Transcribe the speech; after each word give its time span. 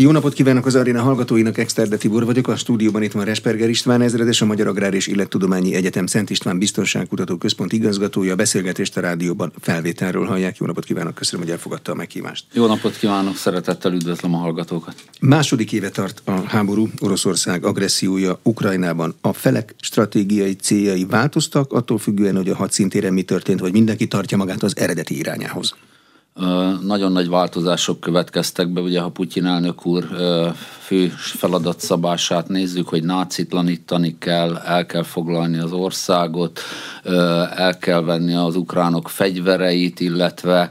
Jó 0.00 0.10
napot 0.10 0.32
kívánok 0.32 0.66
az 0.66 0.74
aréna 0.74 1.02
hallgatóinak, 1.02 1.58
Exterde 1.58 1.96
Tibor 1.96 2.24
vagyok, 2.24 2.48
a 2.48 2.56
stúdióban 2.56 3.02
itt 3.02 3.12
van 3.12 3.24
Resperger 3.24 3.68
István 3.68 4.00
ezredes, 4.00 4.40
a 4.40 4.44
Magyar 4.44 4.66
Agrár 4.66 4.94
és 4.94 5.06
Illettudományi 5.06 5.74
Egyetem 5.74 6.06
Szent 6.06 6.30
István 6.30 6.58
Biztonságkutató 6.58 7.36
Központ 7.36 7.72
igazgatója, 7.72 8.32
a 8.32 8.36
beszélgetést 8.36 8.96
a 8.96 9.00
rádióban 9.00 9.52
felvételről 9.60 10.26
hallják. 10.26 10.56
Jó 10.56 10.66
napot 10.66 10.84
kívánok, 10.84 11.14
köszönöm, 11.14 11.44
hogy 11.44 11.54
elfogadta 11.54 11.92
a 11.92 11.94
meghívást. 11.94 12.44
Jó 12.52 12.66
napot 12.66 12.96
kívánok, 12.96 13.36
szeretettel 13.36 13.92
üdvözlöm 13.92 14.34
a 14.34 14.38
hallgatókat. 14.38 14.94
Második 15.20 15.72
éve 15.72 15.88
tart 15.88 16.22
a 16.24 16.30
háború, 16.30 16.88
Oroszország 16.98 17.64
agressziója 17.64 18.38
Ukrajnában. 18.42 19.14
A 19.20 19.32
felek 19.32 19.74
stratégiai 19.80 20.54
céljai 20.54 21.04
változtak, 21.04 21.72
attól 21.72 21.98
függően, 21.98 22.36
hogy 22.36 22.48
a 22.48 22.56
hadszintéren 22.56 23.12
mi 23.12 23.22
történt, 23.22 23.60
vagy 23.60 23.72
mindenki 23.72 24.06
tartja 24.06 24.36
magát 24.36 24.62
az 24.62 24.76
eredeti 24.76 25.18
irányához. 25.18 25.74
Nagyon 26.82 27.12
nagy 27.12 27.28
változások 27.28 28.00
következtek 28.00 28.68
be, 28.68 28.80
ugye 28.80 29.00
ha 29.00 29.08
Putyin 29.08 29.46
elnök 29.46 29.86
úr 29.86 30.04
fő 30.78 31.08
feladatszabását 31.16 32.48
nézzük, 32.48 32.88
hogy 32.88 33.04
nácitlanítani 33.04 34.16
kell, 34.18 34.56
el 34.56 34.86
kell 34.86 35.02
foglalni 35.02 35.58
az 35.58 35.72
országot, 35.72 36.60
el 37.54 37.78
kell 37.78 38.02
venni 38.02 38.34
az 38.34 38.56
ukránok 38.56 39.08
fegyvereit, 39.08 40.00
illetve 40.00 40.70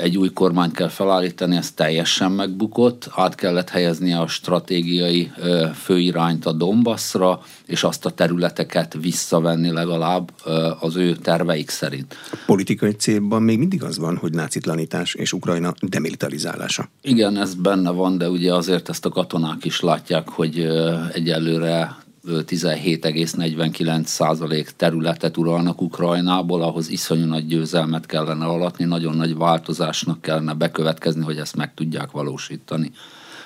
egy 0.00 0.16
új 0.16 0.28
kormányt 0.32 0.72
kell 0.72 0.88
felállítani, 0.88 1.56
ez 1.56 1.70
teljesen 1.70 2.32
megbukott, 2.32 3.08
át 3.14 3.34
kellett 3.34 3.68
helyezni 3.68 4.12
a 4.12 4.26
stratégiai 4.26 5.32
főirányt 5.74 6.46
a 6.46 6.52
Donbassra, 6.52 7.40
és 7.66 7.84
azt 7.84 8.06
a 8.06 8.10
területeket 8.10 8.96
visszavenni 9.00 9.70
legalább 9.70 10.32
az 10.80 10.96
ő 10.96 11.16
terveik 11.16 11.70
szerint. 11.70 12.14
A 12.32 12.36
politikai 12.46 12.92
célban 12.92 13.42
még 13.42 13.58
mindig 13.58 13.82
az 13.82 13.98
van, 13.98 14.16
hogy 14.16 14.32
nácitlanítás 14.32 15.14
és 15.14 15.32
Ukrajna 15.32 15.74
demilitarizálása. 15.80 16.88
Igen, 17.02 17.36
ez 17.36 17.54
benne 17.54 17.90
van, 17.90 18.18
de 18.18 18.28
ugye 18.28 18.54
azért 18.54 18.88
ezt 18.88 19.04
a 19.04 19.08
katonák 19.08 19.64
is 19.64 19.80
látják, 19.80 20.28
hogy 20.28 20.68
egyelőre 21.12 21.96
17,49 22.28 24.04
százalék 24.04 24.70
területet 24.70 25.36
uralnak 25.36 25.80
Ukrajnából, 25.80 26.62
ahhoz 26.62 26.88
iszonyú 26.88 27.24
nagy 27.24 27.46
győzelmet 27.46 28.06
kellene 28.06 28.44
alatni, 28.44 28.84
nagyon 28.84 29.16
nagy 29.16 29.36
változásnak 29.36 30.20
kellene 30.20 30.54
bekövetkezni, 30.54 31.24
hogy 31.24 31.36
ezt 31.36 31.56
meg 31.56 31.74
tudják 31.74 32.10
valósítani. 32.10 32.90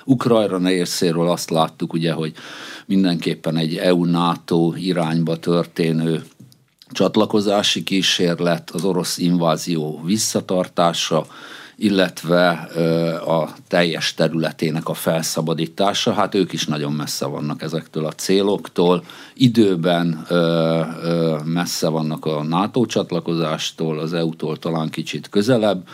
Ukrajna 0.04 0.68
részéről 0.68 1.28
azt 1.28 1.50
láttuk 1.50 1.92
ugye, 1.92 2.12
hogy 2.12 2.32
mindenképpen 2.86 3.56
egy 3.56 3.76
EU-NATO 3.76 4.72
irányba 4.76 5.36
történő 5.36 6.24
csatlakozási 6.90 7.82
kísérlet, 7.82 8.70
az 8.70 8.84
orosz 8.84 9.18
invázió 9.18 10.00
visszatartása, 10.04 11.26
illetve 11.78 12.48
a 13.26 13.48
teljes 13.68 14.14
területének 14.14 14.88
a 14.88 14.94
felszabadítása. 14.94 16.12
Hát 16.12 16.34
ők 16.34 16.52
is 16.52 16.66
nagyon 16.66 16.92
messze 16.92 17.26
vannak 17.26 17.62
ezektől 17.62 18.06
a 18.06 18.12
céloktól. 18.12 19.04
Időben 19.34 20.26
messze 21.44 21.88
vannak 21.88 22.24
a 22.24 22.42
NATO 22.42 22.86
csatlakozástól, 22.86 23.98
az 23.98 24.12
EU-tól 24.12 24.56
talán 24.56 24.90
kicsit 24.90 25.28
közelebb, 25.28 25.88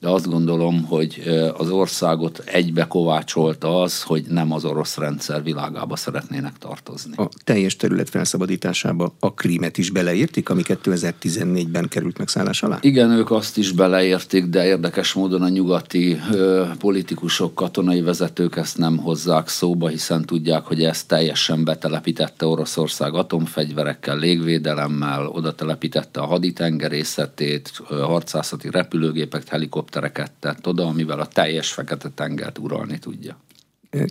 de 0.00 0.08
azt 0.08 0.28
gondolom, 0.28 0.84
hogy 0.84 1.22
az 1.56 1.70
országot 1.70 2.38
egybe 2.38 2.86
kovácsolta 2.86 3.82
az, 3.82 4.02
hogy 4.02 4.24
nem 4.28 4.52
az 4.52 4.64
orosz 4.64 4.96
rendszer 4.96 5.42
világába 5.42 5.96
szeretnének 5.96 6.58
tartozni. 6.58 7.12
A 7.16 7.28
teljes 7.44 7.76
terület 7.76 8.08
felszabadításába 8.08 9.14
a 9.18 9.34
krímet 9.34 9.78
is 9.78 9.90
beleértik, 9.90 10.48
ami 10.48 10.62
2014-ben 10.64 11.88
került 11.88 12.18
megszállás 12.18 12.62
alá? 12.62 12.78
Igen, 12.80 13.10
ők 13.10 13.30
azt 13.30 13.56
is 13.56 13.72
beleértik, 13.72 14.44
de 14.44 14.66
érdekes 14.66 15.12
módon 15.12 15.42
a 15.42 15.48
nyugati 15.48 16.20
ö, 16.32 16.64
politikusok, 16.78 17.54
katonai 17.54 18.00
vezetők 18.00 18.56
ezt 18.56 18.78
nem 18.78 18.96
hozzák 18.96 19.48
szóba, 19.48 19.88
hiszen 19.88 20.24
tudják, 20.24 20.64
hogy 20.64 20.82
ezt 20.82 21.08
teljesen 21.08 21.64
betelepítette 21.64 22.46
Oroszország 22.46 23.14
atomfegyverekkel, 23.14 24.18
légvédelemmel, 24.18 25.26
oda 25.26 25.54
telepítette 25.54 26.20
a 26.20 26.26
haditengerészetét, 26.26 27.82
harcászati 27.88 28.70
repülőgépek, 28.70 29.48
helikoptereket, 29.48 29.86
helikoptereket 29.88 30.32
tett 30.40 30.66
oda, 30.66 30.86
amivel 30.86 31.20
a 31.20 31.26
teljes 31.26 31.72
fekete 31.72 32.08
tengert 32.08 32.58
uralni 32.58 32.98
tudja. 32.98 33.36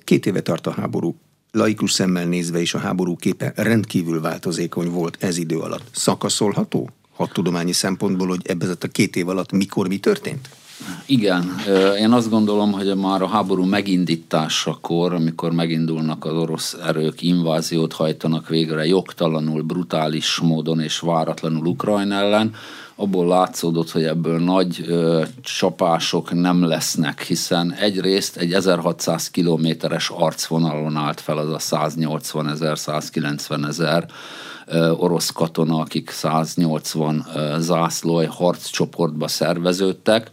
Két 0.04 0.26
éve 0.26 0.42
tart 0.42 0.68
a 0.68 0.72
háború. 0.72 1.16
Laikus 1.52 1.92
szemmel 1.92 2.26
nézve 2.26 2.62
is 2.62 2.74
a 2.74 2.80
háború 2.80 3.16
képe 3.16 3.54
rendkívül 3.56 4.22
változékony 4.22 4.90
volt 4.90 5.18
ez 5.20 5.38
idő 5.38 5.60
alatt. 5.60 5.88
Szakaszolható? 5.92 6.90
tudományi 7.32 7.72
szempontból, 7.72 8.28
hogy 8.28 8.42
ebben 8.44 8.78
a 8.82 8.88
két 8.88 9.16
év 9.16 9.30
alatt 9.30 9.52
mikor 9.52 9.88
mi 9.88 9.98
történt? 9.98 10.50
Igen, 11.06 11.56
én 12.00 12.12
azt 12.12 12.30
gondolom, 12.30 12.72
hogy 12.72 12.96
már 12.96 13.22
a 13.22 13.28
háború 13.28 13.64
megindításakor, 13.64 15.14
amikor 15.14 15.52
megindulnak 15.52 16.26
az 16.26 16.34
orosz 16.34 16.74
erők, 16.74 17.22
inváziót 17.22 17.94
hajtanak 17.94 18.48
végre 18.48 18.86
jogtalanul, 18.86 19.62
brutális 19.62 20.40
módon 20.40 20.80
és 20.80 21.00
váratlanul 21.00 21.66
Ukrajna 21.66 22.16
ellen, 22.16 22.54
abból 23.00 23.28
látszódott, 23.28 23.92
hogy 23.92 24.04
ebből 24.04 24.40
nagy 24.40 24.84
ö, 24.88 25.24
csapások 25.42 26.34
nem 26.34 26.64
lesznek, 26.64 27.22
hiszen 27.22 27.74
egyrészt 27.74 28.38
egy 28.38 28.54
1600 28.54 29.30
kilométeres 29.30 30.10
arcvonalon 30.10 30.96
állt 30.96 31.22
fel 31.22 31.38
az 31.38 31.50
a 31.50 31.60
180 31.60 32.50
ezer, 32.50 32.78
190 32.78 33.66
ezer 33.66 34.06
orosz 34.98 35.32
katona, 35.32 35.80
akik 35.80 36.10
180 36.10 37.26
zászlói 37.60 38.26
harccsoportba 38.26 39.28
szerveződtek, 39.28 40.32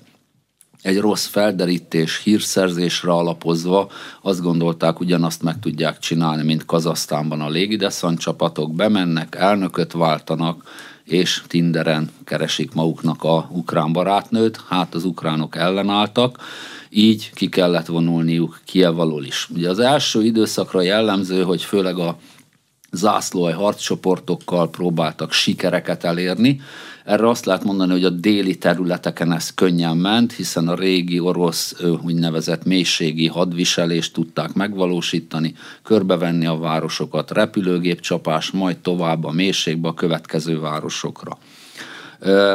egy 0.82 0.98
rossz 0.98 1.26
felderítés, 1.26 2.20
hírszerzésre 2.22 3.12
alapozva 3.12 3.90
azt 4.22 4.42
gondolták, 4.42 5.00
ugyanazt 5.00 5.42
meg 5.42 5.58
tudják 5.58 5.98
csinálni, 5.98 6.42
mint 6.42 6.64
Kazasztánban 6.64 7.40
a 7.40 7.48
légideszant 7.48 8.18
csapatok, 8.18 8.74
bemennek, 8.74 9.34
elnököt 9.34 9.92
váltanak, 9.92 10.62
és 11.04 11.42
Tinderen 11.46 12.10
keresik 12.24 12.72
maguknak 12.72 13.22
a 13.22 13.48
ukrán 13.52 13.92
barátnőt, 13.92 14.60
hát 14.68 14.94
az 14.94 15.04
ukránok 15.04 15.56
ellenálltak, 15.56 16.38
így 16.90 17.30
ki 17.34 17.48
kellett 17.48 17.86
vonulniuk 17.86 18.60
Kiev 18.64 18.98
alól 18.98 19.24
is. 19.24 19.48
Ugye 19.54 19.68
az 19.68 19.78
első 19.78 20.24
időszakra 20.24 20.80
jellemző, 20.82 21.42
hogy 21.42 21.62
főleg 21.62 21.98
a 21.98 22.18
zászlóaj 22.90 23.52
harccsoportokkal 23.52 24.70
próbáltak 24.70 25.32
sikereket 25.32 26.04
elérni, 26.04 26.60
erre 27.04 27.28
azt 27.28 27.44
lehet 27.44 27.64
mondani, 27.64 27.92
hogy 27.92 28.04
a 28.04 28.10
déli 28.10 28.58
területeken 28.58 29.32
ez 29.32 29.54
könnyen 29.54 29.96
ment, 29.96 30.32
hiszen 30.32 30.68
a 30.68 30.74
régi 30.74 31.20
orosz 31.20 31.76
úgynevezett 32.04 32.64
mélységi 32.64 33.26
hadviselést 33.26 34.12
tudták 34.12 34.52
megvalósítani, 34.52 35.54
körbevenni 35.82 36.46
a 36.46 36.58
városokat, 36.58 37.30
repülőgép 37.30 38.00
csapás, 38.00 38.50
majd 38.50 38.76
tovább 38.76 39.24
a 39.24 39.32
mélységbe 39.32 39.88
a 39.88 39.94
következő 39.94 40.60
városokra. 40.60 41.38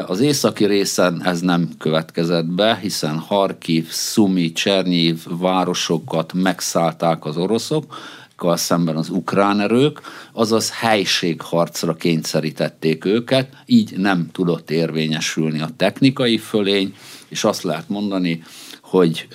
Az 0.07 0.19
északi 0.19 0.65
részen 0.65 1.21
ez 1.23 1.39
nem 1.39 1.69
következett 1.77 2.45
be, 2.45 2.77
hiszen 2.81 3.17
Harkiv, 3.17 3.87
Szumi, 3.89 4.51
Csernyiv 4.51 5.25
városokat 5.39 6.33
megszállták 6.33 7.25
az 7.25 7.37
oroszok, 7.37 7.95
szemben 8.41 8.95
az 8.95 9.09
ukrán 9.09 9.59
erők, 9.59 10.01
azaz 10.33 10.71
helységharcra 10.71 11.93
kényszerítették 11.93 13.05
őket, 13.05 13.53
így 13.65 13.97
nem 13.97 14.29
tudott 14.31 14.71
érvényesülni 14.71 15.61
a 15.61 15.69
technikai 15.77 16.37
fölény, 16.37 16.95
és 17.27 17.43
azt 17.43 17.63
lehet 17.63 17.89
mondani, 17.89 18.43
hogy 18.81 19.27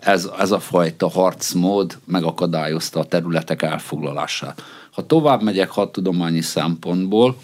ez, 0.00 0.28
ez 0.38 0.50
a 0.50 0.58
fajta 0.58 1.08
harcmód 1.08 1.98
megakadályozta 2.04 3.00
a 3.00 3.04
területek 3.04 3.62
elfoglalását. 3.62 4.62
Ha 4.90 5.06
tovább 5.06 5.42
megyek 5.42 5.70
hadtudományi 5.70 6.40
szempontból, 6.40 7.36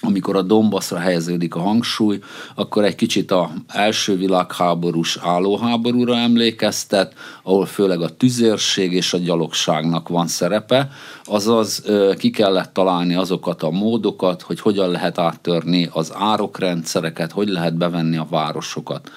amikor 0.00 0.36
a 0.36 0.42
Dombaszra 0.42 0.98
helyeződik 0.98 1.54
a 1.54 1.60
hangsúly, 1.60 2.18
akkor 2.54 2.84
egy 2.84 2.94
kicsit 2.94 3.30
a 3.30 3.50
első 3.66 4.16
világháborús 4.16 5.18
állóháborúra 5.22 6.16
emlékeztet, 6.16 7.14
ahol 7.42 7.66
főleg 7.66 8.00
a 8.00 8.16
tüzérség 8.16 8.92
és 8.92 9.12
a 9.12 9.18
gyalogságnak 9.18 10.08
van 10.08 10.26
szerepe, 10.26 10.90
azaz 11.24 11.82
ki 12.18 12.30
kellett 12.30 12.72
találni 12.72 13.14
azokat 13.14 13.62
a 13.62 13.70
módokat, 13.70 14.42
hogy 14.42 14.60
hogyan 14.60 14.90
lehet 14.90 15.18
áttörni 15.18 15.88
az 15.92 16.12
árokrendszereket, 16.14 17.32
hogy 17.32 17.48
lehet 17.48 17.76
bevenni 17.76 18.16
a 18.16 18.26
városokat. 18.30 19.10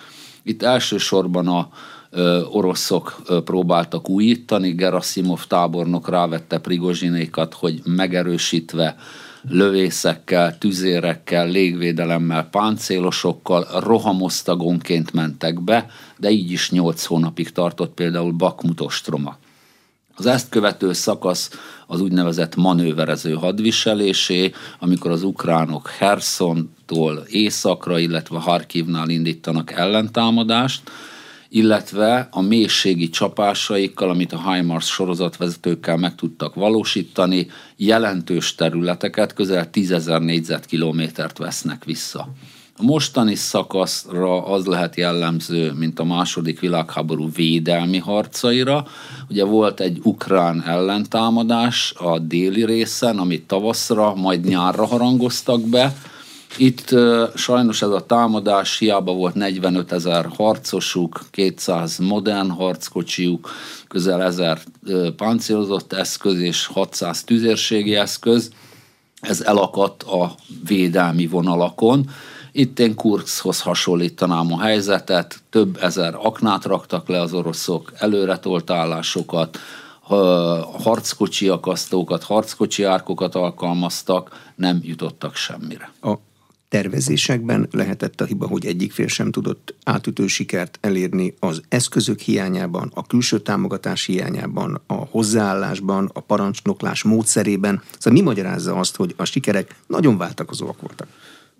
Itt 0.43 0.63
elsősorban 0.63 1.47
a 1.47 1.69
oroszok 2.51 3.21
próbáltak 3.43 4.09
újítani, 4.09 4.71
Gerasimov 4.71 5.43
tábornok 5.47 6.09
rávette 6.09 6.57
Prigozsinékat, 6.57 7.53
hogy 7.53 7.81
megerősítve 7.83 8.95
lövészekkel, 9.49 10.57
tüzérekkel, 10.57 11.47
légvédelemmel, 11.47 12.43
páncélosokkal 12.43 13.67
rohamosztagonként 13.79 15.13
mentek 15.13 15.61
be, 15.61 15.89
de 16.17 16.29
így 16.29 16.51
is 16.51 16.71
nyolc 16.71 17.05
hónapig 17.05 17.51
tartott 17.51 17.93
például 17.93 18.31
Bakmut 18.31 18.81
ostroma. 18.81 19.37
Az 20.15 20.25
ezt 20.25 20.49
követő 20.49 20.93
szakasz 20.93 21.49
az 21.87 22.01
úgynevezett 22.01 22.55
manőverező 22.55 23.33
hadviselésé, 23.33 24.51
amikor 24.79 25.11
az 25.11 25.23
ukránok 25.23 25.89
Hersontól 25.89 27.23
északra, 27.27 27.99
illetve 27.99 28.39
Harkivnál 28.39 29.09
indítanak 29.09 29.71
ellentámadást, 29.71 30.81
illetve 31.53 32.27
a 32.31 32.41
mélységi 32.41 33.09
csapásaikkal, 33.09 34.09
amit 34.09 34.33
a 34.33 34.53
HIMARS 34.53 34.85
sorozatvezetőkkel 34.85 35.97
meg 35.97 36.15
tudtak 36.15 36.55
valósítani, 36.55 37.47
jelentős 37.75 38.55
területeket, 38.55 39.33
közel 39.33 39.69
10 39.69 40.05
négyzetkilométert 40.19 41.37
vesznek 41.37 41.83
vissza. 41.85 42.27
A 42.77 42.83
mostani 42.83 43.35
szakaszra 43.35 44.45
az 44.45 44.65
lehet 44.65 44.95
jellemző, 44.95 45.71
mint 45.71 45.99
a 45.99 46.03
második 46.03 46.59
világháború 46.59 47.29
védelmi 47.35 47.97
harcaira. 47.97 48.85
Ugye 49.29 49.43
volt 49.43 49.79
egy 49.79 49.99
ukrán 50.03 50.63
ellentámadás 50.67 51.93
a 51.97 52.19
déli 52.19 52.65
részen, 52.65 53.17
amit 53.17 53.47
tavaszra, 53.47 54.15
majd 54.15 54.45
nyárra 54.45 54.85
harangoztak 54.85 55.61
be, 55.61 55.95
itt 56.57 56.95
sajnos 57.35 57.81
ez 57.81 57.89
a 57.89 58.05
támadás 58.05 58.77
hiába 58.77 59.13
volt 59.13 59.33
45 59.33 59.91
ezer 59.91 60.25
harcosuk, 60.35 61.25
200 61.31 61.97
modern 61.97 62.49
harckocsiuk, 62.49 63.49
közel 63.87 64.23
1000 64.23 64.59
uh, 64.85 65.09
páncélozott 65.09 65.93
eszköz 65.93 66.39
és 66.39 66.65
600 66.65 67.23
tüzérségi 67.23 67.95
eszköz. 67.95 68.51
Ez 69.21 69.41
elakadt 69.41 70.03
a 70.03 70.35
védelmi 70.67 71.27
vonalakon. 71.27 72.09
Itt 72.51 72.79
én 72.79 72.95
Kurszhoz 72.95 73.61
hasonlítanám 73.61 74.53
a 74.53 74.61
helyzetet, 74.61 75.39
több 75.49 75.77
ezer 75.81 76.15
aknát 76.15 76.65
raktak 76.65 77.07
le 77.07 77.21
az 77.21 77.33
oroszok, 77.33 77.93
előretolt 77.97 78.69
állásokat, 78.69 79.59
harckocsi 80.83 81.47
akasztókat, 81.47 82.23
harckocsi 82.23 82.83
árkokat 82.83 83.35
alkalmaztak, 83.35 84.51
nem 84.55 84.79
jutottak 84.83 85.35
semmire. 85.35 85.91
A 86.01 86.13
tervezésekben 86.73 87.67
lehetett 87.71 88.21
a 88.21 88.25
hiba, 88.25 88.47
hogy 88.47 88.65
egyik 88.65 88.91
fél 88.91 89.07
sem 89.07 89.31
tudott 89.31 89.75
átütő 89.83 90.27
sikert 90.27 90.77
elérni 90.81 91.33
az 91.39 91.61
eszközök 91.69 92.19
hiányában, 92.19 92.91
a 92.93 93.05
külső 93.05 93.39
támogatás 93.39 94.05
hiányában, 94.05 94.81
a 94.87 94.93
hozzáállásban, 94.93 96.09
a 96.13 96.19
parancsnoklás 96.19 97.03
módszerében. 97.03 97.81
Szóval 97.99 98.19
mi 98.19 98.25
magyarázza 98.25 98.75
azt, 98.75 98.95
hogy 98.95 99.13
a 99.17 99.25
sikerek 99.25 99.75
nagyon 99.87 100.17
váltakozóak 100.17 100.81
voltak? 100.81 101.07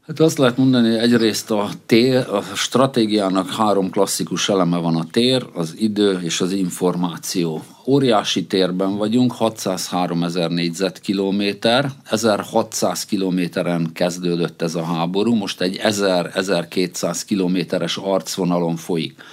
Hát 0.07 0.19
azt 0.19 0.37
lehet 0.37 0.57
mondani, 0.57 0.89
hogy 0.89 0.97
egyrészt 0.97 1.51
a 1.51 1.69
tér, 1.85 2.27
a 2.29 2.41
stratégiának 2.41 3.49
három 3.49 3.89
klasszikus 3.89 4.49
eleme 4.49 4.77
van 4.77 4.95
a 4.95 5.05
tér, 5.11 5.45
az 5.53 5.73
idő 5.77 6.19
és 6.21 6.41
az 6.41 6.51
információ. 6.51 7.63
Óriási 7.85 8.45
térben 8.45 8.97
vagyunk, 8.97 9.31
603 9.31 10.23
ezer 10.23 10.49
négyzetkilométer, 10.49 11.91
1600 12.03 13.05
kilométeren 13.05 13.91
kezdődött 13.93 14.61
ez 14.61 14.75
a 14.75 14.83
háború, 14.83 15.33
most 15.33 15.61
egy 15.61 15.79
1000-1200 15.83 17.21
kilométeres 17.25 17.97
arcvonalon 17.97 18.75
folyik. 18.75 19.23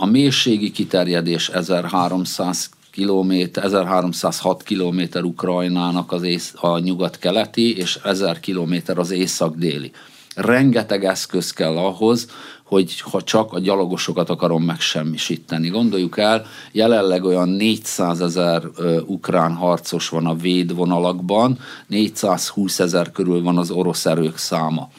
A 0.00 0.06
mélységi 0.06 0.70
kiterjedés 0.70 1.48
1300 1.48 2.70
kilométer, 2.90 3.64
1306 3.64 4.62
kilométer 4.62 5.22
Ukrajnának 5.22 6.12
az 6.12 6.22
ész, 6.22 6.54
a 6.60 6.78
nyugat-keleti, 6.78 7.76
és 7.76 7.98
1000 8.04 8.40
kilométer 8.40 8.98
az 8.98 9.10
észak-déli. 9.10 9.90
Rengeteg 10.34 11.04
eszköz 11.04 11.52
kell 11.52 11.76
ahhoz, 11.76 12.26
hogy 12.64 13.00
ha 13.00 13.22
csak 13.22 13.52
a 13.52 13.58
gyalogosokat 13.58 14.30
akarom 14.30 14.62
megsemmisíteni. 14.62 15.68
Gondoljuk 15.68 16.18
el, 16.18 16.46
jelenleg 16.72 17.24
olyan 17.24 17.48
400 17.48 18.20
ezer 18.20 18.62
ukrán 19.06 19.54
harcos 19.54 20.08
van 20.08 20.26
a 20.26 20.34
védvonalakban, 20.34 21.58
420 21.86 22.78
ezer 22.80 23.10
körül 23.10 23.42
van 23.42 23.58
az 23.58 23.70
orosz 23.70 24.06
erők 24.06 24.36
száma 24.36 24.90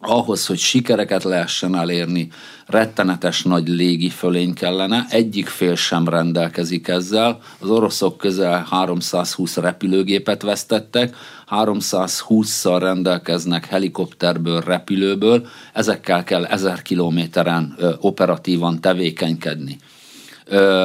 ahhoz, 0.00 0.46
hogy 0.46 0.58
sikereket 0.58 1.24
lehessen 1.24 1.76
elérni, 1.76 2.28
rettenetes 2.66 3.42
nagy 3.42 3.68
légi 3.68 4.08
fölény 4.08 4.54
kellene, 4.54 5.06
egyik 5.10 5.46
fél 5.46 5.74
sem 5.74 6.08
rendelkezik 6.08 6.88
ezzel. 6.88 7.38
Az 7.58 7.68
oroszok 7.70 8.16
közel 8.16 8.66
320 8.70 9.56
repülőgépet 9.56 10.42
vesztettek, 10.42 11.16
320-szal 11.50 12.76
rendelkeznek 12.80 13.66
helikopterből, 13.66 14.60
repülőből, 14.60 15.46
ezekkel 15.72 16.24
kell 16.24 16.44
1000 16.44 16.82
kilométeren 16.82 17.76
operatívan 18.00 18.80
tevékenykedni. 18.80 19.78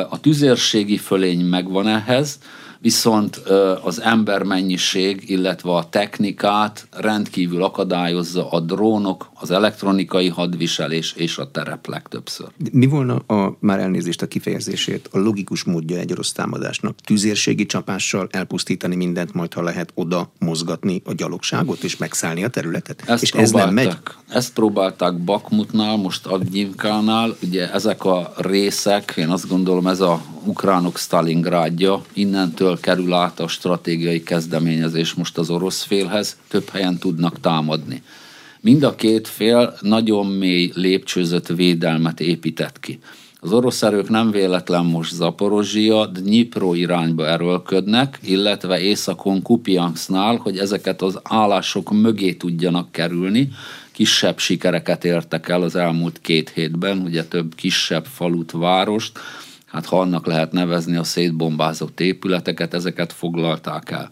A 0.09 0.19
tüzérségi 0.19 0.97
fölény 0.97 1.45
megvan 1.45 1.87
ehhez, 1.87 2.39
viszont 2.83 3.35
az 3.83 4.01
embermennyiség, 4.01 5.29
illetve 5.29 5.75
a 5.75 5.89
technikát 5.89 6.87
rendkívül 6.91 7.63
akadályozza 7.63 8.49
a 8.49 8.59
drónok, 8.59 9.29
az 9.43 9.51
elektronikai 9.51 10.27
hadviselés 10.27 11.13
és 11.17 11.37
a 11.37 11.51
terep 11.51 11.87
legtöbbször. 11.87 12.47
Mi 12.71 12.85
volna 12.85 13.15
a, 13.15 13.57
már 13.59 13.79
elnézést 13.79 14.21
a 14.21 14.27
kifejezését, 14.27 15.09
a 15.11 15.17
logikus 15.17 15.63
módja 15.63 15.97
egy 15.97 16.11
orosz 16.11 16.31
támadásnak? 16.31 16.95
Tüzérségi 17.03 17.65
csapással 17.65 18.27
elpusztítani 18.31 18.95
mindent, 18.95 19.33
majd 19.33 19.53
ha 19.53 19.61
lehet 19.61 19.91
oda 19.93 20.31
mozgatni 20.39 21.01
a 21.05 21.13
gyalogságot 21.13 21.83
és 21.83 21.97
megszállni 21.97 22.43
a 22.43 22.47
területet? 22.47 23.03
Ezt 23.05 23.23
és 23.23 23.31
ez 23.31 23.51
nem 23.51 23.73
megy? 23.73 23.97
Ezt 24.27 24.53
próbálták 24.53 25.17
Bakmutnál, 25.17 25.97
most 25.97 26.25
Adnyivkánál, 26.25 27.35
ugye 27.41 27.71
ezek 27.71 28.05
a 28.05 28.33
részek, 28.37 29.13
én 29.17 29.29
azt 29.29 29.47
gondolom 29.47 29.87
ez 29.87 29.99
a 29.99 30.21
ukránok 30.43 30.97
Stalingrádja, 30.97 32.01
innentől 32.13 32.79
kerül 32.79 33.13
át 33.13 33.39
a 33.39 33.47
stratégiai 33.47 34.23
kezdeményezés 34.23 35.13
most 35.13 35.37
az 35.37 35.49
orosz 35.49 35.81
félhez, 35.83 36.37
több 36.47 36.69
helyen 36.69 36.97
tudnak 36.97 37.39
támadni. 37.39 38.03
Mind 38.63 38.83
a 38.83 38.95
két 38.95 39.27
fél 39.27 39.77
nagyon 39.81 40.25
mély 40.25 40.71
lépcsőzött 40.73 41.47
védelmet 41.47 42.19
épített 42.19 42.79
ki. 42.79 42.99
Az 43.39 43.53
orosz 43.53 43.81
erők 43.83 44.09
nem 44.09 44.31
véletlen 44.31 44.85
most 44.85 45.13
Zaporozsia, 45.13 46.05
Dnipro 46.05 46.73
irányba 46.73 47.27
erőlködnek, 47.27 48.19
illetve 48.21 48.79
északon 48.79 49.41
Kupiansznál, 49.41 50.35
hogy 50.35 50.57
ezeket 50.57 51.01
az 51.01 51.19
állások 51.23 51.91
mögé 51.91 52.33
tudjanak 52.33 52.91
kerülni. 52.91 53.49
Kisebb 53.91 54.39
sikereket 54.39 55.05
értek 55.05 55.49
el 55.49 55.61
az 55.61 55.75
elmúlt 55.75 56.19
két 56.21 56.49
hétben, 56.49 56.97
ugye 56.97 57.23
több 57.23 57.55
kisebb 57.55 58.05
falut, 58.05 58.51
várost, 58.51 59.19
hát 59.65 59.85
ha 59.85 59.99
annak 59.99 60.25
lehet 60.25 60.51
nevezni 60.51 60.95
a 60.95 61.03
szétbombázott 61.03 61.99
épületeket, 61.99 62.73
ezeket 62.73 63.13
foglalták 63.13 63.91
el. 63.91 64.11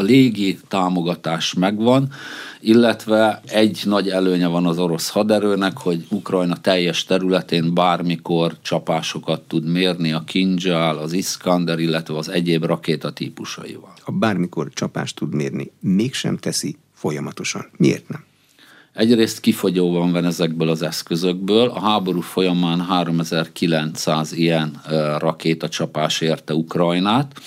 A 0.00 0.02
légi 0.02 0.58
támogatás 0.68 1.54
megvan, 1.54 2.12
illetve 2.60 3.40
egy 3.46 3.82
nagy 3.84 4.08
előnye 4.08 4.46
van 4.46 4.66
az 4.66 4.78
orosz 4.78 5.08
haderőnek, 5.08 5.78
hogy 5.78 6.06
Ukrajna 6.10 6.56
teljes 6.56 7.04
területén 7.04 7.74
bármikor 7.74 8.56
csapásokat 8.62 9.40
tud 9.40 9.64
mérni 9.64 10.12
a 10.12 10.24
Kinjal, 10.26 10.98
az 10.98 11.12
Iskander, 11.12 11.78
illetve 11.78 12.16
az 12.16 12.28
egyéb 12.28 12.64
rakétatípusaival. 12.64 13.92
A 14.04 14.12
bármikor 14.12 14.68
csapást 14.72 15.16
tud 15.16 15.34
mérni, 15.34 15.70
mégsem 15.80 16.36
teszi 16.36 16.76
folyamatosan. 16.94 17.66
Miért 17.76 18.08
nem? 18.08 18.24
Egyrészt 18.92 19.40
kifogyóban 19.40 20.12
van 20.12 20.24
ezekből 20.24 20.68
az 20.68 20.82
eszközökből. 20.82 21.68
A 21.68 21.80
háború 21.80 22.20
folyamán 22.20 22.80
3900 22.80 24.32
ilyen 24.32 24.80
rakétacsapás 25.18 26.20
érte 26.20 26.54
Ukrajnát. 26.54 27.40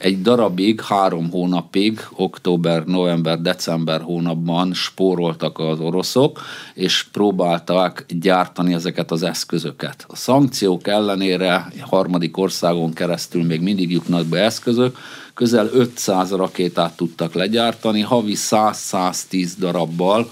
Egy 0.00 0.22
darabig, 0.22 0.80
három 0.80 1.30
hónapig, 1.30 2.00
október, 2.16 2.84
november, 2.84 3.40
december 3.40 4.00
hónapban 4.00 4.74
spóroltak 4.74 5.58
az 5.58 5.80
oroszok, 5.80 6.40
és 6.74 7.02
próbálták 7.12 8.04
gyártani 8.08 8.74
ezeket 8.74 9.10
az 9.10 9.22
eszközöket. 9.22 10.04
A 10.08 10.16
szankciók 10.16 10.88
ellenére 10.88 11.72
harmadik 11.80 12.36
országon 12.36 12.92
keresztül 12.92 13.44
még 13.44 13.60
mindig 13.60 13.90
jutnak 13.90 14.26
be 14.26 14.38
eszközök, 14.38 14.96
közel 15.34 15.68
500 15.72 16.30
rakétát 16.30 16.96
tudtak 16.96 17.34
legyártani, 17.34 18.00
havi 18.00 18.34
100-110 18.36 19.50
darabbal, 19.58 20.30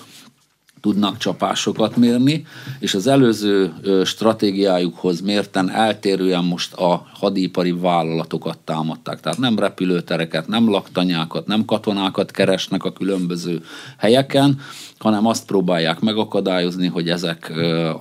tudnak 0.80 1.16
csapásokat 1.16 1.96
mérni, 1.96 2.46
és 2.78 2.94
az 2.94 3.06
előző 3.06 3.72
stratégiájukhoz 4.04 5.20
mérten 5.20 5.70
eltérően 5.70 6.44
most 6.44 6.74
a 6.74 7.06
hadipari 7.12 7.72
vállalatokat 7.72 8.58
támadták. 8.58 9.20
Tehát 9.20 9.38
nem 9.38 9.58
repülőtereket, 9.58 10.46
nem 10.46 10.70
laktanyákat, 10.70 11.46
nem 11.46 11.64
katonákat 11.64 12.30
keresnek 12.30 12.84
a 12.84 12.92
különböző 12.92 13.62
helyeken, 13.98 14.60
hanem 14.98 15.26
azt 15.26 15.46
próbálják 15.46 16.00
megakadályozni, 16.00 16.86
hogy 16.86 17.08
ezek 17.08 17.52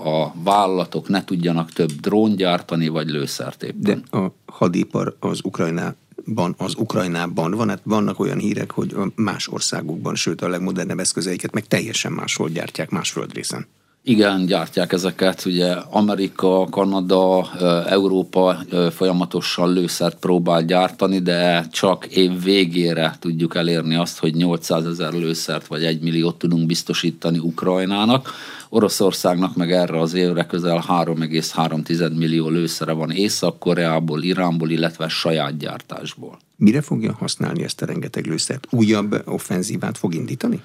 a 0.04 0.34
vállalatok 0.44 1.10
ne 1.10 1.24
tudjanak 1.24 1.72
több 1.72 1.92
drón 1.92 2.36
gyártani, 2.36 2.88
vagy 2.88 3.08
lőszert 3.08 3.64
éppen. 3.64 4.04
De 4.12 4.18
a 4.18 4.34
hadipar 4.46 5.16
az 5.20 5.40
Ukrajnál 5.44 5.96
ban, 6.34 6.56
az 6.58 6.76
Ukrajnában 6.76 7.52
van, 7.52 7.70
hát 7.70 7.82
vannak 7.84 8.20
olyan 8.20 8.38
hírek, 8.38 8.72
hogy 8.72 8.96
más 9.16 9.48
országokban, 9.48 10.16
sőt 10.16 10.42
a 10.42 10.48
legmodernebb 10.48 11.00
eszközeiket 11.00 11.54
meg 11.54 11.68
teljesen 11.68 12.12
máshol 12.12 12.50
gyártják, 12.50 12.90
más 12.90 13.12
földrészen. 13.12 13.68
Igen, 14.10 14.46
gyártják 14.46 14.94
ezeket. 14.94 15.46
Ugye 15.46 15.72
Amerika, 15.72 16.68
Kanada, 16.70 17.50
Európa 17.88 18.58
folyamatosan 18.92 19.74
lőszert 19.74 20.20
próbál 20.20 20.64
gyártani, 20.64 21.20
de 21.20 21.68
csak 21.72 22.06
év 22.06 22.44
végére 22.44 23.16
tudjuk 23.20 23.56
elérni 23.56 23.96
azt, 23.96 24.20
hogy 24.20 24.36
800 24.36 24.86
ezer 24.86 25.14
lőszert 25.14 25.68
vagy 25.68 25.84
1 25.84 26.02
milliót 26.02 26.38
tudunk 26.38 26.66
biztosítani 26.66 27.38
Ukrajnának. 27.38 28.30
Oroszországnak 28.70 29.56
meg 29.56 29.72
erre 29.72 30.00
az 30.00 30.14
évre 30.14 30.46
közel 30.46 30.86
3,3 30.88 32.18
millió 32.18 32.50
lőszere 32.50 32.92
van 32.92 33.12
Észak-Koreából, 33.12 34.24
Iránból, 34.24 34.70
illetve 34.70 35.08
saját 35.08 35.58
gyártásból. 35.58 36.38
Mire 36.56 36.82
fogja 36.82 37.16
használni 37.20 37.64
ezt 37.64 37.82
a 37.82 37.86
rengeteg 37.86 38.26
lőszert? 38.26 38.68
Újabb 38.70 39.22
offenzívát 39.26 39.98
fog 39.98 40.14
indítani? 40.14 40.62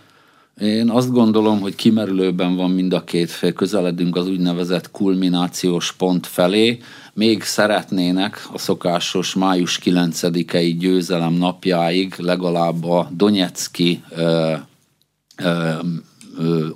Én 0.60 0.90
azt 0.90 1.10
gondolom, 1.10 1.60
hogy 1.60 1.74
kimerülőben 1.74 2.56
van 2.56 2.70
mind 2.70 2.92
a 2.92 3.04
két 3.04 3.30
fél, 3.30 3.52
közeledünk 3.52 4.16
az 4.16 4.28
úgynevezett 4.28 4.90
kulminációs 4.90 5.92
pont 5.92 6.26
felé. 6.26 6.78
Még 7.14 7.42
szeretnének 7.42 8.48
a 8.52 8.58
szokásos 8.58 9.34
május 9.34 9.80
9-i 9.84 10.76
győzelem 10.78 11.32
napjáig 11.32 12.14
legalább 12.18 12.84
a 12.84 13.08
Donetszki 13.16 14.02
ö, 14.10 14.54
ö, 15.36 15.72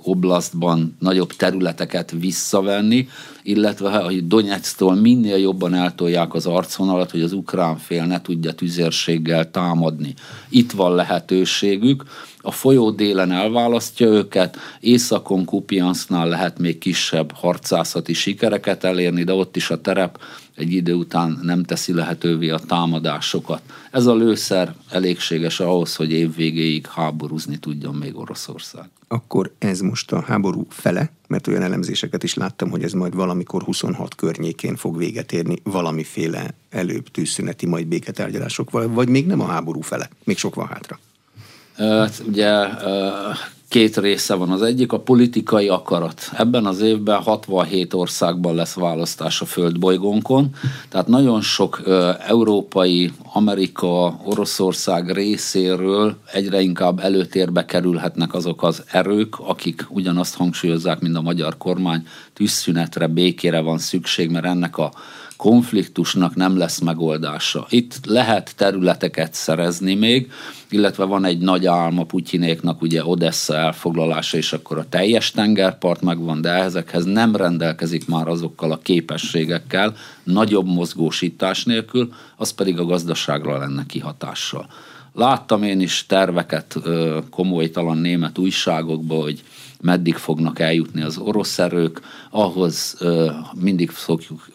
oblastban 0.03 0.95
nagyobb 0.99 1.33
területeket 1.33 2.11
visszavenni, 2.11 3.07
illetve 3.43 3.97
hogy 3.97 4.27
Donetsztól 4.27 4.95
minél 4.95 5.37
jobban 5.37 5.73
eltolják 5.73 6.33
az 6.33 6.45
arcvonalat, 6.45 7.11
hogy 7.11 7.21
az 7.21 7.33
ukrán 7.33 7.77
fél 7.77 8.05
ne 8.05 8.21
tudja 8.21 8.53
tüzérséggel 8.53 9.51
támadni. 9.51 10.13
Itt 10.49 10.71
van 10.71 10.95
lehetőségük, 10.95 12.03
a 12.47 12.51
folyó 12.51 12.91
délen 12.91 13.31
elválasztja 13.31 14.07
őket, 14.07 14.57
északon 14.79 15.45
Kupiansznál 15.45 16.27
lehet 16.27 16.59
még 16.59 16.77
kisebb 16.77 17.31
harcászati 17.31 18.13
sikereket 18.13 18.83
elérni, 18.83 19.23
de 19.23 19.33
ott 19.33 19.55
is 19.55 19.69
a 19.69 19.81
terep 19.81 20.19
egy 20.55 20.71
idő 20.71 20.93
után 20.93 21.39
nem 21.41 21.63
teszi 21.63 21.93
lehetővé 21.93 22.49
a 22.49 22.59
támadásokat. 22.59 23.61
Ez 23.91 24.05
a 24.05 24.15
lőszer 24.15 24.75
elégséges 24.89 25.59
ahhoz, 25.59 25.95
hogy 25.95 26.11
év 26.11 26.35
végéig 26.35 26.85
háborúzni 26.85 27.57
tudjon 27.57 27.95
még 27.95 28.17
Oroszország. 28.17 28.89
Akkor 29.07 29.51
ez 29.59 29.79
most 29.79 30.11
a 30.11 30.21
háború 30.21 30.65
fele, 30.69 31.11
mert 31.27 31.47
olyan 31.47 31.61
elemzéseket 31.61 32.23
is 32.23 32.33
láttam, 32.33 32.69
hogy 32.69 32.83
ez 32.83 32.91
majd 32.91 33.15
valamikor 33.15 33.63
26 33.63 34.15
környékén 34.15 34.75
fog 34.75 34.97
véget 34.97 35.31
érni 35.31 35.55
valamiféle 35.63 36.53
előbb 36.69 37.07
tűzszüneti, 37.07 37.65
majd 37.65 37.87
béketárgyalások, 37.87 38.69
vagy 38.71 39.09
még 39.09 39.25
nem 39.25 39.41
a 39.41 39.45
háború 39.45 39.81
fele, 39.81 40.09
még 40.23 40.37
sok 40.37 40.55
van 40.55 40.67
hátra. 40.67 40.99
Ugye 42.27 42.67
két 43.69 43.97
része 43.97 44.33
van. 44.33 44.51
Az 44.51 44.61
egyik 44.61 44.91
a 44.91 44.99
politikai 44.99 45.67
akarat. 45.67 46.21
Ebben 46.37 46.65
az 46.65 46.81
évben 46.81 47.21
67 47.21 47.93
országban 47.93 48.55
lesz 48.55 48.73
választás 48.73 49.41
a 49.41 49.45
földbolygónkon, 49.45 50.49
tehát 50.89 51.07
nagyon 51.07 51.41
sok 51.41 51.81
európai, 52.27 53.11
Amerika, 53.33 54.19
Oroszország 54.25 55.11
részéről 55.11 56.15
egyre 56.33 56.61
inkább 56.61 56.99
előtérbe 56.99 57.65
kerülhetnek 57.65 58.33
azok 58.33 58.63
az 58.63 58.83
erők, 58.91 59.39
akik 59.39 59.85
ugyanazt 59.89 60.35
hangsúlyozzák, 60.35 60.99
mint 60.99 61.15
a 61.15 61.21
magyar 61.21 61.57
kormány, 61.57 62.07
tűzszünetre, 62.33 63.07
békére 63.07 63.59
van 63.59 63.77
szükség, 63.77 64.29
mert 64.29 64.45
ennek 64.45 64.77
a 64.77 64.91
konfliktusnak 65.37 66.35
nem 66.35 66.57
lesz 66.57 66.79
megoldása. 66.79 67.65
Itt 67.69 68.05
lehet 68.05 68.55
területeket 68.55 69.33
szerezni 69.33 69.95
még, 69.95 70.31
illetve 70.69 71.03
van 71.03 71.25
egy 71.25 71.37
nagy 71.37 71.65
álma 71.65 72.03
Putyinéknak, 72.03 72.81
ugye 72.81 73.05
Odessa 73.05 73.55
elfoglalása, 73.55 74.37
és 74.37 74.53
akkor 74.53 74.77
a 74.77 74.89
teljes 74.89 75.31
tengerpart 75.31 76.01
megvan, 76.01 76.41
de 76.41 76.49
ezekhez 76.49 77.05
nem 77.05 77.35
rendelkezik 77.35 78.07
már 78.07 78.27
azokkal 78.27 78.71
a 78.71 78.79
képességekkel, 78.83 79.95
nagyobb 80.23 80.67
mozgósítás 80.67 81.63
nélkül, 81.63 82.13
az 82.35 82.51
pedig 82.51 82.79
a 82.79 82.85
gazdaságra 82.85 83.57
lenne 83.57 83.85
kihatással. 83.85 84.67
Láttam 85.13 85.63
én 85.63 85.79
is 85.79 86.05
terveket 86.05 86.77
komolytalan 87.29 87.97
német 87.97 88.37
újságokban, 88.37 89.21
hogy 89.21 89.43
meddig 89.81 90.15
fognak 90.15 90.59
eljutni 90.59 91.01
az 91.01 91.17
orosz 91.17 91.59
erők, 91.59 92.01
ahhoz 92.29 92.97
mindig 93.55 93.91
szokjuk 93.91 94.47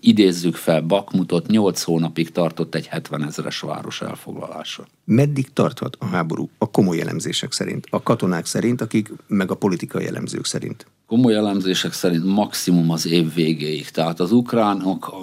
idézzük 0.00 0.54
fel 0.54 0.80
Bakmutot, 0.80 1.46
8 1.46 1.82
hónapig 1.82 2.30
tartott 2.30 2.74
egy 2.74 2.86
70 2.86 3.24
ezeres 3.24 3.60
város 3.60 4.00
elfoglalása. 4.00 4.86
Meddig 5.04 5.52
tarthat 5.52 5.96
a 5.98 6.04
háború 6.04 6.48
a 6.58 6.70
komoly 6.70 7.00
elemzések 7.00 7.52
szerint, 7.52 7.86
a 7.90 8.02
katonák 8.02 8.46
szerint, 8.46 8.80
akik 8.80 9.12
meg 9.26 9.50
a 9.50 9.54
politikai 9.54 10.06
elemzők 10.06 10.44
szerint? 10.44 10.86
Komoly 11.10 11.34
elemzések 11.34 11.92
szerint 11.92 12.24
maximum 12.24 12.90
az 12.90 13.06
év 13.06 13.34
végéig. 13.34 13.88
Tehát 13.88 14.20
az 14.20 14.32
ukránok 14.32 15.14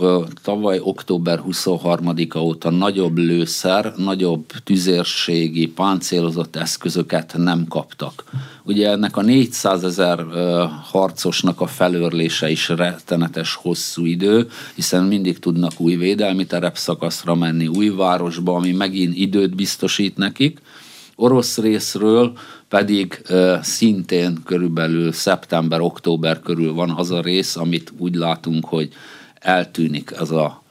tavaly 0.44 0.80
október 0.84 1.42
23-a 1.48 2.38
óta 2.38 2.70
nagyobb 2.70 3.18
lőszer, 3.18 3.94
nagyobb 3.98 4.46
tüzérségi, 4.64 5.68
páncélozott 5.68 6.56
eszközöket 6.56 7.34
nem 7.38 7.66
kaptak. 7.70 8.24
Ugye 8.64 8.90
ennek 8.90 9.18
a 9.18 9.22
400 9.22 9.84
ezer 9.84 10.26
harcosnak 10.92 11.62
a 11.62 11.68
felőrlése 11.68 12.50
is 12.50 12.70
rettenetes 12.70 13.56
hosszú 13.56 14.06
idő, 14.06 14.48
hiszen 14.76 15.04
mindig 15.04 15.40
tudnak 15.40 15.72
új 15.78 15.96
védelmi 15.96 16.46
terepszakaszra 16.46 17.36
menni, 17.36 17.68
új 17.68 17.90
városba, 17.90 18.56
ami 18.56 18.72
megint 18.72 19.18
időt 19.18 19.56
biztosít 19.56 20.18
nekik. 20.18 20.62
Orosz 21.16 21.58
részről 21.58 22.34
pedig 22.70 23.22
szintén 23.62 24.44
körülbelül 24.46 25.12
szeptember-október 25.12 26.40
körül 26.40 26.74
van 26.74 26.90
az 26.90 27.12
a 27.12 27.22
rész, 27.22 27.56
amit 27.56 27.94
úgy 27.98 28.16
látunk, 28.16 28.66
hogy 28.66 28.90
eltűnik 29.40 30.20
az 30.20 30.32
a 30.32 30.64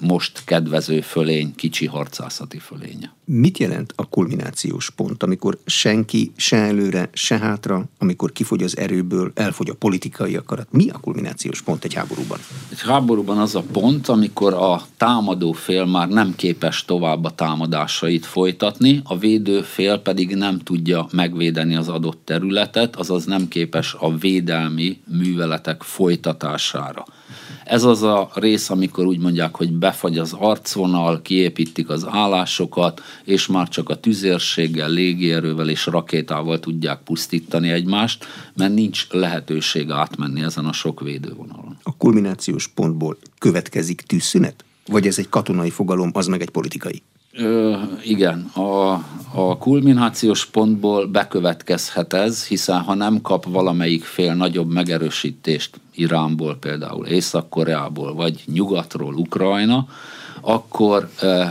most 0.00 0.42
kedvező 0.44 1.00
fölény, 1.00 1.54
kicsi 1.54 1.86
harcászati 1.86 2.58
fölénye. 2.58 3.12
Mit 3.24 3.58
jelent 3.58 3.92
a 3.96 4.08
kulminációs 4.08 4.90
pont, 4.90 5.22
amikor 5.22 5.58
senki 5.66 6.32
se 6.36 6.56
előre, 6.56 7.08
se 7.12 7.38
hátra, 7.38 7.84
amikor 7.98 8.32
kifogy 8.32 8.62
az 8.62 8.76
erőből, 8.76 9.32
elfogy 9.34 9.70
a 9.70 9.74
politikai 9.74 10.36
akarat? 10.36 10.66
Mi 10.70 10.88
a 10.88 10.98
kulminációs 10.98 11.62
pont 11.62 11.84
egy 11.84 11.94
háborúban? 11.94 12.38
Egy 12.70 12.80
háborúban 12.80 13.38
az 13.38 13.54
a 13.54 13.64
pont, 13.72 14.08
amikor 14.08 14.54
a 14.54 14.82
támadó 14.96 15.52
fél 15.52 15.84
már 15.84 16.08
nem 16.08 16.34
képes 16.36 16.84
tovább 16.84 17.24
a 17.24 17.30
támadásait 17.30 18.26
folytatni, 18.26 19.00
a 19.04 19.18
védő 19.18 19.62
fél 19.62 19.98
pedig 19.98 20.34
nem 20.34 20.58
tudja 20.58 21.06
megvédeni 21.12 21.76
az 21.76 21.88
adott 21.88 22.20
területet, 22.24 22.96
azaz 22.96 23.24
nem 23.24 23.48
képes 23.48 23.94
a 23.98 24.16
védelmi 24.16 25.00
műveletek 25.06 25.82
folytatására. 25.82 27.04
Ez 27.64 27.84
az 27.84 28.02
a 28.02 28.30
rész, 28.34 28.70
amikor 28.70 29.06
úgy 29.06 29.18
mondják, 29.18 29.56
hogy 29.56 29.72
befagy 29.72 30.18
az 30.18 30.32
arcvonal, 30.32 31.22
kiépítik 31.22 31.88
az 31.88 32.06
állásokat, 32.08 33.02
és 33.24 33.46
már 33.46 33.68
csak 33.68 33.88
a 33.88 34.00
tüzérséggel, 34.00 34.90
légierővel 34.90 35.68
és 35.68 35.86
rakétával 35.86 36.60
tudják 36.60 36.98
pusztítani 37.04 37.70
egymást, 37.70 38.26
mert 38.54 38.74
nincs 38.74 39.06
lehetőség 39.10 39.90
átmenni 39.90 40.42
ezen 40.42 40.64
a 40.64 40.72
sok 40.72 41.00
védővonalon. 41.00 41.76
A 41.82 41.96
kulminációs 41.96 42.68
pontból 42.68 43.16
következik 43.38 44.00
tűzszünet? 44.00 44.64
Vagy 44.86 45.06
ez 45.06 45.18
egy 45.18 45.28
katonai 45.28 45.70
fogalom, 45.70 46.10
az 46.12 46.26
meg 46.26 46.40
egy 46.40 46.50
politikai? 46.50 47.02
Ö, 47.36 47.76
igen, 48.02 48.50
a, 48.54 48.92
a 49.34 49.58
kulminációs 49.58 50.46
pontból 50.46 51.06
bekövetkezhet 51.06 52.12
ez, 52.12 52.46
hiszen 52.46 52.80
ha 52.80 52.94
nem 52.94 53.20
kap 53.20 53.44
valamelyik 53.44 54.04
fél 54.04 54.34
nagyobb 54.34 54.72
megerősítést 54.72 55.80
Iránból 55.94 56.56
például, 56.60 57.06
Észak-Koreából, 57.06 58.14
vagy 58.14 58.42
nyugatról 58.46 59.14
Ukrajna, 59.14 59.86
akkor 60.40 61.08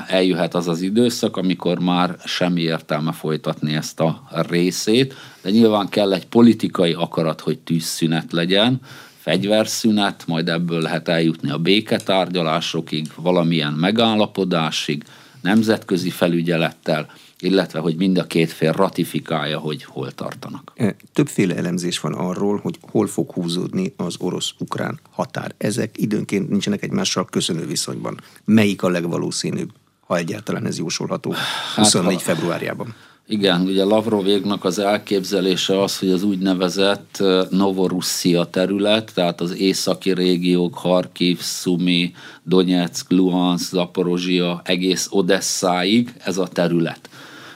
eljöhet 0.07 0.55
az 0.55 0.67
az 0.67 0.81
időszak, 0.81 1.37
amikor 1.37 1.79
már 1.79 2.15
semmi 2.25 2.61
értelme 2.61 3.11
folytatni 3.11 3.73
ezt 3.75 3.99
a 3.99 4.23
részét, 4.29 5.13
de 5.41 5.49
nyilván 5.49 5.89
kell 5.89 6.13
egy 6.13 6.27
politikai 6.27 6.93
akarat, 6.93 7.41
hogy 7.41 7.59
tűzszünet 7.59 8.31
legyen, 8.31 8.79
fegyverszünet, 9.17 10.23
majd 10.27 10.49
ebből 10.49 10.81
lehet 10.81 11.07
eljutni 11.07 11.49
a 11.49 11.57
béketárgyalásokig, 11.57 13.11
valamilyen 13.15 13.73
megállapodásig, 13.73 15.03
nemzetközi 15.43 16.09
felügyelettel, 16.09 17.11
illetve 17.39 17.79
hogy 17.79 17.95
mind 17.95 18.17
a 18.17 18.27
két 18.27 18.51
fél 18.51 18.71
ratifikálja, 18.71 19.59
hogy 19.59 19.83
hol 19.83 20.11
tartanak. 20.11 20.71
E, 20.75 20.95
többféle 21.13 21.55
elemzés 21.55 21.99
van 21.99 22.13
arról, 22.13 22.57
hogy 22.57 22.77
hol 22.81 23.07
fog 23.07 23.31
húzódni 23.31 23.93
az 23.97 24.15
orosz-ukrán 24.19 24.99
határ. 25.11 25.53
Ezek 25.57 25.97
időnként 25.97 26.49
nincsenek 26.49 26.83
egymással 26.83 27.25
köszönő 27.25 27.65
viszonyban. 27.65 28.19
Melyik 28.45 28.83
a 28.83 28.89
legvalószínűbb, 28.89 29.69
ha 29.99 30.17
egyáltalán 30.17 30.65
ez 30.65 30.77
jósolható 30.77 31.33
24 31.75 32.13
hát, 32.13 32.21
februárjában? 32.21 32.95
Igen, 33.27 33.61
ugye 33.61 33.83
Lavrovégnak 33.83 34.65
az 34.65 34.79
elképzelése 34.79 35.81
az, 35.81 35.99
hogy 35.99 36.09
az 36.09 36.23
úgynevezett 36.23 37.23
Novorusszia 37.49 38.45
terület, 38.45 39.11
tehát 39.13 39.41
az 39.41 39.57
északi 39.57 40.13
régiók, 40.13 40.75
Harkiv, 40.77 41.39
Szumi, 41.39 42.13
Donetsk, 42.43 43.11
Luhansk, 43.11 43.69
Zaporozsia, 43.69 44.61
egész 44.65 45.07
Odesszáig 45.11 46.13
ez 46.23 46.37
a 46.37 46.47
terület. 46.47 47.09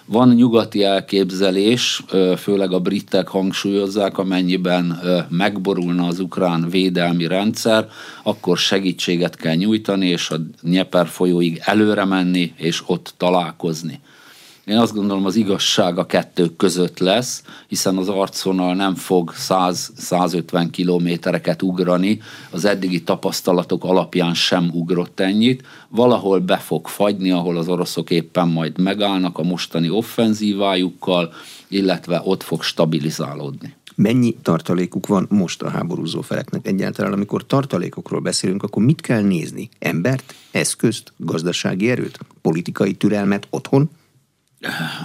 Van 0.05 0.29
nyugati 0.29 0.83
elképzelés, 0.83 2.03
főleg 2.37 2.71
a 2.71 2.79
britek 2.79 3.27
hangsúlyozzák, 3.27 4.17
amennyiben 4.17 4.99
megborulna 5.29 6.07
az 6.07 6.19
ukrán 6.19 6.69
védelmi 6.69 7.27
rendszer, 7.27 7.89
akkor 8.23 8.57
segítséget 8.57 9.35
kell 9.35 9.55
nyújtani, 9.55 10.07
és 10.07 10.29
a 10.29 10.37
Nyeper 10.61 11.07
folyóig 11.07 11.61
előre 11.63 12.05
menni, 12.05 12.53
és 12.55 12.83
ott 12.85 13.13
találkozni. 13.17 13.99
Én 14.67 14.77
azt 14.77 14.93
gondolom, 14.93 15.25
az 15.25 15.35
igazság 15.35 15.97
a 15.97 16.05
kettő 16.05 16.55
között 16.55 16.99
lesz, 16.99 17.43
hiszen 17.67 17.97
az 17.97 18.09
arcvonal 18.09 18.75
nem 18.75 18.95
fog 18.95 19.33
100-150 19.49 20.67
kilométereket 20.71 21.61
ugrani, 21.61 22.21
az 22.51 22.65
eddigi 22.65 23.03
tapasztalatok 23.03 23.83
alapján 23.83 24.33
sem 24.33 24.69
ugrott 24.73 25.19
ennyit, 25.19 25.63
valahol 25.89 26.39
be 26.39 26.57
fog 26.57 26.87
fagyni, 26.87 27.31
ahol 27.31 27.57
az 27.57 27.67
oroszok 27.67 28.09
éppen 28.09 28.47
majd 28.47 28.79
megállnak 28.79 29.37
a 29.37 29.43
mostani 29.43 29.89
offenzívájukkal, 29.89 31.33
illetve 31.67 32.21
ott 32.23 32.43
fog 32.43 32.63
stabilizálódni. 32.63 33.75
Mennyi 33.95 34.35
tartalékuk 34.41 35.07
van 35.07 35.27
most 35.29 35.61
a 35.61 35.69
háborúzó 35.69 36.21
feleknek 36.21 36.67
egyáltalán? 36.67 37.13
Amikor 37.13 37.45
tartalékokról 37.45 38.19
beszélünk, 38.19 38.63
akkor 38.63 38.83
mit 38.83 39.01
kell 39.01 39.21
nézni? 39.21 39.69
Embert, 39.79 40.35
eszközt, 40.51 41.13
gazdasági 41.17 41.89
erőt, 41.89 42.19
politikai 42.41 42.93
türelmet 42.93 43.47
otthon? 43.49 43.89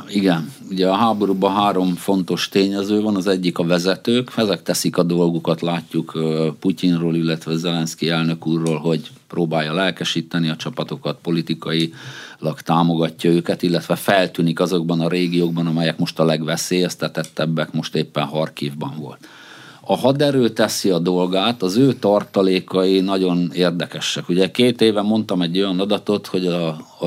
Igen, 0.08 0.52
ugye 0.70 0.88
a 0.88 0.94
háborúban 0.94 1.54
három 1.54 1.94
fontos 1.94 2.48
tényező 2.48 3.00
van, 3.00 3.16
az 3.16 3.26
egyik 3.26 3.58
a 3.58 3.64
vezetők, 3.64 4.32
ezek 4.36 4.62
teszik 4.62 4.96
a 4.96 5.02
dolgukat, 5.02 5.60
látjuk 5.60 6.18
Putyinról, 6.60 7.14
illetve 7.14 7.56
Zelenszky 7.56 8.08
elnök 8.08 8.46
úrról, 8.46 8.78
hogy 8.78 9.10
próbálja 9.28 9.72
lelkesíteni 9.72 10.48
a 10.48 10.56
csapatokat, 10.56 11.18
politikailag 11.22 12.60
támogatja 12.64 13.30
őket, 13.30 13.62
illetve 13.62 13.96
feltűnik 13.96 14.60
azokban 14.60 15.00
a 15.00 15.08
régiókban, 15.08 15.66
amelyek 15.66 15.98
most 15.98 16.18
a 16.18 16.24
legveszélyeztetettebbek, 16.24 17.72
most 17.72 17.94
éppen 17.94 18.24
Harkivban 18.24 18.94
volt 18.98 19.28
a 19.92 19.96
haderő 19.96 20.48
teszi 20.48 20.90
a 20.90 20.98
dolgát, 20.98 21.62
az 21.62 21.76
ő 21.76 21.92
tartalékai 21.92 23.00
nagyon 23.00 23.50
érdekesek. 23.54 24.28
Ugye 24.28 24.50
két 24.50 24.80
éve 24.80 25.02
mondtam 25.02 25.42
egy 25.42 25.58
olyan 25.58 25.80
adatot, 25.80 26.26
hogy 26.26 26.46
a, 26.46 26.66
a, 26.98 27.06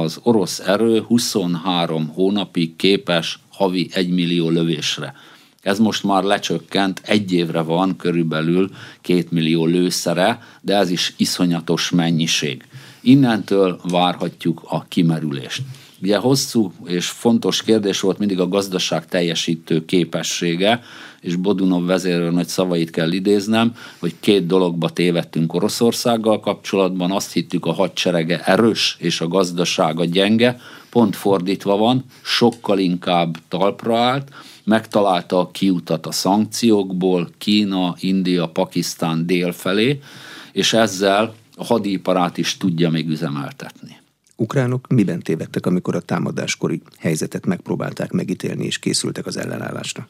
az 0.00 0.18
orosz 0.22 0.58
erő 0.58 1.00
23 1.00 2.08
hónapig 2.08 2.76
képes 2.76 3.38
havi 3.50 3.88
1 3.92 4.10
millió 4.10 4.48
lövésre. 4.48 5.14
Ez 5.62 5.78
most 5.78 6.04
már 6.04 6.22
lecsökkent, 6.22 7.00
egy 7.04 7.32
évre 7.32 7.60
van 7.60 7.96
körülbelül 7.96 8.70
két 9.00 9.30
millió 9.30 9.66
lőszere, 9.66 10.38
de 10.60 10.76
ez 10.76 10.90
is 10.90 11.14
iszonyatos 11.16 11.90
mennyiség. 11.90 12.64
Innentől 13.00 13.80
várhatjuk 13.90 14.62
a 14.68 14.84
kimerülést. 14.88 15.62
Ugye 16.02 16.16
hosszú 16.16 16.72
és 16.84 17.06
fontos 17.08 17.62
kérdés 17.62 18.00
volt 18.00 18.18
mindig 18.18 18.40
a 18.40 18.48
gazdaság 18.48 19.06
teljesítő 19.06 19.84
képessége, 19.84 20.82
és 21.20 21.36
Bodunov 21.36 21.84
vezérő 21.84 22.30
nagy 22.30 22.46
szavait 22.46 22.90
kell 22.90 23.12
idéznem, 23.12 23.74
hogy 23.98 24.14
két 24.20 24.46
dologba 24.46 24.88
tévedtünk 24.88 25.54
Oroszországgal 25.54 26.40
kapcsolatban, 26.40 27.10
azt 27.10 27.32
hittük 27.32 27.66
a 27.66 27.72
hadserege 27.72 28.40
erős 28.44 28.96
és 28.98 29.20
a 29.20 29.28
gazdasága 29.28 30.04
gyenge, 30.04 30.60
pont 30.90 31.16
fordítva 31.16 31.76
van, 31.76 32.04
sokkal 32.22 32.78
inkább 32.78 33.36
talpra 33.48 33.98
állt, 33.98 34.28
megtalálta 34.64 35.38
a 35.38 35.50
kiutat 35.50 36.06
a 36.06 36.12
szankciókból, 36.12 37.30
Kína, 37.38 37.94
India, 38.00 38.48
Pakisztán 38.48 39.26
dél 39.26 39.52
felé, 39.52 40.00
és 40.52 40.72
ezzel 40.72 41.34
a 41.56 41.64
hadiparát 41.64 42.38
is 42.38 42.56
tudja 42.56 42.90
még 42.90 43.08
üzemeltetni. 43.08 44.01
Ukránok 44.42 44.86
miben 44.88 45.20
tévedtek, 45.20 45.66
amikor 45.66 45.94
a 45.94 46.00
támadáskori 46.00 46.82
helyzetet 46.98 47.46
megpróbálták 47.46 48.12
megítélni 48.12 48.64
és 48.64 48.78
készültek 48.78 49.26
az 49.26 49.36
ellenállásra? 49.36 50.08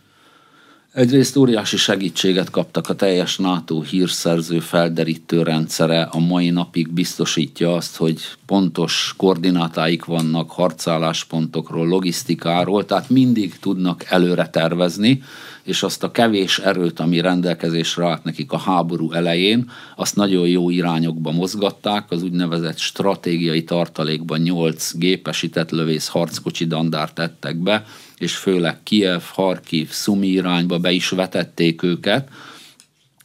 Egyrészt 0.92 1.36
óriási 1.36 1.76
segítséget 1.76 2.50
kaptak 2.50 2.88
a 2.88 2.94
teljes 2.94 3.36
NATO 3.36 3.80
hírszerző 3.80 4.60
felderítő 4.60 5.42
rendszere, 5.42 6.02
a 6.02 6.18
mai 6.18 6.50
napig 6.50 6.88
biztosítja 6.88 7.74
azt, 7.74 7.96
hogy 7.96 8.20
pontos 8.46 9.14
koordinátáik 9.16 10.04
vannak 10.04 10.50
harcálláspontokról, 10.50 11.86
logisztikáról, 11.86 12.84
tehát 12.84 13.10
mindig 13.10 13.58
tudnak 13.58 14.04
előre 14.04 14.48
tervezni, 14.48 15.22
és 15.64 15.82
azt 15.82 16.02
a 16.02 16.10
kevés 16.10 16.58
erőt, 16.58 17.00
ami 17.00 17.20
rendelkezésre 17.20 18.06
állt 18.06 18.24
nekik 18.24 18.52
a 18.52 18.58
háború 18.58 19.12
elején, 19.12 19.70
azt 19.96 20.16
nagyon 20.16 20.48
jó 20.48 20.70
irányokba 20.70 21.30
mozgatták, 21.30 22.10
az 22.10 22.22
úgynevezett 22.22 22.78
stratégiai 22.78 23.64
tartalékban 23.64 24.40
8 24.40 24.94
gépesített 24.94 25.70
lövész 25.70 26.08
harckocsi 26.08 26.66
dandár 26.66 27.12
tettek 27.12 27.56
be, 27.56 27.84
és 28.18 28.36
főleg 28.36 28.82
Kiev, 28.82 29.22
Harkiv, 29.32 29.90
Szumi 29.90 30.26
irányba 30.26 30.78
be 30.78 30.90
is 30.90 31.08
vetették 31.08 31.82
őket, 31.82 32.28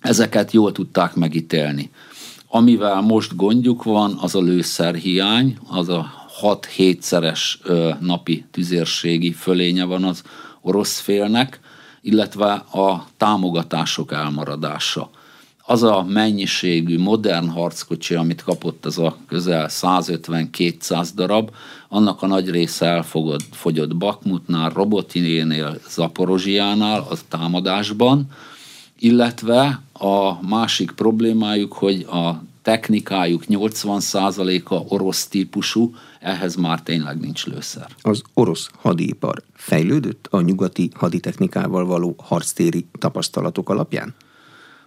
ezeket 0.01 0.51
jól 0.51 0.71
tudták 0.71 1.15
megítélni. 1.15 1.91
Amivel 2.47 3.01
most 3.01 3.35
gondjuk 3.35 3.83
van, 3.83 4.17
az 4.21 4.35
a 4.35 4.41
lőszerhiány, 4.41 5.57
az 5.69 5.89
a 5.89 6.27
6-7-szeres 6.41 7.39
napi 7.99 8.45
tüzérségi 8.51 9.31
fölénye 9.31 9.83
van 9.83 10.03
az 10.03 10.23
orosz 10.61 10.99
félnek, 10.99 11.59
illetve 12.07 12.51
a 12.53 13.05
támogatások 13.17 14.11
elmaradása. 14.11 15.09
Az 15.65 15.83
a 15.83 16.03
mennyiségű 16.03 16.99
modern 16.99 17.47
harckocsi, 17.47 18.15
amit 18.15 18.43
kapott 18.43 18.85
az 18.85 18.99
a 18.99 19.17
közel 19.27 19.67
150-200 19.69 21.09
darab, 21.15 21.51
annak 21.89 22.21
a 22.21 22.27
nagy 22.27 22.49
része 22.49 22.85
elfogott, 22.85 23.45
fogyott 23.51 23.95
Bakmutnál, 23.95 24.69
Robotinénél, 24.69 25.79
Zaporozsiánál, 25.89 26.99
a 26.99 27.15
támadásban, 27.27 28.27
illetve 28.99 29.81
a 29.93 30.47
másik 30.47 30.91
problémájuk, 30.91 31.73
hogy 31.73 32.01
a 32.01 32.41
technikájuk 32.67 33.43
80%-a 33.49 34.75
orosz 34.87 35.27
típusú, 35.27 35.95
ehhez 36.19 36.55
már 36.55 36.81
tényleg 36.81 37.19
nincs 37.19 37.45
lőszer. 37.45 37.87
Az 38.01 38.21
orosz 38.33 38.69
hadipar 38.77 39.43
fejlődött 39.53 40.27
a 40.29 40.41
nyugati 40.41 40.89
haditechnikával 40.95 41.85
való 41.85 42.15
harctéri 42.17 42.85
tapasztalatok 42.99 43.69
alapján? 43.69 44.15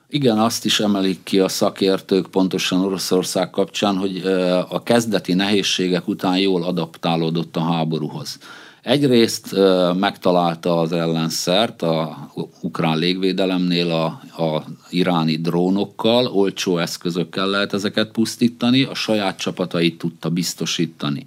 Igen, 0.09 0.38
azt 0.38 0.64
is 0.64 0.81
emelik 0.81 1.23
ki 1.23 1.38
a 1.38 1.49
szakértők 1.49 2.27
pontosan 2.27 2.81
Oroszország 2.81 3.51
kapcsán, 3.51 3.97
hogy 3.97 4.23
a 4.69 4.83
kezdeti 4.83 5.35
nehézségek 5.35 6.09
után 6.09 6.38
jól 6.38 6.62
adaptálódott 6.62 7.57
a 7.57 7.61
háborúhoz. 7.61 8.38
Egyrészt 8.83 9.57
megtalálta 9.95 10.81
az 10.81 10.93
ellenszert 10.93 11.83
a 11.83 12.31
ukrán 12.61 12.99
légvédelemnél 12.99 13.90
a, 13.90 14.05
a 14.43 14.64
iráni 14.90 15.37
drónokkal, 15.37 16.27
olcsó 16.27 16.79
eszközökkel 16.79 17.47
lehet 17.47 17.73
ezeket 17.73 18.11
pusztítani, 18.11 18.83
a 18.83 18.95
saját 18.95 19.38
csapatait 19.38 19.99
tudta 19.99 20.31
biztosítani. 20.31 21.27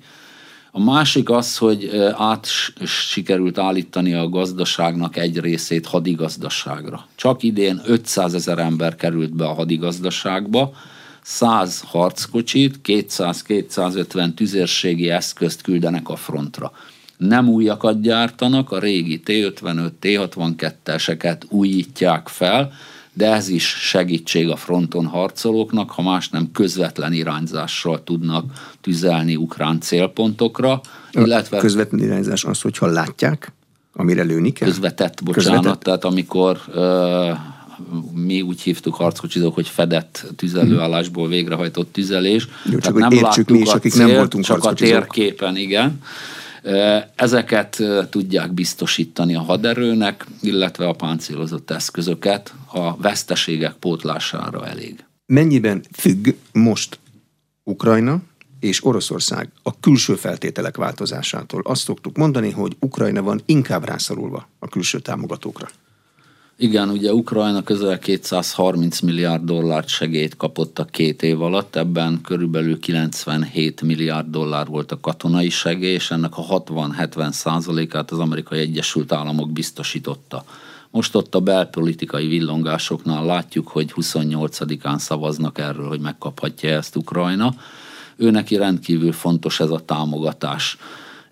A 0.72 0.84
másik 0.84 1.30
az, 1.30 1.58
hogy 1.58 1.90
át 2.18 2.48
sikerült 2.86 3.58
állítani 3.58 4.14
a 4.14 4.30
gazdaságnak 4.30 5.18
egy 5.18 5.40
részét 5.40 5.86
hadigazdaságra. 5.86 7.08
Csak 7.16 7.44
idén 7.44 7.82
500 7.86 8.34
ezer 8.34 8.60
ember 8.60 8.96
került 8.96 9.36
be 9.36 9.46
a 9.46 9.54
hadigazdaságba, 9.54 10.74
100 11.22 11.84
harckocsit, 11.88 12.80
200-250 12.84 14.34
tüzérségi 14.34 15.10
eszközt 15.10 15.62
küldenek 15.62 16.10
a 16.10 16.16
frontra 16.16 16.72
nem 17.28 17.50
újakat 17.50 18.02
gyártanak, 18.02 18.72
a 18.72 18.80
régi 18.80 19.22
T-55, 19.26 19.90
T-62-eseket 20.00 21.42
újítják 21.50 22.28
fel, 22.28 22.72
de 23.14 23.34
ez 23.34 23.48
is 23.48 23.66
segítség 23.66 24.50
a 24.50 24.56
fronton 24.56 25.06
harcolóknak, 25.06 25.92
ha 25.92 26.02
más 26.02 26.30
nem 26.30 26.52
közvetlen 26.52 27.14
irányzással 27.14 28.04
tudnak 28.04 28.74
tüzelni 28.82 29.36
ukrán 29.36 29.82
célpontokra. 29.82 30.82
Illetve 31.12 31.58
a 31.58 31.60
közvetlen 31.60 32.02
irányzás 32.02 32.44
az, 32.44 32.62
hogyha 32.62 32.86
látják, 32.86 33.52
amire 33.94 34.24
lőni 34.24 34.54
kell? 34.54 34.68
Közvetett, 34.68 35.24
bocsánat, 35.24 35.60
közvetett. 35.60 35.84
tehát 35.84 36.04
amikor 36.04 36.60
ö, 36.72 37.32
mi 38.14 38.42
úgy 38.42 38.62
hívtuk 38.62 38.96
harckocsizók, 38.96 39.54
hogy 39.54 39.68
fedett 39.68 40.26
tüzelőállásból 40.36 41.28
végrehajtott 41.28 41.94
tüzelés. 41.94 42.48
Jó, 42.66 42.72
csak 42.72 42.82
tehát 42.82 43.10
nem 43.10 43.12
értsük 43.12 43.50
mi 43.50 43.60
is, 43.60 43.70
akik 43.70 43.92
célt, 43.92 44.08
nem 44.08 44.18
voltunk 44.18 44.46
Csak 44.46 44.64
a 44.64 44.74
térképen, 44.74 45.58
igen. 45.58 46.00
Ezeket 47.16 47.84
tudják 48.10 48.52
biztosítani 48.52 49.36
a 49.36 49.42
haderőnek, 49.42 50.26
illetve 50.42 50.88
a 50.88 50.94
páncélozott 50.94 51.72
eszközöket 51.72 52.54
a 52.72 52.98
veszteségek 52.98 53.74
pótlására 53.74 54.68
elég. 54.68 55.06
Mennyiben 55.26 55.84
függ 55.92 56.28
most 56.52 57.00
Ukrajna 57.64 58.22
és 58.60 58.86
Oroszország 58.86 59.50
a 59.64 59.80
külső 59.80 60.16
feltételek 60.16 60.78
változásától? 60.78 61.62
Azt 61.66 61.84
szoktuk 61.84 62.18
mondani, 62.18 62.52
hogy 62.52 62.76
Ukrajna 62.80 63.22
van 63.22 63.42
inkább 63.46 63.86
rászorulva 63.86 64.48
a 64.60 64.68
külső 64.68 65.00
támogatókra. 65.00 65.70
Igen, 66.58 66.90
ugye 66.90 67.14
Ukrajna 67.14 67.64
közel 67.64 68.00
230 68.00 69.00
milliárd 69.00 69.44
dollárt 69.44 69.88
segélyt 69.88 70.38
kapott 70.38 70.80
a 70.80 70.86
két 70.86 71.24
év 71.24 71.42
alatt, 71.42 71.76
ebben 71.76 72.22
körülbelül 72.22 72.80
97 72.80 73.82
milliárd 73.82 74.30
dollár 74.30 74.68
volt 74.68 74.92
a 74.92 75.00
katonai 75.00 75.50
segély, 75.50 75.94
és 75.94 76.12
ennek 76.12 76.38
a 76.38 76.64
60-70 76.64 77.32
százalékát 77.32 78.12
az 78.12 78.20
Amerikai 78.20 78.60
Egyesült 78.60 79.12
Államok 79.12 79.52
biztosította. 79.52 80.44
Most 80.92 81.16
ott 81.16 81.36
a 81.36 81.40
belpolitikai 81.40 82.28
villongásoknál 82.28 83.26
látjuk, 83.26 83.68
hogy 83.68 83.94
28-án 83.96 84.98
szavaznak 84.98 85.58
erről, 85.58 85.88
hogy 85.88 86.00
megkaphatja 86.00 86.70
ezt 86.70 86.96
Ukrajna. 86.96 87.54
Ő 88.16 88.32
neki 88.32 88.56
rendkívül 88.56 89.12
fontos 89.12 89.60
ez 89.60 89.70
a 89.70 89.86
támogatás. 89.86 90.78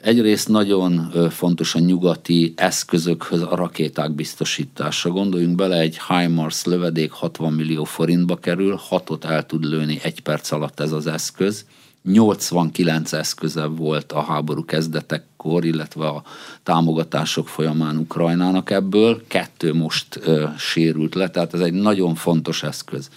Egyrészt 0.01 0.47
nagyon 0.47 1.11
fontos 1.29 1.75
a 1.75 1.79
nyugati 1.79 2.53
eszközökhöz 2.55 3.41
a 3.41 3.55
rakéták 3.55 4.11
biztosítása. 4.11 5.09
Gondoljunk 5.09 5.55
bele, 5.55 5.79
egy 5.79 5.99
HIMARS 6.07 6.65
lövedék 6.65 7.11
60 7.11 7.53
millió 7.53 7.83
forintba 7.83 8.35
kerül, 8.35 8.79
hatot 8.87 9.25
el 9.25 9.45
tud 9.45 9.63
lőni 9.63 9.99
egy 10.03 10.19
perc 10.21 10.51
alatt 10.51 10.79
ez 10.79 10.91
az 10.91 11.07
eszköz. 11.07 11.65
89 12.03 13.13
eszköze 13.13 13.65
volt 13.65 14.11
a 14.11 14.21
háború 14.21 14.65
kezdetekkor, 14.65 15.65
illetve 15.65 16.07
a 16.07 16.23
támogatások 16.63 17.47
folyamán 17.47 17.97
Ukrajnának 17.97 18.69
ebből, 18.69 19.21
kettő 19.27 19.73
most 19.73 20.19
ö, 20.23 20.45
sérült 20.57 21.15
le, 21.15 21.29
tehát 21.29 21.53
ez 21.53 21.59
egy 21.59 21.73
nagyon 21.73 22.15
fontos 22.15 22.63
eszköz. 22.63 23.09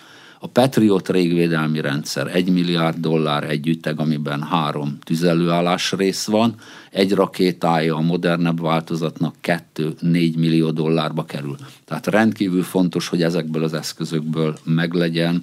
A 0.44 0.48
Patriot 0.48 1.08
régvédelmi 1.08 1.80
rendszer 1.80 2.36
1 2.36 2.52
milliárd 2.52 2.96
dollár 2.98 3.44
egy 3.50 3.78
amiben 3.96 4.42
három 4.42 4.98
tüzelőállás 5.04 5.92
rész 5.92 6.24
van, 6.24 6.54
egy 6.90 7.12
rakétája 7.12 7.96
a 7.96 8.00
modernebb 8.00 8.60
változatnak 8.60 9.34
2-4 9.42 10.36
millió 10.36 10.70
dollárba 10.70 11.24
kerül. 11.24 11.56
Tehát 11.84 12.06
rendkívül 12.06 12.62
fontos, 12.62 13.08
hogy 13.08 13.22
ezekből 13.22 13.64
az 13.64 13.74
eszközökből 13.74 14.56
meglegyen 14.64 15.42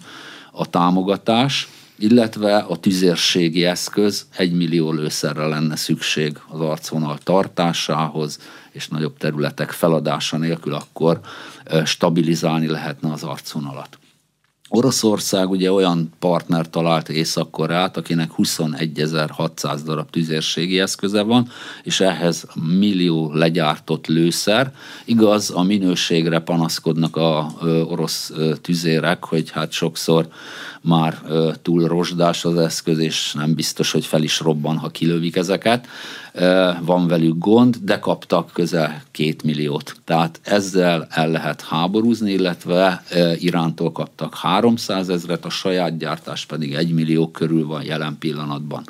a 0.51 0.69
támogatás, 0.69 1.67
illetve 1.95 2.57
a 2.57 2.77
tüzérségi 2.77 3.65
eszköz 3.65 4.25
egy 4.37 4.53
millió 4.53 4.91
lőszerre 4.91 5.45
lenne 5.45 5.75
szükség 5.75 6.37
az 6.47 6.59
arcvonal 6.59 7.17
tartásához, 7.17 8.39
és 8.71 8.87
nagyobb 8.87 9.17
területek 9.17 9.71
feladása 9.71 10.37
nélkül 10.37 10.73
akkor 10.73 11.19
stabilizálni 11.85 12.67
lehetne 12.67 13.11
az 13.11 13.23
arcvonalat. 13.23 13.99
Oroszország 14.73 15.49
ugye 15.49 15.71
olyan 15.71 16.09
partner 16.19 16.69
talált 16.69 17.09
Észak-Koreát, 17.09 17.97
akinek 17.97 18.29
21.600 18.37 19.79
darab 19.85 20.09
tüzérségi 20.09 20.79
eszköze 20.79 21.21
van, 21.21 21.47
és 21.83 21.99
ehhez 21.99 22.45
millió 22.77 23.31
legyártott 23.33 24.07
lőszer. 24.07 24.73
Igaz, 25.05 25.51
a 25.55 25.63
minőségre 25.63 26.39
panaszkodnak 26.39 27.15
a 27.15 27.53
orosz 27.87 28.31
tüzérek, 28.61 29.23
hogy 29.23 29.49
hát 29.49 29.71
sokszor 29.71 30.27
már 30.83 31.21
túl 31.61 31.87
rozsdás 31.87 32.45
az 32.45 32.57
eszköz, 32.57 32.97
és 32.97 33.33
nem 33.33 33.53
biztos, 33.53 33.91
hogy 33.91 34.05
fel 34.05 34.23
is 34.23 34.39
robban, 34.39 34.77
ha 34.77 34.89
kilövik 34.89 35.35
ezeket. 35.35 35.87
Van 36.81 37.07
velük 37.07 37.37
gond, 37.37 37.77
de 37.81 37.99
kaptak 37.99 38.49
közel 38.53 39.03
két 39.11 39.43
milliót. 39.43 39.95
Tehát 40.05 40.39
ezzel 40.43 41.07
el 41.09 41.29
lehet 41.29 41.61
háborúzni, 41.61 42.31
illetve 42.31 43.03
Irántól 43.39 43.91
kaptak 43.91 44.35
300 44.35 45.09
ezret, 45.09 45.45
a 45.45 45.49
saját 45.49 45.97
gyártás 45.97 46.45
pedig 46.45 46.73
egy 46.73 46.93
millió 46.93 47.31
körül 47.31 47.67
van 47.67 47.83
jelen 47.83 48.17
pillanatban. 48.19 48.83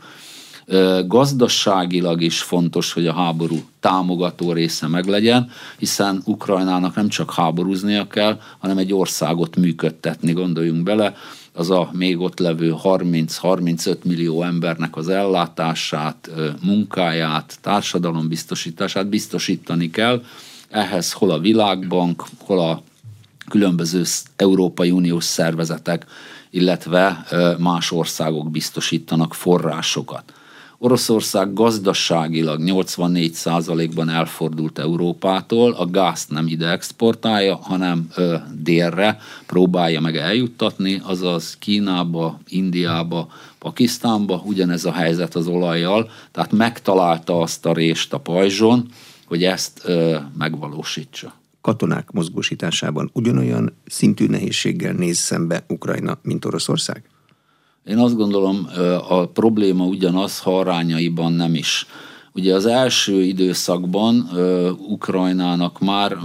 Gazdaságilag 1.07 2.21
is 2.21 2.41
fontos, 2.41 2.93
hogy 2.93 3.07
a 3.07 3.13
háború 3.13 3.57
támogató 3.79 4.51
része 4.51 4.87
meglegyen, 4.87 5.49
hiszen 5.77 6.21
Ukrajnának 6.25 6.95
nem 6.95 7.07
csak 7.07 7.33
háborúznia 7.33 8.07
kell, 8.07 8.39
hanem 8.59 8.77
egy 8.77 8.93
országot 8.93 9.55
működtetni, 9.55 10.31
gondoljunk 10.31 10.83
bele, 10.83 11.15
az 11.53 11.69
a 11.69 11.89
még 11.93 12.19
ott 12.19 12.39
levő 12.39 12.75
30-35 12.83 13.97
millió 14.03 14.43
embernek 14.43 14.95
az 14.95 15.09
ellátását, 15.09 16.29
munkáját, 16.61 17.57
társadalombiztosítását 17.61 19.07
biztosítani 19.07 19.89
kell. 19.89 20.23
Ehhez 20.69 21.11
hol 21.11 21.31
a 21.31 21.39
Világbank, 21.39 22.23
hol 22.37 22.59
a 22.59 22.83
különböző 23.49 24.03
Európai 24.35 24.91
Uniós 24.91 25.23
szervezetek, 25.23 26.05
illetve 26.49 27.25
más 27.57 27.91
országok 27.91 28.51
biztosítanak 28.51 29.33
forrásokat. 29.33 30.33
Oroszország 30.83 31.53
gazdaságilag 31.53 32.59
84%-ban 32.63 34.09
elfordult 34.09 34.79
Európától, 34.79 35.71
a 35.71 35.85
gázt 35.85 36.29
nem 36.29 36.47
ide 36.47 36.69
exportálja, 36.69 37.55
hanem 37.55 38.07
ö, 38.15 38.35
délre 38.53 39.19
próbálja 39.45 40.01
meg 40.01 40.17
eljuttatni, 40.17 41.01
azaz 41.03 41.57
Kínába, 41.59 42.39
Indiába, 42.47 43.27
Pakisztánba, 43.59 44.41
ugyanez 44.45 44.85
a 44.85 44.91
helyzet 44.91 45.35
az 45.35 45.47
olajjal, 45.47 46.09
tehát 46.31 46.51
megtalálta 46.51 47.39
azt 47.39 47.65
a 47.65 47.73
rést 47.73 48.13
a 48.13 48.17
pajzson, 48.17 48.87
hogy 49.25 49.43
ezt 49.43 49.81
ö, 49.83 50.17
megvalósítsa. 50.37 51.33
Katonák 51.61 52.11
mozgósításában 52.11 53.09
ugyanolyan 53.13 53.73
szintű 53.85 54.25
nehézséggel 54.25 54.93
néz 54.93 55.17
szembe 55.17 55.63
Ukrajna, 55.67 56.17
mint 56.21 56.45
Oroszország? 56.45 57.03
Én 57.85 57.97
azt 57.97 58.15
gondolom, 58.15 58.67
a 59.09 59.25
probléma 59.25 59.85
ugyanaz, 59.85 60.39
ha 60.39 60.59
arányaiban 60.59 61.33
nem 61.33 61.55
is. 61.55 61.85
Ugye 62.33 62.55
az 62.55 62.65
első 62.65 63.21
időszakban 63.21 64.29
Ukrajnának 64.87 65.79
már 65.79 66.17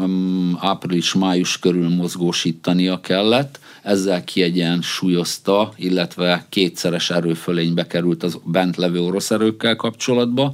április-május 0.58 1.58
körül 1.58 1.88
mozgósítania 1.88 3.00
kellett, 3.00 3.58
ezzel 3.82 4.24
kiegyensúlyozta, 4.24 5.72
illetve 5.76 6.46
kétszeres 6.48 7.10
erőfölénybe 7.10 7.86
került 7.86 8.22
az 8.22 8.38
bent 8.44 8.76
levő 8.76 9.00
orosz 9.00 9.30
erőkkel 9.30 9.76
kapcsolatba. 9.76 10.52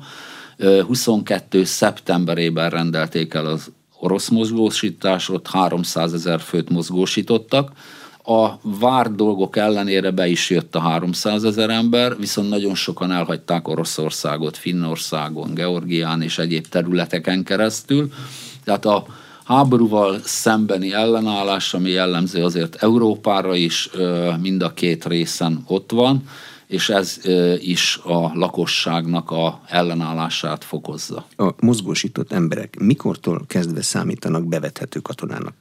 22. 0.87 1.65
szeptemberében 1.65 2.71
rendelték 2.71 3.35
el 3.35 3.47
az 3.47 3.71
orosz 3.99 4.29
mozgósításot, 4.29 5.47
300 5.47 6.13
ezer 6.13 6.41
főt 6.41 6.71
mozgósítottak, 6.71 7.73
a 8.25 8.59
vár 8.63 9.11
dolgok 9.11 9.57
ellenére 9.57 10.11
be 10.11 10.27
is 10.27 10.51
jött 10.51 10.75
a 10.75 10.81
300 10.81 11.45
ezer 11.45 11.71
ember, 11.71 12.19
viszont 12.19 12.49
nagyon 12.49 12.75
sokan 12.75 13.13
elhagyták 13.13 13.69
Oroszországot, 13.69 14.57
Finnországon, 14.57 15.55
Georgián 15.55 16.23
és 16.23 16.39
egyéb 16.39 16.67
területeken 16.67 17.45
keresztül. 17.45 18.13
Tehát 18.65 18.85
a 18.85 19.07
háborúval 19.45 20.21
szembeni 20.25 20.93
ellenállás, 20.93 21.75
ami 21.75 21.91
jellemző 21.91 22.45
azért 22.45 22.75
Európára 22.75 23.55
is, 23.55 23.91
mind 24.41 24.63
a 24.63 24.75
két 24.75 25.05
részen 25.05 25.65
ott 25.67 25.91
van, 25.91 26.23
és 26.67 26.89
ez 26.89 27.21
is 27.59 28.01
a 28.03 28.31
lakosságnak 28.35 29.31
a 29.31 29.61
ellenállását 29.67 30.65
fokozza. 30.65 31.27
A 31.37 31.51
mozgósított 31.61 32.33
emberek 32.33 32.79
mikortól 32.79 33.45
kezdve 33.47 33.83
számítanak 33.83 34.49
bevethető 34.49 35.01
katonának? 35.01 35.55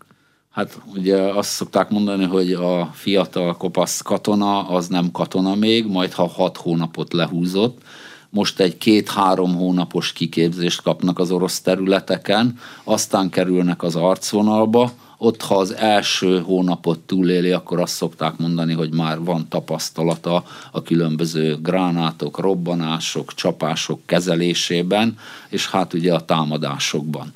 Hát 0.52 0.82
ugye 0.96 1.18
azt 1.18 1.50
szokták 1.50 1.90
mondani, 1.90 2.26
hogy 2.26 2.54
a 2.54 2.90
fiatal 2.94 3.58
kopasz 3.58 4.02
katona 4.02 4.68
az 4.68 4.88
nem 4.88 5.12
katona 5.12 5.56
még, 5.56 5.88
majd 5.88 6.12
ha 6.12 6.28
hat 6.28 6.58
hónapot 6.58 7.14
lehúzott, 7.14 7.82
most 8.30 8.60
egy 8.60 8.78
két-három 8.78 9.56
hónapos 9.56 10.14
kiképzést 10.14 10.82
kapnak 10.82 11.20
az 11.20 11.32
orosz 11.32 11.62
területeken, 11.62 12.60
aztán 12.84 13.30
kerülnek 13.30 13.84
az 13.84 13.96
arcvonalba, 13.96 14.92
ott 15.18 15.42
ha 15.42 15.58
az 15.58 15.76
első 15.76 16.42
hónapot 16.42 17.00
túléli, 17.00 17.52
akkor 17.52 17.80
azt 17.80 17.94
szokták 17.94 18.38
mondani, 18.38 18.74
hogy 18.74 18.94
már 18.94 19.24
van 19.24 19.48
tapasztalata 19.50 20.44
a 20.72 20.82
különböző 20.82 21.58
gránátok, 21.62 22.40
robbanások, 22.40 23.34
csapások 23.34 24.00
kezelésében, 24.06 25.18
és 25.50 25.70
hát 25.70 25.94
ugye 25.94 26.14
a 26.14 26.26
támadásokban 26.26 27.32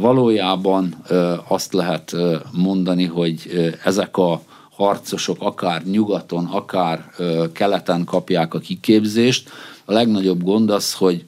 valójában 0.00 1.04
azt 1.48 1.72
lehet 1.72 2.16
mondani, 2.52 3.04
hogy 3.04 3.50
ezek 3.84 4.16
a 4.16 4.42
harcosok 4.70 5.36
akár 5.40 5.84
nyugaton, 5.84 6.44
akár 6.44 7.10
keleten 7.52 8.04
kapják 8.04 8.54
a 8.54 8.58
kiképzést. 8.58 9.50
A 9.84 9.92
legnagyobb 9.92 10.42
gond 10.42 10.70
az, 10.70 10.94
hogy 10.94 11.24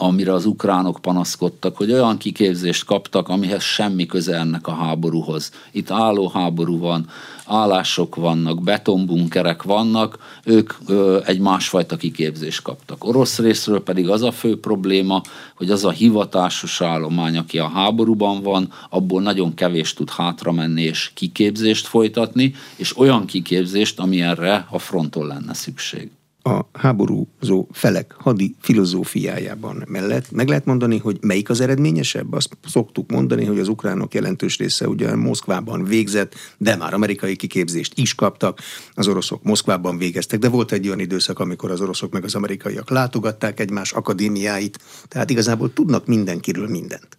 amire 0.00 0.32
az 0.32 0.44
ukránok 0.46 0.98
panaszkodtak, 1.00 1.76
hogy 1.76 1.92
olyan 1.92 2.16
kiképzést 2.16 2.84
kaptak, 2.84 3.28
amihez 3.28 3.62
semmi 3.62 4.06
köze 4.06 4.36
ennek 4.36 4.66
a 4.66 4.74
háborúhoz. 4.74 5.50
Itt 5.70 5.90
álló 5.90 6.28
háború 6.28 6.78
van, 6.78 7.08
állások 7.48 8.16
vannak, 8.16 8.62
betonbunkerek 8.62 9.62
vannak, 9.62 10.18
ők 10.44 10.72
egy 11.24 11.40
másfajta 11.40 11.96
kiképzést 11.96 12.62
kaptak. 12.62 13.04
Orosz 13.04 13.38
részről 13.38 13.82
pedig 13.82 14.08
az 14.08 14.22
a 14.22 14.32
fő 14.32 14.60
probléma, 14.60 15.22
hogy 15.54 15.70
az 15.70 15.84
a 15.84 15.90
hivatásos 15.90 16.80
állomány, 16.80 17.36
aki 17.36 17.58
a 17.58 17.68
háborúban 17.68 18.42
van, 18.42 18.72
abból 18.90 19.22
nagyon 19.22 19.54
kevés 19.54 19.94
tud 19.94 20.10
hátramenni 20.10 20.82
és 20.82 21.10
kiképzést 21.14 21.86
folytatni, 21.86 22.54
és 22.76 22.98
olyan 22.98 23.26
kiképzést, 23.26 23.98
ami 23.98 24.22
erre 24.22 24.66
a 24.70 24.78
fronton 24.78 25.26
lenne 25.26 25.54
szükség. 25.54 26.10
A 26.48 26.68
háborúzó 26.72 27.66
felek 27.72 28.14
hadi 28.18 28.54
filozófiájában 28.60 29.84
mellett 29.86 30.30
meg 30.30 30.48
lehet 30.48 30.64
mondani, 30.64 30.98
hogy 30.98 31.18
melyik 31.20 31.50
az 31.50 31.60
eredményesebb? 31.60 32.32
Azt 32.32 32.56
szoktuk 32.66 33.10
mondani, 33.10 33.44
hogy 33.44 33.58
az 33.58 33.68
ukránok 33.68 34.14
jelentős 34.14 34.58
része 34.58 34.88
ugye 34.88 35.16
Moszkvában 35.16 35.84
végzett, 35.84 36.34
de 36.58 36.76
már 36.76 36.94
amerikai 36.94 37.36
kiképzést 37.36 37.98
is 37.98 38.14
kaptak, 38.14 38.60
az 38.94 39.08
oroszok 39.08 39.42
Moszkvában 39.42 39.98
végeztek, 39.98 40.38
de 40.38 40.48
volt 40.48 40.72
egy 40.72 40.86
olyan 40.86 41.00
időszak, 41.00 41.38
amikor 41.38 41.70
az 41.70 41.80
oroszok 41.80 42.12
meg 42.12 42.24
az 42.24 42.34
amerikaiak 42.34 42.90
látogatták 42.90 43.60
egymás 43.60 43.92
akadémiáit, 43.92 44.78
tehát 45.08 45.30
igazából 45.30 45.72
tudnak 45.72 46.06
mindenkiről 46.06 46.68
mindent. 46.68 47.18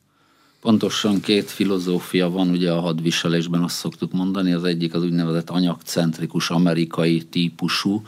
Pontosan 0.61 1.19
két 1.19 1.49
filozófia 1.51 2.29
van 2.29 2.49
ugye 2.49 2.71
a 2.71 2.79
hadviselésben, 2.79 3.63
azt 3.63 3.75
szoktuk 3.75 4.11
mondani, 4.11 4.53
az 4.53 4.63
egyik 4.63 4.93
az 4.93 5.03
úgynevezett 5.03 5.49
anyagcentrikus 5.49 6.49
amerikai 6.49 7.21
típusú, 7.21 8.01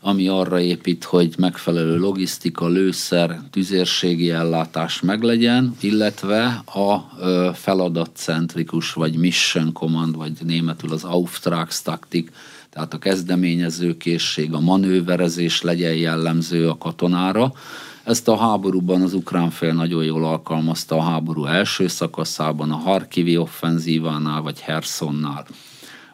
ami 0.00 0.28
arra 0.28 0.60
épít, 0.60 1.04
hogy 1.04 1.34
megfelelő 1.38 1.96
logisztika, 1.96 2.68
lőszer, 2.68 3.40
tüzérségi 3.50 4.30
ellátás 4.30 5.00
meglegyen, 5.00 5.76
illetve 5.80 6.62
a 6.66 6.98
feladatcentrikus, 7.54 8.92
vagy 8.92 9.16
mission 9.16 9.72
command, 9.72 10.16
vagy 10.16 10.32
németül 10.42 10.92
az 10.92 11.04
Auftragstaktik, 11.04 12.32
tehát 12.70 12.94
a 12.94 12.98
kezdeményezőkészség, 12.98 14.52
a 14.52 14.60
manőverezés 14.60 15.62
legyen 15.62 15.94
jellemző 15.94 16.68
a 16.68 16.78
katonára, 16.78 17.52
ezt 18.04 18.28
a 18.28 18.36
háborúban 18.36 19.02
az 19.02 19.14
ukrán 19.14 19.50
fél 19.50 19.72
nagyon 19.72 20.04
jól 20.04 20.24
alkalmazta 20.24 20.96
a 20.96 21.02
háború 21.02 21.44
első 21.44 21.86
szakaszában, 21.86 22.70
a 22.70 22.76
Harkivi 22.76 23.36
offenzívánál 23.36 24.42
vagy 24.42 24.60
Hersonnál. 24.60 25.46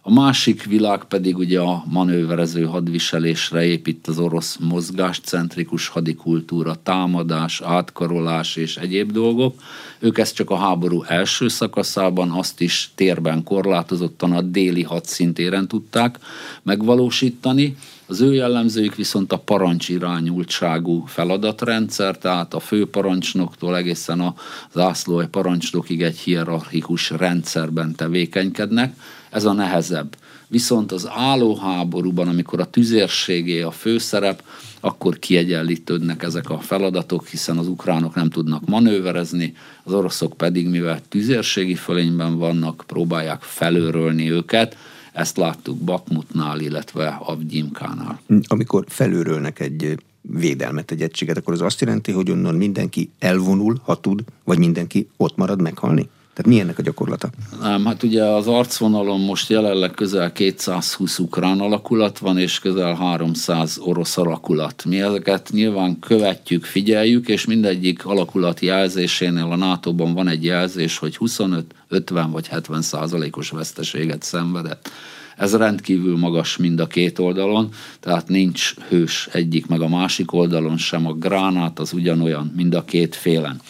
A 0.08 0.12
másik 0.12 0.64
világ 0.64 1.04
pedig 1.04 1.36
ugye 1.36 1.60
a 1.60 1.84
manőverező 1.86 2.64
hadviselésre 2.64 3.64
épít 3.64 4.06
az 4.06 4.18
orosz 4.18 4.56
mozgáscentrikus 4.60 5.88
hadikultúra, 5.88 6.74
támadás, 6.82 7.60
átkarolás 7.60 8.56
és 8.56 8.76
egyéb 8.76 9.12
dolgok. 9.12 9.62
Ők 9.98 10.18
ezt 10.18 10.34
csak 10.34 10.50
a 10.50 10.56
háború 10.56 11.02
első 11.02 11.48
szakaszában, 11.48 12.30
azt 12.30 12.60
is 12.60 12.90
térben 12.94 13.42
korlátozottan 13.42 14.32
a 14.32 14.40
déli 14.40 14.82
hadszintéren 14.82 15.68
tudták 15.68 16.18
megvalósítani, 16.62 17.76
az 18.06 18.20
ő 18.20 18.34
jellemzőik 18.34 18.94
viszont 18.94 19.32
a 19.32 19.38
parancsirányultságú 19.38 21.04
feladatrendszer, 21.06 22.18
tehát 22.18 22.54
a 22.54 22.60
főparancsnoktól 22.60 23.76
egészen 23.76 24.20
a 24.20 24.34
zászlói 24.72 25.26
parancsnokig 25.26 26.02
egy 26.02 26.18
hierarchikus 26.18 27.10
rendszerben 27.10 27.94
tevékenykednek. 27.94 28.96
Ez 29.36 29.44
a 29.44 29.52
nehezebb. 29.52 30.16
Viszont 30.48 30.92
az 30.92 31.08
állóháborúban, 31.10 32.28
amikor 32.28 32.60
a 32.60 32.70
tüzérségé 32.70 33.60
a 33.62 33.70
főszerep, 33.70 34.42
akkor 34.80 35.18
kiegyenlítődnek 35.18 36.22
ezek 36.22 36.50
a 36.50 36.58
feladatok, 36.58 37.26
hiszen 37.26 37.58
az 37.58 37.68
ukránok 37.68 38.14
nem 38.14 38.30
tudnak 38.30 38.66
manőverezni, 38.66 39.54
az 39.82 39.92
oroszok 39.92 40.36
pedig, 40.36 40.68
mivel 40.68 41.00
tüzérségi 41.08 41.74
fölényben 41.74 42.38
vannak, 42.38 42.84
próbálják 42.86 43.42
felőrölni 43.42 44.30
őket, 44.30 44.76
ezt 45.12 45.36
láttuk 45.36 45.78
Bakmutnál, 45.78 46.60
illetve 46.60 47.08
Avgyimkánál. 47.08 48.20
Amikor 48.46 48.84
felőrölnek 48.88 49.60
egy 49.60 49.98
védelmet, 50.20 50.90
egy 50.90 51.02
egységet, 51.02 51.36
akkor 51.36 51.52
az 51.52 51.60
azt 51.60 51.80
jelenti, 51.80 52.12
hogy 52.12 52.30
onnan 52.30 52.54
mindenki 52.54 53.10
elvonul, 53.18 53.80
ha 53.84 54.00
tud, 54.00 54.22
vagy 54.44 54.58
mindenki 54.58 55.08
ott 55.16 55.36
marad 55.36 55.60
meghalni? 55.60 56.08
Tehát 56.36 56.52
mi 56.52 56.60
ennek 56.60 56.78
a 56.78 56.82
gyakorlata? 56.82 57.28
Nem, 57.60 57.84
hát 57.84 58.02
ugye 58.02 58.24
az 58.24 58.46
arcvonalon 58.46 59.20
most 59.20 59.50
jelenleg 59.50 59.90
közel 59.90 60.32
220 60.32 61.18
ukrán 61.18 61.60
alakulat 61.60 62.18
van, 62.18 62.38
és 62.38 62.58
közel 62.58 62.94
300 62.94 63.78
orosz 63.78 64.16
alakulat. 64.16 64.84
Mi 64.84 65.00
ezeket 65.00 65.50
nyilván 65.52 65.98
követjük, 65.98 66.64
figyeljük, 66.64 67.28
és 67.28 67.46
mindegyik 67.46 68.04
alakulat 68.04 68.60
jelzésénél 68.60 69.44
a 69.50 69.56
NATO-ban 69.56 70.14
van 70.14 70.28
egy 70.28 70.44
jelzés, 70.44 70.98
hogy 70.98 71.16
25, 71.16 71.74
50 71.88 72.30
vagy 72.30 72.46
70 72.48 72.82
százalékos 72.82 73.50
veszteséget 73.50 74.22
szenvedett. 74.22 74.90
Ez 75.36 75.56
rendkívül 75.56 76.18
magas 76.18 76.56
mind 76.56 76.80
a 76.80 76.86
két 76.86 77.18
oldalon, 77.18 77.68
tehát 78.00 78.28
nincs 78.28 78.74
hős 78.88 79.28
egyik 79.32 79.66
meg 79.66 79.80
a 79.80 79.88
másik 79.88 80.32
oldalon 80.32 80.76
sem, 80.76 81.06
a 81.06 81.12
gránát 81.12 81.78
az 81.78 81.92
ugyanolyan 81.92 82.52
mind 82.56 82.74
a 82.74 82.84
két 82.84 83.14
félen 83.14 83.60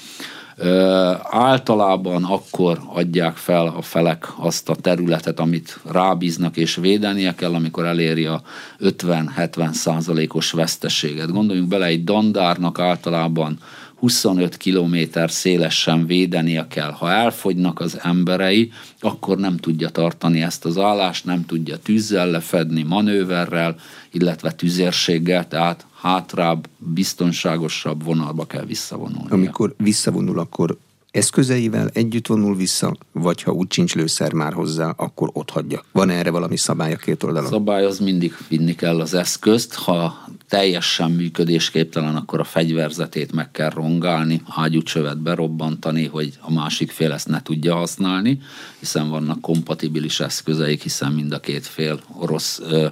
általában 1.22 2.24
akkor 2.24 2.80
adják 2.86 3.36
fel 3.36 3.66
a 3.66 3.82
felek 3.82 4.26
azt 4.36 4.68
a 4.68 4.74
területet, 4.74 5.40
amit 5.40 5.78
rábíznak 5.84 6.56
és 6.56 6.76
védenie 6.76 7.34
kell, 7.34 7.54
amikor 7.54 7.84
eléri 7.84 8.24
a 8.24 8.42
50-70 8.80 9.72
százalékos 9.72 10.50
veszteséget. 10.50 11.32
Gondoljunk 11.32 11.68
bele, 11.68 11.86
egy 11.86 12.04
dandárnak 12.04 12.78
általában 12.78 13.58
25 13.96 14.56
kilométer 14.56 15.30
szélesen 15.30 16.06
védenie 16.06 16.66
kell. 16.68 16.90
Ha 16.90 17.10
elfogynak 17.10 17.80
az 17.80 17.98
emberei, 18.02 18.72
akkor 19.00 19.38
nem 19.38 19.56
tudja 19.56 19.88
tartani 19.88 20.42
ezt 20.42 20.64
az 20.64 20.78
állást, 20.78 21.24
nem 21.24 21.46
tudja 21.46 21.78
tűzzel 21.78 22.30
lefedni, 22.30 22.82
manőverrel, 22.82 23.76
illetve 24.10 24.52
tüzérséggel, 24.52 25.48
tehát 25.48 25.86
hátrább, 26.00 26.68
biztonságosabb 26.78 28.04
vonalba 28.04 28.46
kell 28.46 28.64
visszavonulni. 28.64 29.30
Amikor 29.30 29.74
visszavonul, 29.78 30.38
akkor 30.38 30.76
eszközeivel 31.10 31.88
együtt 31.92 32.26
vonul 32.26 32.56
vissza, 32.56 32.96
vagy 33.12 33.42
ha 33.42 33.52
úgy 33.52 33.72
sincs 33.72 33.94
lőszer 33.94 34.32
már 34.32 34.52
hozzá, 34.52 34.94
akkor 34.96 35.30
ott 35.32 35.50
hagyja. 35.50 35.82
Van 35.92 36.10
erre 36.10 36.30
valami 36.30 36.56
szabály 36.56 36.92
a 36.92 36.96
két 36.96 37.22
oldalon? 37.22 37.48
A 37.48 37.50
szabály 37.50 37.84
az 37.84 37.98
mindig 37.98 38.36
vinni 38.48 38.74
kell 38.74 39.00
az 39.00 39.14
eszközt. 39.14 39.74
Ha 39.74 40.26
teljesen 40.48 41.10
működésképtelen, 41.10 42.16
akkor 42.16 42.40
a 42.40 42.44
fegyverzetét 42.44 43.32
meg 43.32 43.50
kell 43.50 43.70
rongálni, 43.70 44.42
ágyúcsövet 44.48 45.18
berobbantani, 45.18 46.06
hogy 46.06 46.38
a 46.40 46.52
másik 46.52 46.90
fél 46.90 47.12
ezt 47.12 47.28
ne 47.28 47.42
tudja 47.42 47.74
használni, 47.74 48.40
hiszen 48.78 49.08
vannak 49.08 49.40
kompatibilis 49.40 50.20
eszközeik, 50.20 50.82
hiszen 50.82 51.12
mind 51.12 51.32
a 51.32 51.40
két 51.40 51.66
fél 51.66 52.00
orosz 52.18 52.60
ö, 52.70 52.86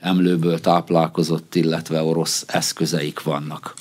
emlőből 0.00 0.60
táplálkozott, 0.60 1.54
illetve 1.54 2.02
orosz 2.02 2.44
eszközeik 2.46 3.22
vannak. 3.22 3.74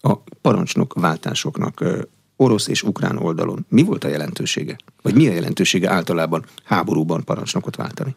A 0.00 0.14
parancsnok 0.40 0.94
váltásoknak 0.94 1.84
orosz 2.36 2.68
és 2.68 2.82
ukrán 2.82 3.16
oldalon 3.16 3.66
mi 3.68 3.82
volt 3.82 4.04
a 4.04 4.08
jelentősége? 4.08 4.76
Vagy 5.02 5.14
mi 5.14 5.28
a 5.28 5.32
jelentősége 5.32 5.90
általában 5.90 6.44
háborúban 6.64 7.24
parancsnokot 7.24 7.76
váltani? 7.76 8.16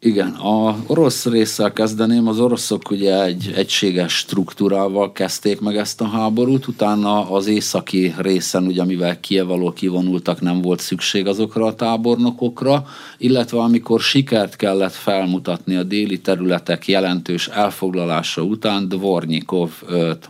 Igen, 0.00 0.28
a 0.28 0.76
orosz 0.86 1.26
résszel 1.26 1.72
kezdeném. 1.72 2.28
Az 2.28 2.40
oroszok 2.40 2.90
ugye 2.90 3.22
egy 3.24 3.52
egységes 3.56 4.12
struktúrával 4.12 5.12
kezdték 5.12 5.60
meg 5.60 5.76
ezt 5.76 6.00
a 6.00 6.06
háborút, 6.06 6.66
utána 6.66 7.30
az 7.30 7.46
északi 7.46 8.14
részen, 8.18 8.66
ugye 8.66 8.84
mivel 8.84 9.20
Kievaló 9.20 9.72
kivonultak, 9.72 10.40
nem 10.40 10.62
volt 10.62 10.80
szükség 10.80 11.26
azokra 11.26 11.66
a 11.66 11.74
tábornokokra, 11.74 12.86
illetve 13.18 13.58
amikor 13.58 14.00
sikert 14.00 14.56
kellett 14.56 14.94
felmutatni 14.94 15.76
a 15.76 15.82
déli 15.82 16.20
területek 16.20 16.88
jelentős 16.88 17.48
elfoglalása 17.48 18.42
után, 18.42 18.88
Dvornyikov 18.88 19.70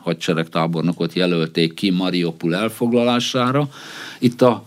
hadseregtábornokot 0.03 1.13
jelölték 1.13 1.75
ki 1.75 1.91
Mariupol 1.91 2.55
elfoglalására. 2.55 3.69
Itt 4.19 4.43
a 4.43 4.63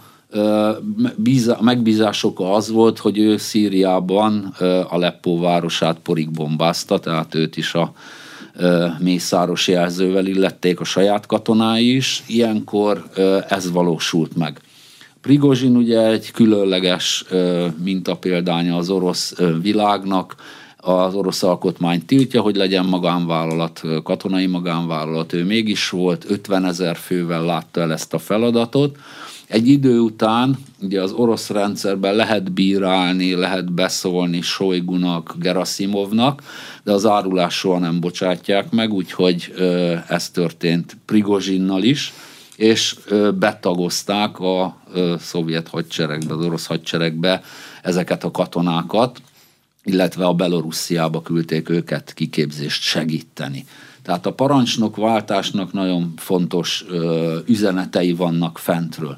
megbízások 1.62 2.40
az 2.40 2.70
volt, 2.70 2.98
hogy 2.98 3.18
ő 3.18 3.38
Szíriában 3.38 4.56
Aleppo 4.90 5.40
városát 5.40 6.00
porig 6.00 6.32
bombázta, 6.32 7.00
tehát 7.00 7.36
őt 7.36 7.58
is 7.58 7.74
a 7.74 7.94
mészáros 9.00 9.68
jelzővel 9.68 10.26
illették 10.26 10.80
a 10.80 10.84
saját 10.84 11.26
katonái 11.26 11.96
is. 11.96 12.24
Ilyenkor 12.28 13.10
ez 13.48 13.72
valósult 13.72 14.36
meg. 14.36 14.62
Prigozsin 15.22 15.76
ugye 15.76 16.08
egy 16.08 16.32
különleges 16.32 17.26
mintapéldánya 17.84 18.78
az 18.78 18.90
orosz 18.90 19.36
világnak, 19.62 20.36
az 20.78 21.14
orosz 21.14 21.44
alkotmány 21.44 22.06
tiltja, 22.06 22.42
hogy 22.42 22.56
legyen 22.56 22.86
magánvállalat, 22.86 23.82
katonai 24.04 24.46
magánvállalat, 24.46 25.34
ő 25.34 25.44
mégis 25.44 25.90
volt, 25.90 26.26
50 26.30 26.66
ezer 26.66 26.96
fővel 26.96 27.46
látta 27.46 27.82
el 27.82 27.92
ezt 27.92 28.14
a 28.14 28.20
feladatot, 28.20 28.98
egy 29.50 29.68
idő 29.68 30.00
után 30.00 30.58
ugye 30.82 31.02
az 31.02 31.12
orosz 31.12 31.50
rendszerben 31.50 32.16
lehet 32.16 32.52
bírálni, 32.52 33.34
lehet 33.34 33.72
beszólni 33.72 34.42
Sojgunak, 34.42 35.36
Gerasimovnak, 35.40 36.44
de 36.84 36.92
az 36.92 37.06
árulás 37.06 37.54
soha 37.54 37.80
nem 37.80 38.00
bocsátják 38.00 38.72
meg, 38.72 38.94
úgyhogy 38.94 39.54
ez 40.08 40.30
történt 40.30 40.98
Prigozsinnal 41.06 41.84
is, 41.84 42.14
és 42.56 42.96
betagozták 43.40 44.40
a 44.40 44.78
szovjet 45.20 45.68
hadseregbe, 45.68 46.34
az 46.34 46.46
orosz 46.46 46.66
hadseregbe 46.66 47.42
ezeket 47.84 48.24
a 48.24 48.32
katonákat, 48.32 49.22
illetve 49.84 50.26
a 50.26 50.34
Belorussziába 50.34 51.22
küldték 51.22 51.70
őket 51.70 52.14
kiképzést 52.14 52.82
segíteni. 52.82 53.66
Tehát 54.02 54.26
a 54.26 54.34
parancsnok 54.34 54.96
váltásnak 54.96 55.74
nagyon 55.74 56.14
fontos 56.18 56.86
üzenetei 57.46 58.14
vannak 58.14 58.58
fentről. 58.58 59.18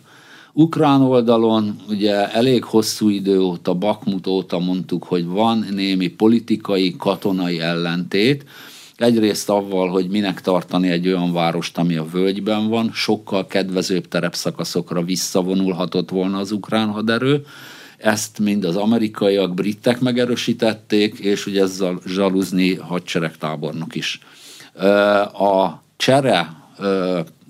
Ukrán 0.54 1.02
oldalon 1.02 1.76
ugye 1.90 2.32
elég 2.32 2.64
hosszú 2.64 3.10
idő 3.10 3.40
óta, 3.40 3.74
Bakmut 3.74 4.28
óta 4.28 4.60
mondtuk, 4.60 5.04
hogy 5.04 5.26
van 5.26 5.66
némi 5.72 6.08
politikai, 6.08 6.96
katonai 6.98 7.60
ellentét, 7.60 8.46
Egyrészt 9.02 9.50
avval, 9.50 9.90
hogy 9.90 10.10
minek 10.10 10.42
tartani 10.42 10.90
egy 10.90 11.08
olyan 11.08 11.34
várost, 11.34 11.78
ami 11.78 11.96
a 11.96 12.06
völgyben 12.12 12.68
van, 12.68 12.92
sokkal 12.94 13.48
kedvezőbb 13.48 14.08
terepszakaszokra 14.08 15.04
visszavonulhatott 15.04 16.10
volna 16.10 16.38
az 16.38 16.52
ukrán 16.52 16.88
haderő, 16.88 17.46
ezt 17.98 18.40
mind 18.40 18.64
az 18.64 18.76
amerikaiak, 18.76 19.54
britek 19.54 20.00
megerősítették, 20.00 21.20
és 21.20 21.46
ugye 21.46 21.62
ezzel 21.62 22.00
zsaluzni 22.06 22.76
hadseregtábornok 22.76 23.96
is. 23.96 24.20
A 25.34 25.82
csere 25.98 26.61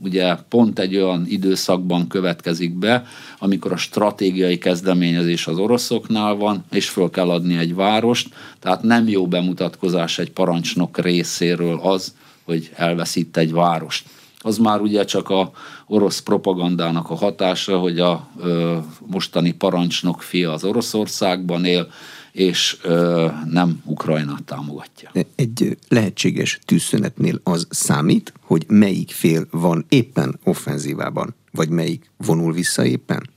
ugye 0.04 0.36
pont 0.50 0.80
egy 0.80 0.96
olyan 0.96 1.26
időszakban 1.28 2.08
következik 2.08 2.74
be, 2.74 3.06
amikor 3.39 3.72
a 3.72 3.78
stratégiai 3.78 4.58
kezdeményezés 4.58 5.48
az 5.48 5.58
oroszoknál 5.58 6.36
van, 6.36 6.65
és 6.72 6.89
föl 6.89 7.10
kell 7.10 7.30
adni 7.30 7.58
egy 7.58 7.76
várost, 7.76 8.30
tehát 8.60 8.84
nem 8.84 9.08
jó 9.08 9.28
bemutatkozás 9.28 10.20
egy 10.20 10.32
parancsnok 10.32 10.98
részéről 10.98 11.80
az, 11.84 12.13
hogy 12.44 12.72
elveszít 12.76 13.38
egy 13.38 13.52
várost. 13.52 14.06
Az 14.44 14.58
már 14.58 14.82
ugye 14.82 15.06
csak 15.06 15.30
a 15.30 15.52
orosz 15.88 16.22
propagandának 16.22 17.10
a 17.10 17.15
hatása, 17.15 17.78
hogy 17.78 18.00
a 18.00 18.28
ö, 18.39 18.78
mostani 19.06 19.52
parancsnok 19.52 20.22
fia 20.22 20.52
az 20.52 20.63
Oroszországban 20.63 21.65
él, 21.65 21.88
és 22.32 22.78
ö, 22.84 23.28
nem 23.50 23.82
Ukrajnát 23.86 24.44
támogatja. 24.44 25.12
Egy 25.36 25.78
lehetséges 25.88 26.60
tűzszünetnél 26.65 27.39
az 27.44 27.67
számít, 27.70 28.34
hogy 28.41 28.65
melyik 28.67 29.12
fél 29.12 29.48
van 29.52 29.86
éppen 29.89 30.39
offenzívában, 30.44 31.36
vagy 31.52 31.70
melyik 31.70 32.12
vonul 32.17 32.54
vissza 32.54 32.86
éppen? 32.86 33.30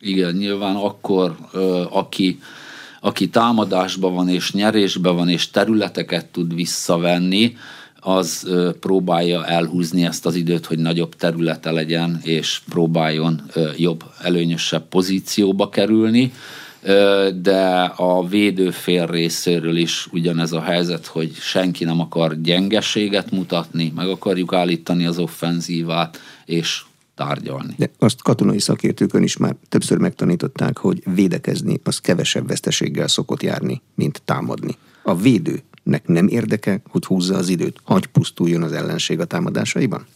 Igen, 0.00 0.34
nyilván 0.34 0.76
akkor, 0.76 1.36
ö, 1.52 1.84
aki, 1.90 2.38
aki 3.00 3.28
támadásban 3.28 4.14
van, 4.14 4.28
és 4.28 4.52
nyerésben 4.52 5.16
van, 5.16 5.28
és 5.28 5.50
területeket 5.50 6.26
tud 6.26 6.54
visszavenni, 6.54 7.56
az 8.04 8.48
próbálja 8.80 9.46
elhúzni 9.46 10.04
ezt 10.04 10.26
az 10.26 10.34
időt, 10.34 10.66
hogy 10.66 10.78
nagyobb 10.78 11.14
területe 11.14 11.70
legyen, 11.70 12.20
és 12.22 12.60
próbáljon 12.68 13.42
jobb, 13.76 14.04
előnyösebb 14.22 14.88
pozícióba 14.88 15.68
kerülni 15.68 16.32
de 17.40 17.92
a 17.96 18.26
védőfél 18.26 19.06
részéről 19.06 19.76
is 19.76 20.08
ugyanez 20.12 20.52
a 20.52 20.60
helyzet, 20.60 21.06
hogy 21.06 21.34
senki 21.34 21.84
nem 21.84 22.00
akar 22.00 22.40
gyengeséget 22.40 23.30
mutatni, 23.30 23.92
meg 23.96 24.08
akarjuk 24.08 24.52
állítani 24.52 25.06
az 25.06 25.18
offenzívát, 25.18 26.20
és 26.44 26.82
tárgyalni. 27.14 27.74
De 27.76 27.90
azt 27.98 28.22
katonai 28.22 28.58
szakértőkön 28.58 29.22
is 29.22 29.36
már 29.36 29.56
többször 29.68 29.98
megtanították, 29.98 30.78
hogy 30.78 31.02
védekezni 31.14 31.80
az 31.84 31.98
kevesebb 31.98 32.48
veszteséggel 32.48 33.08
szokott 33.08 33.42
járni, 33.42 33.82
mint 33.94 34.22
támadni. 34.24 34.76
A 35.02 35.16
védőnek 35.16 36.06
nem 36.06 36.28
érdeke, 36.28 36.82
hogy 36.88 37.04
húzza 37.04 37.36
az 37.36 37.48
időt, 37.48 37.80
hagy 37.84 38.06
pusztuljon 38.06 38.62
az 38.62 38.72
ellenség 38.72 39.20
a 39.20 39.24
támadásaiban? 39.24 40.06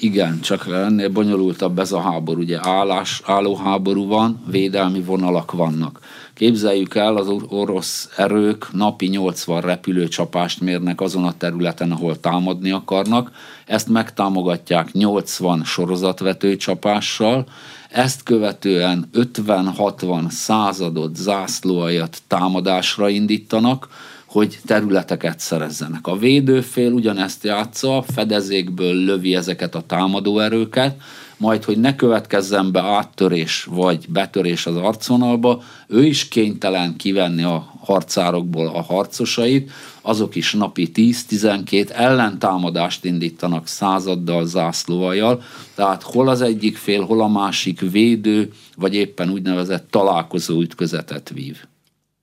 Igen, 0.00 0.40
csak 0.40 0.66
ennél 0.72 1.08
bonyolultabb 1.08 1.78
ez 1.78 1.92
a 1.92 2.00
háború. 2.00 2.40
Ugye 2.40 2.58
állás, 2.62 3.22
álló 3.24 3.56
háború 3.56 4.06
van, 4.06 4.42
védelmi 4.50 5.00
vonalak 5.00 5.52
vannak. 5.52 6.00
Képzeljük 6.34 6.94
el, 6.94 7.16
az 7.16 7.28
orosz 7.48 8.08
erők 8.16 8.72
napi 8.72 9.06
80 9.06 9.60
repülőcsapást 9.60 10.60
mérnek 10.60 11.00
azon 11.00 11.24
a 11.24 11.36
területen, 11.36 11.90
ahol 11.90 12.20
támadni 12.20 12.70
akarnak. 12.70 13.30
Ezt 13.66 13.88
megtámogatják 13.88 14.92
80 14.92 15.64
sorozatvető 15.64 16.56
csapással, 16.56 17.46
ezt 17.92 18.22
követően 18.22 19.08
50-60 19.14 20.30
századot, 20.30 21.16
zászlóajat 21.16 22.18
támadásra 22.26 23.08
indítanak, 23.08 23.88
hogy 24.32 24.58
területeket 24.66 25.40
szerezzenek. 25.40 26.06
A 26.06 26.16
védőfél 26.16 26.92
ugyanezt 26.92 27.44
játsza, 27.44 28.04
fedezékből 28.12 28.94
lövi 28.94 29.34
ezeket 29.34 29.74
a 29.74 29.82
támadó 29.86 30.38
erőket, 30.38 30.96
majd, 31.36 31.64
hogy 31.64 31.78
ne 31.78 31.96
következzen 31.96 32.72
be 32.72 32.80
áttörés 32.80 33.64
vagy 33.64 34.04
betörés 34.08 34.66
az 34.66 34.76
arcvonalba, 34.76 35.62
ő 35.86 36.04
is 36.04 36.28
kénytelen 36.28 36.96
kivenni 36.96 37.42
a 37.42 37.72
harcárokból 37.80 38.66
a 38.66 38.82
harcosait, 38.82 39.70
azok 40.02 40.34
is 40.34 40.52
napi 40.52 40.90
10-12 40.94 41.90
ellentámadást 41.90 43.04
indítanak 43.04 43.66
századdal, 43.66 44.46
zászlóajjal, 44.46 45.42
tehát 45.74 46.02
hol 46.02 46.28
az 46.28 46.40
egyik 46.40 46.76
fél, 46.76 47.02
hol 47.02 47.22
a 47.22 47.28
másik 47.28 47.80
védő, 47.90 48.52
vagy 48.76 48.94
éppen 48.94 49.30
úgynevezett 49.30 49.90
találkozó 49.90 50.60
ütközetet 50.60 51.30
vív 51.34 51.56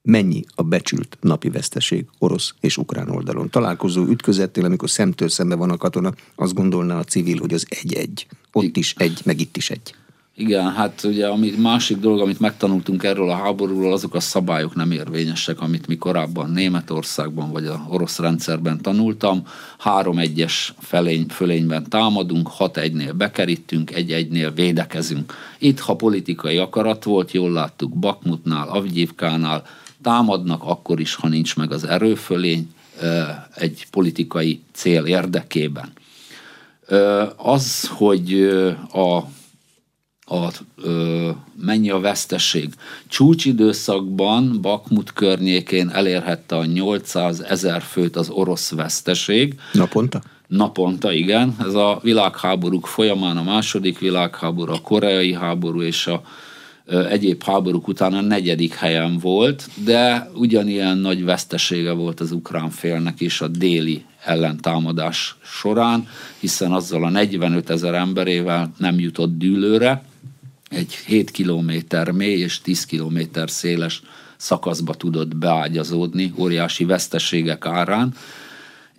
mennyi 0.02 0.44
a 0.54 0.62
becsült 0.62 1.16
napi 1.20 1.50
veszteség 1.50 2.06
orosz 2.18 2.54
és 2.60 2.76
ukrán 2.76 3.10
oldalon. 3.10 3.50
Találkozó 3.50 4.06
ütközettél, 4.06 4.64
amikor 4.64 4.90
szemtől 4.90 5.28
szembe 5.28 5.54
van 5.54 5.70
a 5.70 5.76
katona, 5.76 6.12
azt 6.34 6.54
gondolná 6.54 6.98
a 6.98 7.04
civil, 7.04 7.38
hogy 7.38 7.54
az 7.54 7.66
egy-egy. 7.68 8.26
Ott 8.52 8.76
is 8.76 8.94
egy, 8.98 9.20
meg 9.24 9.40
itt 9.40 9.56
is 9.56 9.70
egy. 9.70 9.94
Igen, 10.40 10.72
hát 10.72 11.04
ugye 11.04 11.26
ami 11.26 11.52
másik 11.58 11.96
dolog, 11.96 12.20
amit 12.20 12.40
megtanultunk 12.40 13.02
erről 13.02 13.30
a 13.30 13.34
háborúról, 13.34 13.92
azok 13.92 14.14
a 14.14 14.20
szabályok 14.20 14.74
nem 14.74 14.90
érvényesek, 14.90 15.60
amit 15.60 15.86
mi 15.86 15.96
korábban 15.96 16.50
Németországban 16.50 17.50
vagy 17.52 17.66
a 17.66 17.86
orosz 17.88 18.18
rendszerben 18.18 18.80
tanultam. 18.82 19.42
Három 19.78 20.18
egyes 20.18 20.74
felény, 20.78 21.26
fölényben 21.28 21.88
támadunk, 21.88 22.48
hat 22.48 22.76
egynél 22.76 23.12
bekerítünk, 23.12 23.94
egy 23.94 24.12
egynél 24.12 24.52
védekezünk. 24.52 25.34
Itt, 25.58 25.78
ha 25.78 25.96
politikai 25.96 26.56
akarat 26.56 27.04
volt, 27.04 27.32
jól 27.32 27.50
láttuk 27.52 27.98
Bakmutnál, 27.98 28.68
Avgyivkánál, 28.68 29.62
támadnak 30.02 30.62
akkor 30.64 31.00
is, 31.00 31.14
ha 31.14 31.28
nincs 31.28 31.56
meg 31.56 31.72
az 31.72 31.84
erőfölény 31.84 32.74
egy 33.54 33.86
politikai 33.90 34.60
cél 34.72 35.04
érdekében. 35.04 35.92
Az, 37.36 37.88
hogy 37.88 38.42
a, 38.92 39.16
a, 40.34 40.50
mennyi 41.62 41.90
a 41.90 41.98
veszteség. 41.98 42.68
Csúcsidőszakban 43.08 44.58
Bakmut 44.60 45.12
környékén 45.12 45.88
elérhette 45.88 46.56
a 46.56 46.64
800 46.64 47.40
ezer 47.40 47.82
főt 47.82 48.16
az 48.16 48.28
orosz 48.28 48.70
veszteség. 48.70 49.54
Naponta? 49.72 50.20
Naponta, 50.46 51.12
igen. 51.12 51.56
Ez 51.58 51.74
a 51.74 51.98
világháborúk 52.02 52.86
folyamán 52.86 53.36
a 53.36 53.42
második 53.42 53.98
világháború, 53.98 54.72
a 54.72 54.80
koreai 54.80 55.34
háború 55.34 55.82
és 55.82 56.06
a 56.06 56.22
egyéb 56.90 57.42
háborúk 57.42 57.88
után 57.88 58.12
a 58.12 58.20
negyedik 58.20 58.74
helyen 58.74 59.18
volt, 59.18 59.68
de 59.84 60.30
ugyanilyen 60.34 60.98
nagy 60.98 61.24
vesztesége 61.24 61.92
volt 61.92 62.20
az 62.20 62.32
ukrán 62.32 62.70
félnek 62.70 63.20
is 63.20 63.40
a 63.40 63.48
déli 63.48 64.04
ellentámadás 64.24 65.36
során, 65.42 66.08
hiszen 66.38 66.72
azzal 66.72 67.04
a 67.04 67.10
45 67.10 67.70
ezer 67.70 67.94
emberével 67.94 68.72
nem 68.78 68.98
jutott 68.98 69.38
dűlőre, 69.38 70.02
egy 70.70 70.94
7 71.06 71.30
kilométer 71.30 72.10
mély 72.10 72.40
és 72.40 72.60
10 72.60 72.84
kilométer 72.84 73.50
széles 73.50 74.02
szakaszba 74.36 74.94
tudott 74.94 75.36
beágyazódni 75.36 76.32
óriási 76.36 76.84
veszteségek 76.84 77.66
árán, 77.66 78.14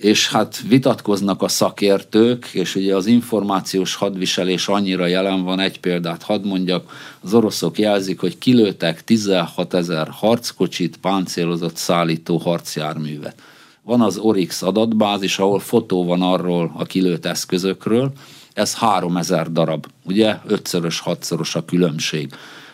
és 0.02 0.30
hát 0.30 0.62
vitatkoznak 0.68 1.42
a 1.42 1.48
szakértők, 1.48 2.46
és 2.46 2.76
ugye 2.76 2.96
az 2.96 3.06
információs 3.06 3.96
hadviselés 3.96 4.68
annyira 4.68 5.06
jelen 5.06 5.44
van, 5.44 5.60
egy 5.60 5.80
példát 5.80 6.24
hadd 6.24 6.46
mondjak, 6.46 6.92
az 7.22 7.34
oroszok 7.34 7.80
jelzik, 7.80 8.20
hogy 8.20 8.38
kilőtek 8.38 9.04
16 9.04 9.74
ezer 9.74 10.08
harckocsit, 10.12 10.98
páncélozott 10.98 11.76
szállító 11.76 12.38
harcjárművet. 12.38 13.42
Van 13.82 14.02
az 14.02 14.18
Orix 14.18 14.62
adatbázis, 14.62 15.40
ahol 15.40 15.60
fotó 15.60 16.06
van 16.06 16.22
arról 16.22 16.72
a 16.78 16.84
kilőtt 16.84 17.26
eszközökről, 17.26 18.12
ez 18.54 18.76
3000 18.76 19.52
darab, 19.52 19.86
ugye 20.04 20.38
ötszörös, 20.48 21.00
hatszoros 21.00 21.56
a 21.56 21.66
különbség. 21.66 22.34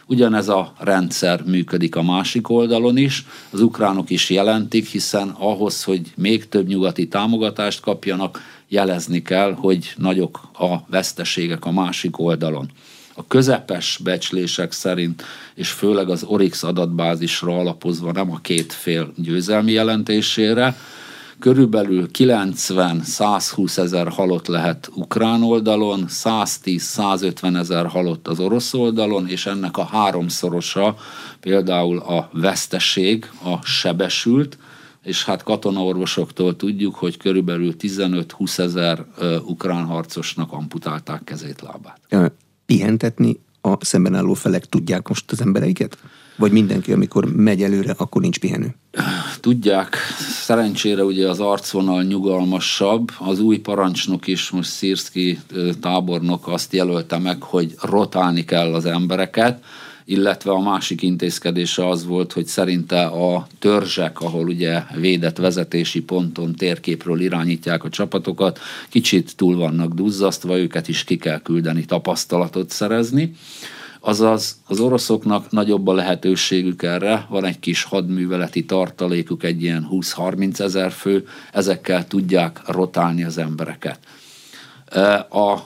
Ugyanez 0.09 0.47
a 0.49 0.73
rendszer 0.79 1.43
működik 1.45 1.95
a 1.95 2.03
másik 2.03 2.49
oldalon 2.49 2.97
is, 2.97 3.25
az 3.49 3.61
ukránok 3.61 4.09
is 4.09 4.29
jelentik, 4.29 4.87
hiszen 4.87 5.29
ahhoz, 5.29 5.83
hogy 5.83 6.01
még 6.15 6.49
több 6.49 6.67
nyugati 6.67 7.07
támogatást 7.07 7.79
kapjanak, 7.79 8.41
jelezni 8.67 9.21
kell, 9.21 9.53
hogy 9.53 9.93
nagyok 9.97 10.49
a 10.53 10.75
veszteségek 10.87 11.65
a 11.65 11.71
másik 11.71 12.19
oldalon. 12.19 12.71
A 13.15 13.27
közepes 13.27 13.99
becslések 14.03 14.71
szerint, 14.71 15.23
és 15.55 15.69
főleg 15.69 16.09
az 16.09 16.23
Orix 16.23 16.63
adatbázisra 16.63 17.57
alapozva 17.57 18.11
nem 18.11 18.31
a 18.31 18.39
két 18.41 18.73
fél 18.73 19.13
győzelmi 19.15 19.71
jelentésére, 19.71 20.75
Körülbelül 21.39 22.07
90-120 22.13 23.77
ezer 23.77 24.07
halott 24.07 24.47
lehet 24.47 24.89
ukrán 24.93 25.43
oldalon, 25.43 26.05
110-150 26.07 27.57
ezer 27.57 27.85
halott 27.85 28.27
az 28.27 28.39
orosz 28.39 28.73
oldalon, 28.73 29.27
és 29.27 29.45
ennek 29.45 29.77
a 29.77 29.83
háromszorosa 29.83 30.95
például 31.39 31.97
a 31.97 32.29
veszteség, 32.33 33.29
a 33.43 33.65
sebesült, 33.65 34.57
és 35.03 35.25
hát 35.25 35.43
katonaorvosoktól 35.43 36.55
tudjuk, 36.55 36.95
hogy 36.95 37.17
körülbelül 37.17 37.75
15-20 37.79 38.59
ezer 38.59 39.05
ukrán 39.45 39.85
harcosnak 39.85 40.51
amputálták 40.51 41.23
kezét, 41.23 41.61
lábát. 41.61 42.33
Pihentetni 42.65 43.39
a 43.61 43.85
szemben 43.85 44.15
álló 44.15 44.33
felek 44.33 44.65
tudják 44.65 45.07
most 45.07 45.31
az 45.31 45.41
embereiket? 45.41 45.97
Vagy 46.37 46.51
mindenki, 46.51 46.91
amikor 46.91 47.25
megy 47.35 47.63
előre, 47.63 47.93
akkor 47.97 48.21
nincs 48.21 48.39
pihenő? 48.39 48.75
Tudják, 49.39 49.97
szerencsére 50.41 51.03
ugye 51.03 51.29
az 51.29 51.39
arcvonal 51.39 52.03
nyugalmasabb, 52.03 53.11
az 53.19 53.39
új 53.39 53.57
parancsnok 53.57 54.27
is, 54.27 54.49
most 54.49 54.69
Szirszki 54.69 55.39
tábornok 55.81 56.47
azt 56.47 56.73
jelölte 56.73 57.17
meg, 57.17 57.43
hogy 57.43 57.75
rotálni 57.81 58.45
kell 58.45 58.73
az 58.73 58.85
embereket, 58.85 59.63
illetve 60.05 60.51
a 60.51 60.59
másik 60.59 61.01
intézkedése 61.01 61.87
az 61.87 62.05
volt, 62.05 62.33
hogy 62.33 62.45
szerinte 62.45 63.05
a 63.05 63.47
törzsek, 63.59 64.21
ahol 64.21 64.47
ugye 64.47 64.83
védett 64.95 65.37
vezetési 65.37 66.01
ponton 66.01 66.55
térképről 66.55 67.21
irányítják 67.21 67.83
a 67.83 67.89
csapatokat, 67.89 68.59
kicsit 68.89 69.35
túl 69.35 69.55
vannak 69.55 69.93
duzzasztva, 69.93 70.57
őket 70.57 70.87
is 70.87 71.03
ki 71.03 71.17
kell 71.17 71.41
küldeni, 71.41 71.85
tapasztalatot 71.85 72.69
szerezni. 72.69 73.35
Azaz 73.99 74.61
az 74.67 74.79
oroszoknak 74.79 75.51
nagyobb 75.51 75.87
a 75.87 75.93
lehetőségük 75.93 76.83
erre, 76.83 77.25
van 77.29 77.45
egy 77.45 77.59
kis 77.59 77.83
hadműveleti 77.83 78.65
tartalékuk, 78.65 79.43
egy 79.43 79.61
ilyen 79.61 79.87
20-30 79.91 80.59
ezer 80.59 80.91
fő, 80.91 81.27
ezekkel 81.53 82.07
tudják 82.07 82.61
rotálni 82.65 83.23
az 83.23 83.37
embereket. 83.37 83.99
A 85.29 85.57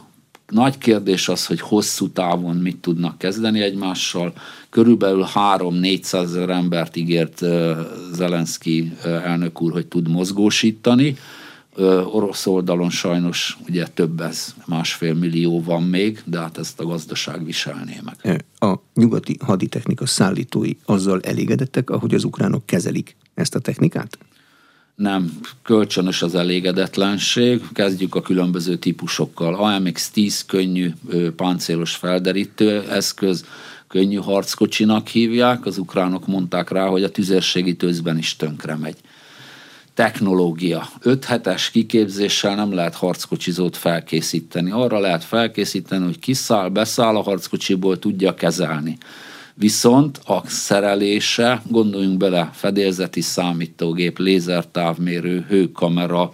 nagy 0.47 0.77
kérdés 0.77 1.27
az, 1.27 1.45
hogy 1.45 1.61
hosszú 1.61 2.09
távon 2.09 2.55
mit 2.55 2.77
tudnak 2.77 3.17
kezdeni 3.17 3.61
egymással. 3.61 4.33
Körülbelül 4.69 5.25
3-400 5.35 6.13
ezer 6.13 6.49
embert 6.49 6.95
ígért 6.95 7.41
Zelenszky 8.13 8.93
elnök 9.03 9.61
úr, 9.61 9.71
hogy 9.71 9.87
tud 9.87 10.09
mozgósítani. 10.09 11.17
Orosz 12.05 12.47
oldalon 12.47 12.89
sajnos 12.89 13.57
ugye 13.67 13.87
több 13.87 14.21
ez, 14.21 14.55
másfél 14.65 15.13
millió 15.13 15.63
van 15.63 15.83
még, 15.83 16.21
de 16.25 16.39
hát 16.39 16.57
ezt 16.57 16.79
a 16.79 16.85
gazdaság 16.85 17.45
viselné 17.45 17.99
meg. 18.03 18.45
A 18.59 18.75
nyugati 18.93 19.37
haditechnika 19.45 20.05
szállítói 20.05 20.71
azzal 20.85 21.19
elégedettek, 21.21 21.89
ahogy 21.89 22.13
az 22.13 22.23
ukránok 22.23 22.65
kezelik 22.65 23.15
ezt 23.33 23.55
a 23.55 23.59
technikát? 23.59 24.17
nem 24.95 25.39
kölcsönös 25.63 26.21
az 26.21 26.35
elégedetlenség. 26.35 27.61
Kezdjük 27.73 28.15
a 28.15 28.21
különböző 28.21 28.75
típusokkal. 28.75 29.57
AMX-10 29.59 30.41
könnyű 30.47 30.91
páncélos 31.35 31.95
felderítő 31.95 32.81
eszköz, 32.89 33.45
könnyű 33.87 34.15
harckocsinak 34.15 35.07
hívják, 35.07 35.65
az 35.65 35.77
ukránok 35.77 36.27
mondták 36.27 36.69
rá, 36.69 36.85
hogy 36.85 37.03
a 37.03 37.11
tüzérségi 37.11 37.75
tőzben 37.75 38.17
is 38.17 38.35
tönkre 38.35 38.75
megy. 38.75 38.97
Technológia. 40.01 40.89
5 41.01 41.25
hetes 41.25 41.69
kiképzéssel 41.69 42.55
nem 42.55 42.73
lehet 42.73 42.95
harckocsizót 42.95 43.77
felkészíteni. 43.77 44.71
Arra 44.71 44.99
lehet 44.99 45.23
felkészíteni, 45.23 46.05
hogy 46.05 46.19
kiszáll, 46.19 46.69
beszáll 46.69 47.15
a 47.15 47.21
harckocsiból, 47.21 47.99
tudja 47.99 48.33
kezelni 48.33 48.97
Viszont 49.53 50.19
a 50.25 50.41
szerelése, 50.45 51.61
gondoljunk 51.69 52.17
bele, 52.17 52.49
fedélzeti 52.53 53.21
számítógép, 53.21 54.19
lézertávmérő, 54.19 55.45
hőkamera, 55.49 56.31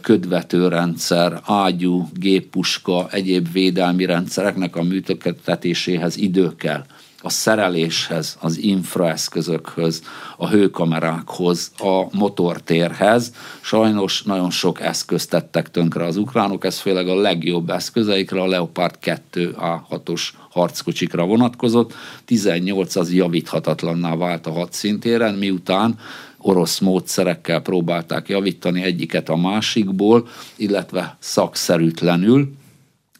ködvetőrendszer, 0.00 1.40
ágyú, 1.44 2.08
géppuska, 2.14 3.08
egyéb 3.10 3.52
védelmi 3.52 4.04
rendszereknek 4.04 4.76
a 4.76 4.82
működtetéséhez 4.82 6.16
idő 6.16 6.56
kell 6.56 6.84
a 7.22 7.30
szereléshez, 7.30 8.36
az 8.40 8.58
infraeszközökhöz, 8.58 10.02
a 10.36 10.48
hőkamerákhoz, 10.48 11.70
a 11.78 12.16
motortérhez. 12.16 13.32
Sajnos 13.60 14.22
nagyon 14.22 14.50
sok 14.50 14.80
eszközt 14.80 15.30
tettek 15.30 15.70
tönkre 15.70 16.04
az 16.04 16.16
ukránok, 16.16 16.64
ez 16.64 16.78
főleg 16.78 17.08
a 17.08 17.20
legjobb 17.20 17.70
eszközeikre, 17.70 18.40
a 18.40 18.46
Leopard 18.46 18.98
2 18.98 19.56
A6-os 19.60 20.22
harckocsikra 20.50 21.26
vonatkozott. 21.26 21.94
18 22.24 22.96
az 22.96 23.12
javíthatatlanná 23.12 24.16
vált 24.16 24.46
a 24.46 24.52
hadszintéren, 24.52 25.34
miután 25.34 25.98
orosz 26.38 26.78
módszerekkel 26.78 27.60
próbálták 27.60 28.28
javítani 28.28 28.82
egyiket 28.82 29.28
a 29.28 29.36
másikból, 29.36 30.28
illetve 30.56 31.16
szakszerűtlenül, 31.18 32.58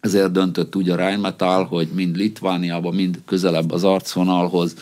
ezért 0.00 0.32
döntött 0.32 0.76
úgy 0.76 0.90
a 0.90 0.96
Rheinmetall, 0.96 1.64
hogy 1.64 1.88
mind 1.94 2.16
Litvániába, 2.16 2.90
mind 2.90 3.20
közelebb 3.26 3.70
az 3.70 3.84
arcvonalhoz, 3.84 4.74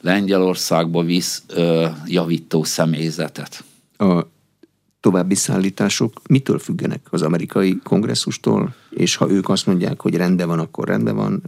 Lengyelországba 0.00 1.02
visz 1.02 1.42
ö, 1.48 1.86
javító 2.06 2.64
személyzetet. 2.64 3.64
A 3.98 4.26
további 5.00 5.34
szállítások 5.34 6.20
mitől 6.28 6.58
függenek 6.58 7.00
az 7.10 7.22
amerikai 7.22 7.78
kongresszustól, 7.82 8.74
és 8.90 9.16
ha 9.16 9.30
ők 9.30 9.48
azt 9.48 9.66
mondják, 9.66 10.00
hogy 10.00 10.14
rendben 10.14 10.48
van, 10.48 10.58
akkor 10.58 10.88
rendben 10.88 11.16
van, 11.16 11.42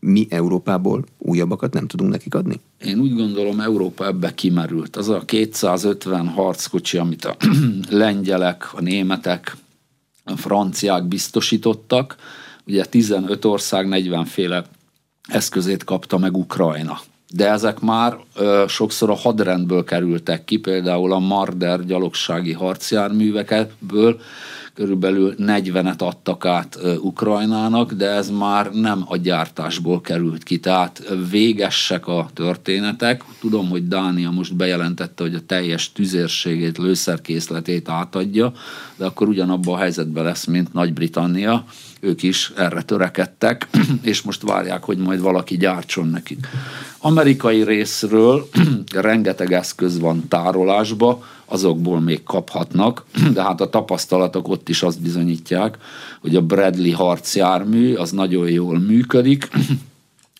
mi 0.00 0.26
Európából 0.30 1.04
újabbakat 1.18 1.72
nem 1.72 1.86
tudunk 1.86 2.10
nekik 2.10 2.34
adni? 2.34 2.60
Én 2.84 2.98
úgy 2.98 3.14
gondolom, 3.14 3.60
Európa 3.60 4.06
ebbe 4.06 4.34
kimerült. 4.34 4.96
Az 4.96 5.08
a 5.08 5.20
250 5.24 6.28
harckocsi, 6.28 6.96
amit 6.96 7.24
a 7.24 7.36
lengyelek, 7.88 8.74
a 8.74 8.80
németek, 8.80 9.56
a 10.24 10.36
franciák 10.36 11.04
biztosítottak, 11.04 12.16
ugye 12.68 12.84
15 12.84 13.44
ország 13.44 13.88
40 13.88 14.24
féle 14.24 14.64
eszközét 15.28 15.84
kapta 15.84 16.18
meg 16.18 16.36
Ukrajna. 16.36 17.00
De 17.30 17.50
ezek 17.50 17.80
már 17.80 18.16
ö, 18.36 18.64
sokszor 18.68 19.10
a 19.10 19.14
hadrendből 19.14 19.84
kerültek 19.84 20.44
ki, 20.44 20.56
például 20.56 21.12
a 21.12 21.18
Marder 21.18 21.84
gyalogsági 21.84 22.52
harcjárművekből, 22.52 24.20
körülbelül 24.78 25.34
40-et 25.38 25.98
adtak 25.98 26.44
át 26.44 26.78
Ukrajnának, 27.00 27.92
de 27.92 28.06
ez 28.06 28.30
már 28.30 28.72
nem 28.72 29.04
a 29.06 29.16
gyártásból 29.16 30.00
került 30.00 30.42
ki, 30.42 30.58
tehát 30.58 31.14
végesek 31.30 32.06
a 32.06 32.28
történetek. 32.34 33.24
Tudom, 33.40 33.68
hogy 33.68 33.88
Dánia 33.88 34.30
most 34.30 34.56
bejelentette, 34.56 35.22
hogy 35.22 35.34
a 35.34 35.46
teljes 35.46 35.92
tüzérségét, 35.92 36.78
lőszerkészletét 36.78 37.88
átadja, 37.88 38.52
de 38.96 39.04
akkor 39.04 39.28
ugyanabban 39.28 39.74
a 39.74 39.78
helyzetben 39.78 40.24
lesz, 40.24 40.44
mint 40.44 40.72
Nagy-Britannia, 40.72 41.64
ők 42.00 42.22
is 42.22 42.52
erre 42.56 42.82
törekedtek, 42.82 43.68
és 44.02 44.22
most 44.22 44.42
várják, 44.42 44.84
hogy 44.84 44.98
majd 44.98 45.20
valaki 45.20 45.56
gyártson 45.56 46.08
nekik. 46.08 46.46
Amerikai 47.00 47.64
részről 47.64 48.48
rengeteg 48.92 49.52
eszköz 49.52 49.98
van 49.98 50.28
tárolásba, 50.28 51.24
azokból 51.44 52.00
még 52.00 52.22
kaphatnak, 52.22 53.04
de 53.34 53.42
hát 53.42 53.60
a 53.60 53.70
tapasztalatok 53.70 54.48
ott 54.48 54.68
is 54.68 54.82
azt 54.82 55.02
bizonyítják, 55.02 55.78
hogy 56.20 56.36
a 56.36 56.42
Bradley 56.42 56.92
harcjármű 56.92 57.94
az 57.94 58.10
nagyon 58.10 58.50
jól 58.50 58.78
működik, 58.78 59.48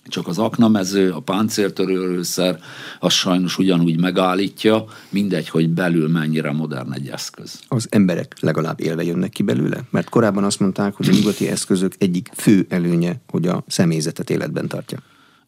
csak 0.05 0.29
az 0.29 0.39
aknamező, 0.39 1.11
a 1.11 1.21
páncéltörőrőszer, 1.21 2.61
az 3.01 3.13
sajnos 3.13 3.59
ugyanúgy 3.59 4.01
megállítja, 4.01 4.85
mindegy, 5.09 5.49
hogy 5.49 5.69
belül 5.69 6.09
mennyire 6.09 6.53
modern 6.53 6.93
egy 6.93 7.09
eszköz. 7.09 7.61
Az 7.69 7.87
emberek 7.91 8.37
legalább 8.41 8.81
élve 8.81 9.05
jönnek 9.05 9.31
ki 9.31 9.43
belőle? 9.43 9.81
Mert 9.91 10.09
korábban 10.09 10.45
azt 10.45 10.61
mondták, 10.61 10.95
hogy 10.95 11.09
a 11.09 11.13
nyugati 11.13 11.49
eszközök 11.49 11.93
egyik 11.99 12.31
fő 12.35 12.67
előnye, 12.69 13.21
hogy 13.29 13.47
a 13.47 13.65
személyzetet 13.67 14.31
életben 14.31 14.69
tartja. 14.69 14.99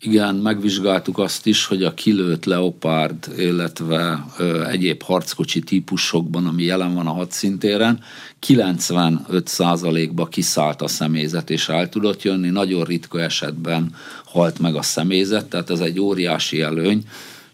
Igen, 0.03 0.35
megvizsgáltuk 0.35 1.19
azt 1.19 1.47
is, 1.47 1.67
hogy 1.67 1.85
a 1.85 1.95
kilőtt 1.95 2.45
Leopard, 2.45 3.29
illetve 3.37 4.25
ö, 4.39 4.67
egyéb 4.67 5.03
harckocsi 5.03 5.61
típusokban, 5.61 6.47
ami 6.47 6.63
jelen 6.63 6.95
van 6.95 7.07
a 7.07 7.13
hadszintéren, 7.13 8.01
95%-ba 8.47 10.27
kiszállt 10.27 10.83
a 10.83 10.89
személyzet 10.89 11.51
és 11.51 11.69
el 11.69 11.89
tudott 11.89 12.23
jönni, 12.23 12.49
nagyon 12.49 12.85
ritka 12.85 13.21
esetben 13.21 13.95
halt 14.25 14.59
meg 14.59 14.75
a 14.75 14.83
személyzet, 14.83 15.47
tehát 15.47 15.71
ez 15.71 15.81
egy 15.81 16.01
óriási 16.01 16.61
előny, 16.61 17.03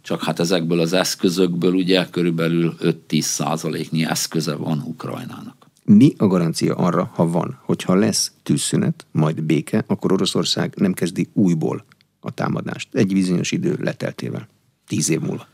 csak 0.03 0.23
hát 0.23 0.41
ezekből 0.41 0.81
az 0.81 0.93
eszközökből 0.93 1.75
ugye 1.75 2.07
körülbelül 2.11 2.75
5-10 3.09 3.21
százaléknyi 3.21 4.05
eszköze 4.05 4.55
van 4.55 4.83
Ukrajnának. 4.87 5.57
Mi 5.85 6.15
a 6.19 6.27
garancia 6.27 6.75
arra, 6.75 7.11
ha 7.15 7.29
van, 7.29 7.59
hogyha 7.65 7.95
lesz 7.95 8.33
tűzszünet, 8.43 9.07
majd 9.13 9.43
béke, 9.43 9.85
akkor 9.87 10.13
Oroszország 10.13 10.75
nem 10.77 10.93
kezdi 10.93 11.29
újból 11.33 11.85
a 12.27 12.31
támadást 12.31 12.89
egy 12.93 13.13
bizonyos 13.13 13.53
idő 13.53 13.79
leteltével, 13.81 14.49
tíz 14.87 15.11
év 15.11 15.21
múlva. 15.21 15.47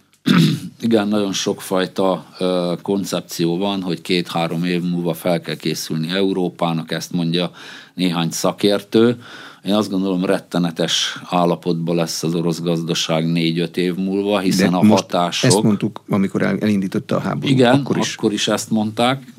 Igen, 0.81 1.09
nagyon 1.09 1.33
sokfajta 1.33 2.27
ö, 2.39 2.73
koncepció 2.83 3.59
van, 3.59 3.83
hogy 3.83 4.01
két-három 4.01 4.65
év 4.65 4.83
múlva 4.83 5.15
fel 5.15 5.41
kell 5.41 5.57
készülni 5.57 6.11
Európának, 6.11 6.91
ezt 6.91 7.13
mondja 7.13 7.51
néhány 7.95 8.31
szakértő. 8.31 9.23
Én 9.65 9.75
azt 9.75 9.91
gondolom, 9.91 10.25
rettenetes 10.25 11.19
állapotban 11.25 11.97
lesz 11.97 12.23
az 12.23 12.35
orosz 12.35 12.61
gazdaság 12.61 13.33
négy-öt 13.33 13.77
év 13.77 13.95
múlva, 13.95 14.39
hiszen 14.39 14.71
De 14.71 14.77
a 14.77 14.87
hatások... 14.87 15.51
Ezt 15.51 15.63
mondtuk, 15.63 16.03
amikor 16.09 16.43
elindította 16.43 17.17
a 17.17 17.21
háború. 17.21 17.53
Igen, 17.53 17.75
akkor 17.75 17.99
is. 17.99 18.15
akkor 18.15 18.33
is 18.33 18.49
ezt 18.49 18.71
mondták, 18.71 19.33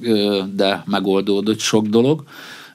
de 0.56 0.84
megoldódott 0.86 1.60
sok 1.60 1.88
dolog. 1.88 2.24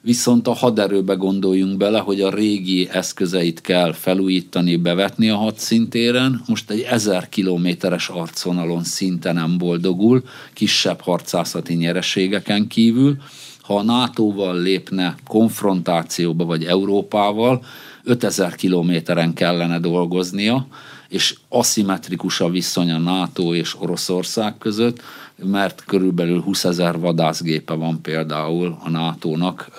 Viszont 0.01 0.47
a 0.47 0.53
haderőbe 0.53 1.13
gondoljunk 1.13 1.77
bele, 1.77 1.99
hogy 1.99 2.21
a 2.21 2.33
régi 2.33 2.89
eszközeit 2.91 3.61
kell 3.61 3.93
felújítani, 3.93 4.75
bevetni 4.75 5.29
a 5.29 5.35
hadszintéren. 5.35 6.41
Most 6.47 6.69
egy 6.69 6.81
ezer 6.81 7.29
kilométeres 7.29 8.09
arcvonalon 8.09 8.83
szinte 8.83 9.31
nem 9.31 9.57
boldogul, 9.57 10.23
kisebb 10.53 11.01
harcászati 11.01 11.73
nyereségeken 11.73 12.67
kívül. 12.67 13.17
Ha 13.61 13.75
a 13.75 13.83
NATO-val 13.83 14.61
lépne 14.61 15.15
konfrontációba, 15.27 16.45
vagy 16.45 16.63
Európával, 16.63 17.63
5000 18.03 18.55
kilométeren 18.55 19.33
kellene 19.33 19.79
dolgoznia, 19.79 20.67
és 21.09 21.35
aszimmetrikus 21.49 22.41
a 22.41 22.49
viszony 22.49 22.91
a 22.91 22.97
NATO 22.97 23.55
és 23.55 23.75
Oroszország 23.79 24.57
között, 24.57 25.01
mert 25.43 25.83
körülbelül 25.85 26.41
20 26.41 26.63
ezer 26.63 26.99
vadászgépe 26.99 27.73
van 27.73 28.01
például 28.01 28.77
a 28.83 28.89
NATO-nak 28.89 29.69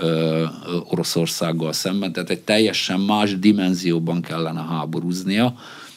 Oroszországgal 0.84 1.72
szemben, 1.72 2.12
tehát 2.12 2.30
egy 2.30 2.40
teljesen 2.40 3.00
más 3.00 3.38
dimenzióban 3.38 4.20
kellene 4.20 4.60
háborúznia, 4.62 5.54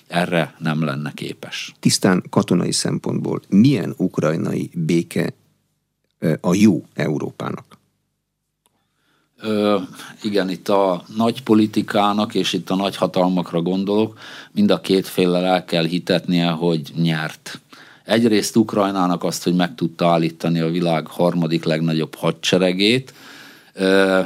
erre 0.07 0.55
nem 0.59 0.83
lenne 0.83 1.11
képes. 1.13 1.73
Tisztán 1.79 2.23
katonai 2.29 2.71
szempontból 2.71 3.41
milyen 3.49 3.93
ukrajnai 3.97 4.69
béke 4.73 5.33
a 6.41 6.53
jó 6.53 6.85
Európának? 6.93 7.77
Ö, 9.41 9.79
igen, 10.21 10.49
itt 10.49 10.69
a 10.69 11.03
nagy 11.15 11.43
politikának 11.43 12.35
és 12.35 12.53
itt 12.53 12.69
a 12.69 12.75
nagy 12.75 12.95
hatalmakra 12.95 13.61
gondolok, 13.61 14.19
mind 14.51 14.71
a 14.71 14.81
két 14.81 15.07
féllel 15.07 15.45
el 15.45 15.65
kell 15.65 15.85
hitetnie, 15.85 16.49
hogy 16.49 16.91
nyert. 16.95 17.61
Egyrészt 18.03 18.55
Ukrajnának 18.55 19.23
azt, 19.23 19.43
hogy 19.43 19.55
meg 19.55 19.75
tudta 19.75 20.07
állítani 20.07 20.59
a 20.59 20.69
világ 20.69 21.07
harmadik 21.07 21.63
legnagyobb 21.63 22.15
hadseregét, 22.15 23.13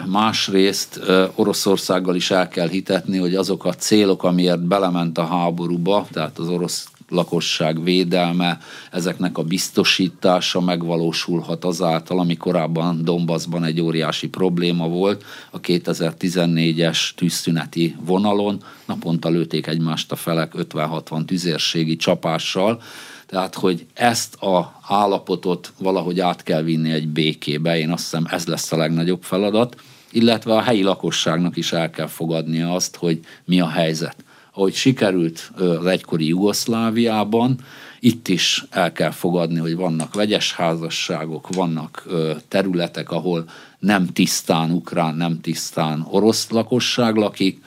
másrészt 0.05 1.01
Oroszországgal 1.35 2.15
is 2.15 2.31
el 2.31 2.47
kell 2.47 2.67
hitetni, 2.67 3.17
hogy 3.17 3.35
azok 3.35 3.65
a 3.65 3.73
célok, 3.73 4.23
amiért 4.23 4.67
belement 4.67 5.17
a 5.17 5.25
háborúba, 5.25 6.07
tehát 6.11 6.39
az 6.39 6.47
orosz 6.47 6.87
lakosság 7.09 7.83
védelme, 7.83 8.59
ezeknek 8.91 9.37
a 9.37 9.43
biztosítása 9.43 10.61
megvalósulhat 10.61 11.65
azáltal, 11.65 12.19
ami 12.19 12.37
korábban 12.37 13.03
Donbassban 13.03 13.63
egy 13.63 13.81
óriási 13.81 14.27
probléma 14.27 14.87
volt, 14.87 15.23
a 15.51 15.59
2014-es 15.59 17.09
tűzszüneti 17.15 17.95
vonalon, 18.05 18.63
naponta 18.85 19.29
lőték 19.29 19.67
egymást 19.67 20.11
a 20.11 20.15
felek 20.15 20.53
50-60 20.57 21.25
tüzérségi 21.25 21.95
csapással, 21.95 22.81
tehát, 23.27 23.55
hogy 23.55 23.85
ezt 23.93 24.35
a 24.35 24.79
állapotot 24.81 25.73
valahogy 25.79 26.19
át 26.19 26.43
kell 26.43 26.61
vinni 26.61 26.91
egy 26.91 27.07
békébe, 27.07 27.77
én 27.77 27.91
azt 27.91 28.03
hiszem 28.03 28.25
ez 28.29 28.45
lesz 28.45 28.71
a 28.71 28.77
legnagyobb 28.77 29.23
feladat, 29.23 29.75
illetve 30.11 30.53
a 30.53 30.61
helyi 30.61 30.81
lakosságnak 30.81 31.57
is 31.57 31.73
el 31.73 31.89
kell 31.89 32.07
fogadnia 32.07 32.73
azt, 32.73 32.95
hogy 32.95 33.19
mi 33.45 33.59
a 33.59 33.69
helyzet. 33.69 34.15
Ahogy 34.53 34.73
sikerült 34.73 35.51
az 35.55 35.85
egykori 35.85 36.27
Jugoszláviában, 36.27 37.59
itt 37.99 38.27
is 38.27 38.65
el 38.69 38.91
kell 38.91 39.11
fogadni, 39.11 39.59
hogy 39.59 39.75
vannak 39.75 40.13
vegyes 40.13 40.53
házasságok, 40.53 41.47
vannak 41.55 42.05
területek, 42.47 43.11
ahol 43.11 43.45
nem 43.79 44.05
tisztán 44.05 44.71
ukrán, 44.71 45.15
nem 45.15 45.41
tisztán 45.41 46.07
orosz 46.09 46.49
lakosság 46.49 47.15
lakik, 47.15 47.63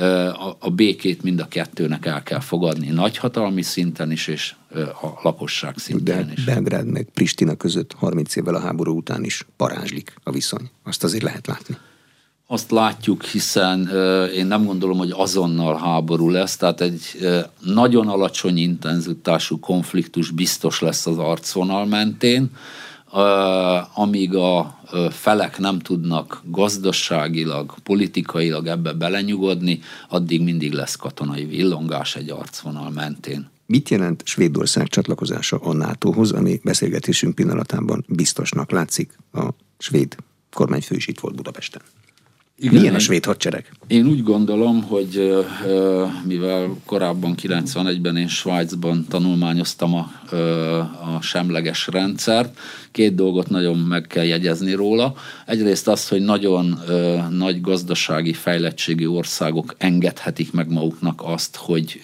a, 0.00 0.56
a 0.58 0.70
békét 0.70 1.22
mind 1.22 1.40
a 1.40 1.48
kettőnek 1.48 2.06
el 2.06 2.22
kell 2.22 2.40
fogadni 2.40 2.88
nagyhatalmi 2.88 3.62
szinten 3.62 4.10
is, 4.10 4.26
és 4.26 4.54
a 5.02 5.06
lakosság 5.22 5.78
szintén 5.78 6.26
De 6.26 6.32
is. 6.36 6.44
Belgrád 6.44 6.86
meg 6.86 7.08
Pristina 7.14 7.54
között 7.54 7.92
30 7.92 8.36
évvel 8.36 8.54
a 8.54 8.60
háború 8.60 8.96
után 8.96 9.24
is 9.24 9.46
parázslik 9.56 10.14
a 10.22 10.30
viszony. 10.30 10.70
Azt 10.82 11.04
azért 11.04 11.22
lehet 11.22 11.46
látni. 11.46 11.76
Azt 12.46 12.70
látjuk, 12.70 13.24
hiszen 13.24 13.88
én 14.34 14.46
nem 14.46 14.64
gondolom, 14.64 14.98
hogy 14.98 15.12
azonnal 15.16 15.76
háború 15.76 16.30
lesz, 16.30 16.56
tehát 16.56 16.80
egy 16.80 17.02
nagyon 17.60 18.08
alacsony 18.08 18.58
intenzitású 18.58 19.58
konfliktus 19.58 20.30
biztos 20.30 20.80
lesz 20.80 21.06
az 21.06 21.18
arcvonal 21.18 21.86
mentén, 21.86 22.50
amíg 23.94 24.34
a 24.34 24.80
felek 25.10 25.58
nem 25.58 25.78
tudnak 25.78 26.42
gazdaságilag, 26.44 27.74
politikailag 27.82 28.66
ebbe 28.66 28.92
belenyugodni, 28.92 29.80
addig 30.08 30.42
mindig 30.42 30.72
lesz 30.72 30.96
katonai 30.96 31.44
villongás 31.44 32.16
egy 32.16 32.30
arcvonal 32.30 32.90
mentén. 32.90 33.50
Mit 33.66 33.88
jelent 33.88 34.22
Svédország 34.24 34.88
csatlakozása 34.88 35.56
a 35.56 35.72
NATO-hoz, 35.72 36.32
ami 36.32 36.60
beszélgetésünk 36.62 37.34
pillanatában 37.34 38.04
biztosnak 38.08 38.70
látszik? 38.70 39.18
A 39.32 39.48
svéd 39.78 40.16
kormányfő 40.52 40.94
is 40.94 41.06
itt 41.06 41.20
volt 41.20 41.34
Budapesten. 41.34 41.82
Igen, 42.64 42.80
Milyen 42.80 42.94
a 42.94 42.98
svéd 42.98 43.24
hadsereg? 43.24 43.70
Én 43.86 44.06
úgy 44.06 44.22
gondolom, 44.22 44.82
hogy 44.82 45.44
mivel 46.26 46.76
korábban 46.84 47.34
91-ben 47.42 48.16
én 48.16 48.28
Svájcban 48.28 49.06
tanulmányoztam 49.08 49.94
a, 49.94 50.10
a 51.16 51.20
semleges 51.20 51.86
rendszert, 51.86 52.58
két 52.92 53.14
dolgot 53.14 53.48
nagyon 53.48 53.78
meg 53.78 54.06
kell 54.06 54.24
jegyezni 54.24 54.72
róla. 54.72 55.14
Egyrészt 55.46 55.88
az, 55.88 56.08
hogy 56.08 56.20
nagyon 56.20 56.80
nagy 57.30 57.60
gazdasági 57.60 58.32
fejlettségi 58.32 59.06
országok 59.06 59.74
engedhetik 59.78 60.52
meg 60.52 60.70
maguknak 60.70 61.22
azt, 61.24 61.56
hogy 61.56 62.00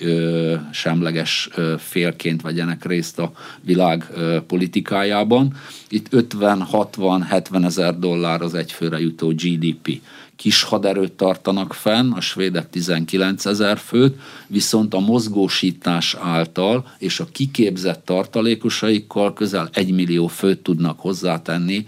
semleges 0.73 1.49
félként 1.79 2.43
vegyenek 2.43 2.85
részt 2.85 3.19
a 3.19 3.33
világ 3.61 4.05
politikájában. 4.47 5.55
Itt 5.89 6.07
50-60-70 6.11 7.65
ezer 7.65 7.99
dollár 7.99 8.43
az 8.43 8.55
egyfőre 8.55 9.01
jutó 9.01 9.29
GDP 9.29 10.01
kis 10.41 10.63
haderőt 10.63 11.13
tartanak 11.13 11.75
fenn, 11.75 12.13
a 12.13 12.21
svédek 12.21 12.71
19 12.71 13.47
ezer 13.47 13.79
főt, 13.79 14.21
viszont 14.47 14.95
a 14.95 14.99
mozgósítás 14.99 16.17
által 16.21 16.95
és 16.99 17.21
a 17.21 17.29
kiképzett 17.33 18.05
tartalékosaikkal 18.05 19.33
közel 19.33 19.69
1 19.73 19.93
millió 19.93 20.27
főt 20.27 20.59
tudnak 20.59 21.01
hozzátenni 21.01 21.87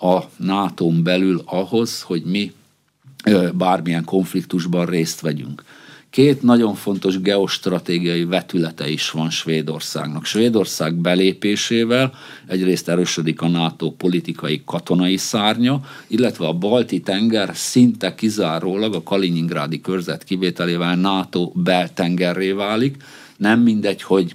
a 0.00 0.18
nato 0.36 0.88
belül 0.90 1.42
ahhoz, 1.44 2.02
hogy 2.02 2.22
mi 2.22 2.52
bármilyen 3.52 4.04
konfliktusban 4.04 4.86
részt 4.86 5.20
vegyünk. 5.20 5.64
Két 6.12 6.42
nagyon 6.42 6.74
fontos 6.74 7.20
geostratégiai 7.20 8.24
vetülete 8.24 8.88
is 8.88 9.10
van 9.10 9.30
Svédországnak. 9.30 10.24
Svédország 10.24 10.94
belépésével 10.94 12.12
egyrészt 12.46 12.88
erősödik 12.88 13.40
a 13.40 13.48
NATO 13.48 13.90
politikai 13.90 14.62
katonai 14.64 15.16
szárnya, 15.16 15.80
illetve 16.06 16.46
a 16.46 16.52
Balti 16.52 17.00
tenger 17.00 17.50
szinte 17.54 18.14
kizárólag 18.14 18.94
a 18.94 19.02
Kaliningrádi 19.02 19.80
körzet 19.80 20.24
kivételével 20.24 20.96
NATO 20.96 21.52
beltengerré 21.54 22.50
válik. 22.50 22.96
Nem 23.36 23.60
mindegy, 23.60 24.02
hogy 24.02 24.34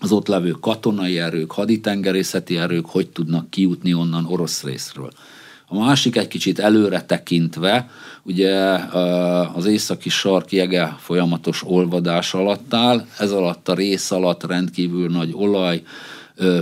az 0.00 0.12
ott 0.12 0.26
levő 0.26 0.50
katonai 0.50 1.18
erők, 1.18 1.52
haditengerészeti 1.52 2.56
erők 2.56 2.86
hogy 2.86 3.08
tudnak 3.08 3.50
kijutni 3.50 3.94
onnan 3.94 4.26
orosz 4.26 4.62
részről. 4.62 5.12
A 5.74 5.78
másik 5.78 6.16
egy 6.16 6.28
kicsit 6.28 6.58
előre 6.58 7.02
tekintve, 7.02 7.90
ugye 8.22 8.54
az 9.54 9.66
északi 9.66 10.08
sark 10.08 10.52
jege 10.52 10.96
folyamatos 10.98 11.62
olvadás 11.66 12.34
alatt 12.34 12.74
áll, 12.74 13.06
ez 13.18 13.30
alatt 13.30 13.68
a 13.68 13.74
rész 13.74 14.10
alatt 14.10 14.46
rendkívül 14.46 15.10
nagy 15.10 15.30
olaj, 15.34 15.82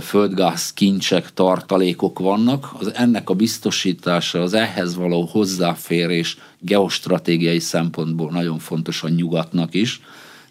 földgáz 0.01 0.73
kincsek, 0.73 1.33
tartalékok 1.33 2.19
vannak, 2.19 2.69
az 2.79 2.93
ennek 2.93 3.29
a 3.29 3.33
biztosítása, 3.33 4.41
az 4.41 4.53
ehhez 4.53 4.95
való 4.95 5.29
hozzáférés 5.31 6.37
geostratégiai 6.59 7.59
szempontból 7.59 8.31
nagyon 8.31 8.59
fontos 8.59 9.03
a 9.03 9.09
nyugatnak 9.09 9.73
is, 9.73 10.01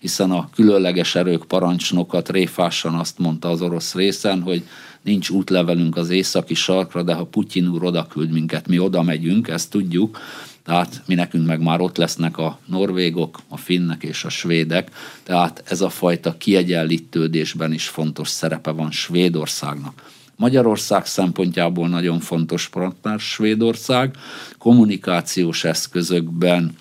hiszen 0.01 0.31
a 0.31 0.49
különleges 0.55 1.15
erők 1.15 1.45
parancsnokat 1.45 2.31
réfásan 2.31 2.95
azt 2.95 3.19
mondta 3.19 3.49
az 3.49 3.63
orosz 3.63 3.95
részen, 3.95 4.43
hogy 4.43 4.63
nincs 5.03 5.31
útlevelünk 5.31 5.97
az 5.97 6.11
északi 6.11 6.55
sarkra, 6.55 7.03
de 7.03 7.15
ha 7.15 7.25
Putyin 7.25 7.69
úr 7.69 7.85
oda 7.85 8.07
küld 8.07 8.31
minket, 8.31 8.69
mi 8.69 8.79
oda 8.79 9.03
megyünk, 9.03 9.49
ezt 9.49 9.71
tudjuk, 9.71 10.19
tehát 10.65 11.03
mi 11.07 11.15
nekünk 11.15 11.47
meg 11.47 11.61
már 11.61 11.81
ott 11.81 11.97
lesznek 11.97 12.39
a 12.39 12.59
norvégok, 12.67 13.41
a 13.49 13.57
finnek 13.57 14.03
és 14.03 14.25
a 14.25 14.29
svédek, 14.29 14.91
tehát 15.23 15.63
ez 15.67 15.81
a 15.81 15.89
fajta 15.89 16.37
kiegyenlítődésben 16.39 17.73
is 17.73 17.89
fontos 17.89 18.29
szerepe 18.29 18.71
van 18.71 18.91
Svédországnak. 18.91 20.03
Magyarország 20.37 21.07
szempontjából 21.07 21.89
nagyon 21.89 22.21
fontos 22.21 22.69
partner 22.69 23.21
Svédország, 23.21 24.17
kommunikációs 24.59 25.65
eszközökben, 25.65 26.77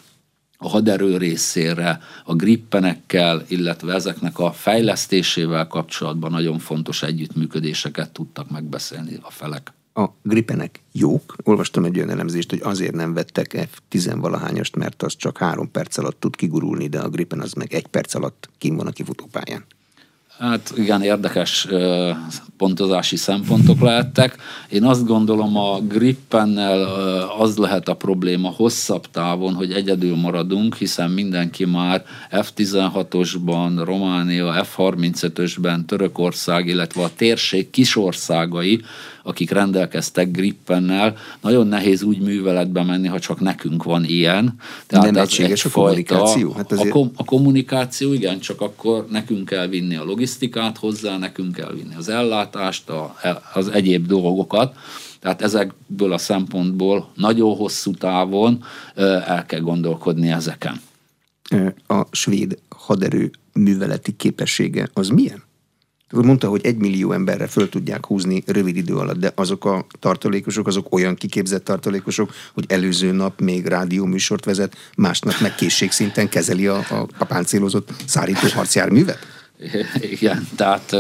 a 0.62 0.70
haderő 0.70 1.18
részére, 1.18 2.00
a 2.26 2.36
grippenekkel, 2.36 3.44
illetve 3.48 3.94
ezeknek 3.94 4.40
a 4.40 4.52
fejlesztésével 4.52 5.68
kapcsolatban 5.68 6.32
nagyon 6.32 6.60
fontos 6.60 7.04
együttműködéseket 7.04 8.12
tudtak 8.12 8.50
megbeszélni 8.50 9.18
a 9.22 9.32
felek. 9.32 9.74
A 9.94 10.06
gripenek 10.22 10.80
jók. 10.92 11.36
Olvastam 11.44 11.84
egy 11.84 11.98
olyan 11.98 12.10
elemzést, 12.10 12.50
hogy 12.50 12.62
azért 12.64 12.94
nem 12.94 13.14
vettek 13.14 13.68
F-10-valahányast, 13.72 14.78
mert 14.78 15.04
az 15.04 15.16
csak 15.16 15.38
három 15.38 15.72
perc 15.72 15.98
alatt 15.98 16.20
tud 16.20 16.36
kigurulni, 16.36 16.88
de 16.88 17.00
a 17.00 17.10
gripen 17.10 17.40
az 17.40 17.54
meg 17.54 17.74
egy 17.74 17.88
perc 17.88 18.14
alatt 18.14 18.50
kim 18.58 18.76
van 18.76 18.88
a 18.88 18.92
kifutópályán. 18.92 19.66
Hát 20.40 20.74
igen, 20.76 21.02
érdekes 21.02 21.68
pontozási 22.58 23.16
szempontok 23.16 23.82
lehettek. 23.82 24.36
Én 24.70 24.84
azt 24.84 25.06
gondolom 25.06 25.58
a 25.58 25.80
Grippennel 25.80 26.82
az 27.38 27.58
lehet 27.58 27.88
a 27.88 27.94
probléma 27.94 28.50
hosszabb 28.50 29.06
távon, 29.12 29.54
hogy 29.54 29.72
egyedül 29.72 30.16
maradunk, 30.16 30.76
hiszen 30.76 31.12
mindenki 31.12 31.66
már 31.66 32.06
F-16-osban, 32.32 33.82
Románia, 33.84 34.66
F-35-ösben, 34.76 35.86
Törökország, 35.86 36.68
illetve 36.68 37.04
a 37.04 37.12
térség 37.16 37.70
kisországai 37.70 38.82
akik 39.24 39.52
rendelkeztek 39.52 40.32
grippennel, 40.32 41.16
nagyon 41.42 41.68
nehéz 41.68 42.04
úgy 42.04 42.20
műveletbe 42.20 42.84
menni, 42.84 43.08
ha 43.08 43.20
csak 43.20 43.40
nekünk 43.40 43.84
van 43.84 44.06
ilyen. 44.06 44.56
Tehát 44.88 45.12
Nem 45.12 45.24
egységes 45.24 45.66
a 45.66 45.70
kommunikáció? 45.70 46.52
Hát 46.52 46.72
azért... 46.72 46.90
a, 46.90 46.92
kom- 46.92 47.14
a 47.16 47.24
kommunikáció, 47.24 48.14
igen, 48.14 48.40
csak 48.40 48.62
akkor 48.62 49.06
nekünk 49.10 49.46
kell 49.46 49.68
vinni 49.68 49.96
a 49.96 50.04
logisztikát 50.04 50.29
hozzá, 50.78 51.18
nekünk 51.18 51.56
kell 51.56 51.74
vinni 51.74 51.96
az 51.96 52.10
ellátást, 52.10 52.90
a, 52.90 53.16
az 53.54 53.68
egyéb 53.68 54.08
dolgokat. 54.08 54.76
Tehát 55.20 55.42
ezekből 55.42 56.14
a 56.14 56.18
szempontból 56.18 57.12
nagyon 57.16 57.56
hosszú 57.56 57.94
távon 57.94 58.64
el 58.96 59.46
kell 59.46 59.60
gondolkodni 59.60 60.32
ezeken. 60.32 60.82
A 61.88 62.06
svéd 62.12 62.60
haderő 62.70 63.32
műveleti 63.54 64.16
képessége 64.16 64.90
az 64.94 65.08
milyen? 65.08 65.48
Mondta, 66.12 66.48
hogy 66.48 66.66
egy 66.66 66.78
millió 66.78 67.12
emberre 67.12 67.48
föl 67.48 67.70
tudják 67.70 68.06
húzni 68.06 68.44
rövid 68.46 68.76
idő 68.76 68.96
alatt, 68.96 69.20
de 69.20 69.32
azok 69.36 69.66
a 69.66 69.86
tartalékosok, 70.00 70.68
azok 70.68 70.94
olyan 70.94 71.16
kiképzett 71.16 71.64
tartalékosok, 71.64 72.34
hogy 72.54 72.66
előző 72.68 73.12
nap 73.12 73.42
még 73.42 73.66
rádióműsort 73.66 74.46
vezet, 74.46 74.76
másnap 74.98 75.40
meg 75.42 75.56
készségszinten 75.56 76.30
kezeli 76.30 76.68
a, 76.68 76.86
a 77.18 77.26
páncélozott 77.26 77.90
szárító 78.06 78.48
harcjárművet? 78.54 79.39
Igen, 80.12 80.48
tehát 80.56 80.96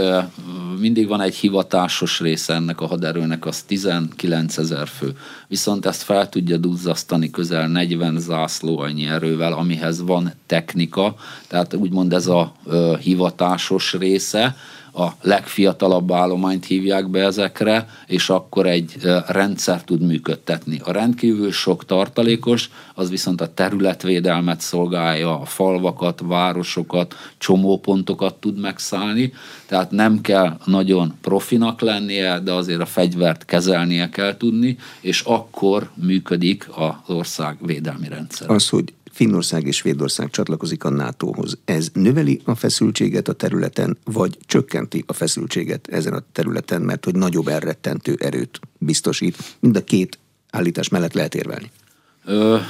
mindig 0.79 1.07
van 1.07 1.21
egy 1.21 1.35
hivatásos 1.35 2.19
része 2.19 2.53
ennek 2.53 2.81
a 2.81 2.85
haderőnek, 2.87 3.45
az 3.45 3.61
19 3.61 4.57
ezer 4.57 4.87
fő. 4.87 5.17
Viszont 5.47 5.85
ezt 5.85 6.01
fel 6.01 6.29
tudja 6.29 6.57
duzzasztani 6.57 7.29
közel 7.29 7.67
40 7.67 8.19
zászló 8.19 8.79
annyi 8.79 9.07
erővel, 9.07 9.53
amihez 9.53 10.01
van 10.01 10.33
technika, 10.45 11.15
tehát 11.47 11.73
úgymond 11.73 12.13
ez 12.13 12.27
a 12.27 12.53
hivatásos 13.01 13.93
része, 13.93 14.55
a 14.99 15.15
legfiatalabb 15.21 16.11
állományt 16.11 16.65
hívják 16.65 17.09
be 17.09 17.19
ezekre, 17.23 17.87
és 18.07 18.29
akkor 18.29 18.67
egy 18.67 18.95
rendszer 19.27 19.83
tud 19.83 20.01
működtetni. 20.01 20.81
A 20.83 20.91
rendkívül 20.91 21.51
sok 21.51 21.85
tartalékos, 21.85 22.69
az 22.95 23.09
viszont 23.09 23.41
a 23.41 23.53
területvédelmet 23.53 24.61
szolgálja, 24.61 25.39
a 25.39 25.45
falvakat, 25.45 26.21
városokat, 26.23 27.15
csomópontokat 27.37 28.35
tud 28.35 28.59
megszállni, 28.59 29.33
tehát 29.65 29.91
nem 29.91 30.21
kell 30.21 30.57
nagyon 30.65 31.13
profinak 31.21 31.81
lennie, 31.81 32.39
de 32.39 32.53
azért 32.53 32.81
a 32.81 32.85
fegyvert 32.85 33.45
kezelnie 33.45 34.09
kell 34.09 34.37
tudni, 34.37 34.77
és 35.01 35.21
akkor 35.21 35.89
működik 35.93 36.69
az 36.75 37.15
ország 37.15 37.57
védelmi 37.61 38.07
rendszer. 38.07 38.49
Az, 38.49 38.69
hogy 38.69 38.93
Finnország 39.19 39.67
és 39.67 39.75
Svédország 39.75 40.29
csatlakozik 40.29 40.83
a 40.83 40.89
NATO-hoz. 40.89 41.57
Ez 41.65 41.89
növeli 41.93 42.41
a 42.43 42.55
feszültséget 42.55 43.27
a 43.27 43.33
területen, 43.33 43.97
vagy 44.03 44.37
csökkenti 44.45 45.03
a 45.07 45.13
feszültséget 45.13 45.87
ezen 45.87 46.13
a 46.13 46.23
területen, 46.31 46.81
mert 46.81 47.05
hogy 47.05 47.15
nagyobb 47.15 47.47
elrettentő 47.47 48.17
erőt 48.19 48.59
biztosít. 48.77 49.57
Mind 49.59 49.75
a 49.75 49.83
két 49.83 50.19
állítás 50.49 50.89
mellett 50.89 51.13
lehet 51.13 51.35
érvelni. 51.35 51.71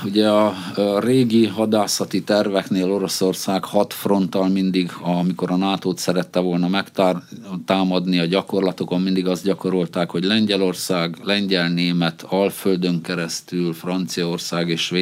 Ugye 0.05 0.29
a 0.29 0.53
régi 0.99 1.47
hadászati 1.47 2.23
terveknél 2.23 2.91
Oroszország 2.91 3.63
hat 3.63 3.93
fronttal 3.93 4.47
mindig, 4.47 4.91
amikor 5.01 5.51
a 5.51 5.55
nato 5.55 5.93
szerette 5.95 6.39
volna 6.39 6.67
megtámadni 6.67 8.19
a 8.19 8.25
gyakorlatokon, 8.25 9.01
mindig 9.01 9.27
azt 9.27 9.43
gyakorolták, 9.43 10.09
hogy 10.09 10.23
Lengyelország, 10.23 11.17
Lengyel-Német, 11.23 12.25
Alföldön 12.29 13.01
keresztül, 13.01 13.73
Franciaország 13.73 14.69
és 14.69 14.93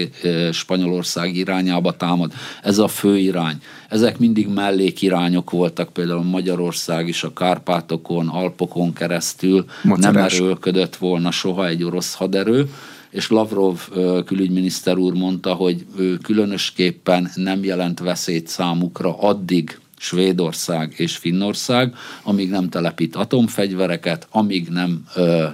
Spanyolország 0.51 1.35
irányába 1.35 1.97
támad. 1.97 2.31
Ez 2.63 2.77
a 2.77 2.87
fő 2.87 3.17
irány. 3.17 3.57
Ezek 3.89 4.19
mindig 4.19 4.47
mellékirányok 4.47 5.51
voltak, 5.51 5.93
például 5.93 6.23
Magyarország 6.23 7.07
is 7.07 7.23
a 7.23 7.33
Kárpátokon, 7.33 8.27
Alpokon 8.27 8.93
keresztül 8.93 9.65
Macerás. 9.83 10.13
nem 10.13 10.23
erőlködött 10.23 10.95
volna 10.95 11.31
soha 11.31 11.67
egy 11.67 11.83
orosz 11.83 12.13
haderő 12.13 12.69
és 13.09 13.29
Lavrov 13.29 13.79
külügyminiszter 14.25 14.97
úr 14.97 15.13
mondta, 15.13 15.53
hogy 15.53 15.85
ő 15.97 16.17
különösképpen 16.17 17.31
nem 17.35 17.63
jelent 17.63 17.99
veszélyt 17.99 18.47
számukra 18.47 19.19
addig, 19.19 19.79
Svédország 19.99 20.93
és 20.97 21.17
Finnország, 21.17 21.95
amíg 22.23 22.49
nem 22.49 22.69
telepít 22.69 23.15
atomfegyvereket, 23.15 24.27
amíg 24.31 24.67
nem 24.69 25.03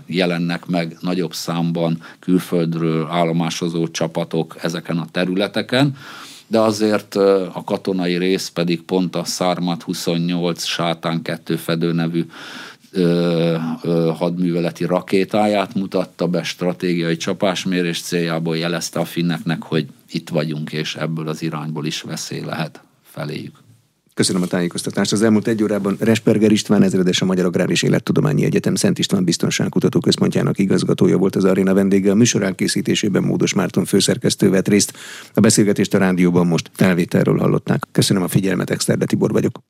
jelennek 0.06 0.66
meg 0.66 0.98
nagyobb 1.00 1.34
számban 1.34 2.02
külföldről 2.20 3.08
állomásozó 3.08 3.88
csapatok 3.88 4.56
ezeken 4.62 4.98
a 4.98 5.08
területeken, 5.12 5.96
de 6.48 6.60
azért 6.60 7.16
a 7.54 7.62
katonai 7.66 8.18
rész 8.18 8.48
pedig 8.48 8.82
pont 8.82 9.16
a 9.16 9.24
Szármat 9.24 9.84
28 9.84 10.64
Sátán 10.64 11.22
2 11.22 11.56
fedő 11.56 11.92
nevű 11.92 12.26
ö, 12.94 13.56
ö, 13.82 14.12
hadműveleti 14.16 14.86
rakétáját 14.86 15.76
mutatta 15.76 16.28
be 16.28 16.44
stratégiai 16.44 17.18
csapásmérés 17.18 18.02
céljából, 18.02 18.58
jelezte 18.58 19.00
a 19.00 19.06
finneknek, 19.06 19.64
hogy 19.64 19.86
itt 20.12 20.30
vagyunk, 20.30 20.72
és 20.72 20.96
ebből 20.96 21.28
az 21.28 21.42
irányból 21.42 21.86
is 21.86 22.02
veszély 22.02 22.42
lehet 22.42 22.84
feléjük. 23.04 23.64
Köszönöm 24.14 24.42
a 24.42 24.46
tájékoztatást. 24.46 25.12
Az 25.12 25.22
elmúlt 25.22 25.48
egy 25.48 25.64
órában 25.64 25.96
Resperger 26.00 26.52
István 26.52 26.84
ezredes 26.84 27.22
a 27.22 27.26
Magyar 27.26 27.46
Agrár 27.46 27.70
és 27.70 27.84
Élettudományi 27.84 28.44
Egyetem 28.44 28.76
Szent 28.76 29.00
István 29.00 29.24
Biztonságkutató 29.24 30.00
Központjának 30.00 30.60
igazgatója 30.60 31.18
volt 31.18 31.36
az 31.36 31.44
aréna 31.44 31.74
vendége. 31.74 32.12
A 32.12 32.16
műsor 32.16 32.44
elkészítésében 32.44 33.24
Módos 33.24 33.54
Márton 33.54 33.86
főszerkesztő 33.86 34.50
vett 34.50 34.68
részt. 34.68 34.94
A 35.34 35.40
beszélgetést 35.40 35.94
a 35.94 35.98
rádióban 35.98 36.48
most 36.48 36.70
felvételről 36.74 37.38
hallották. 37.38 37.84
Köszönöm 37.92 38.24
a 38.24 38.28
figyelmet, 38.28 38.70
Exterde 38.70 39.06
Tibor 39.06 39.32
vagyok. 39.32 39.64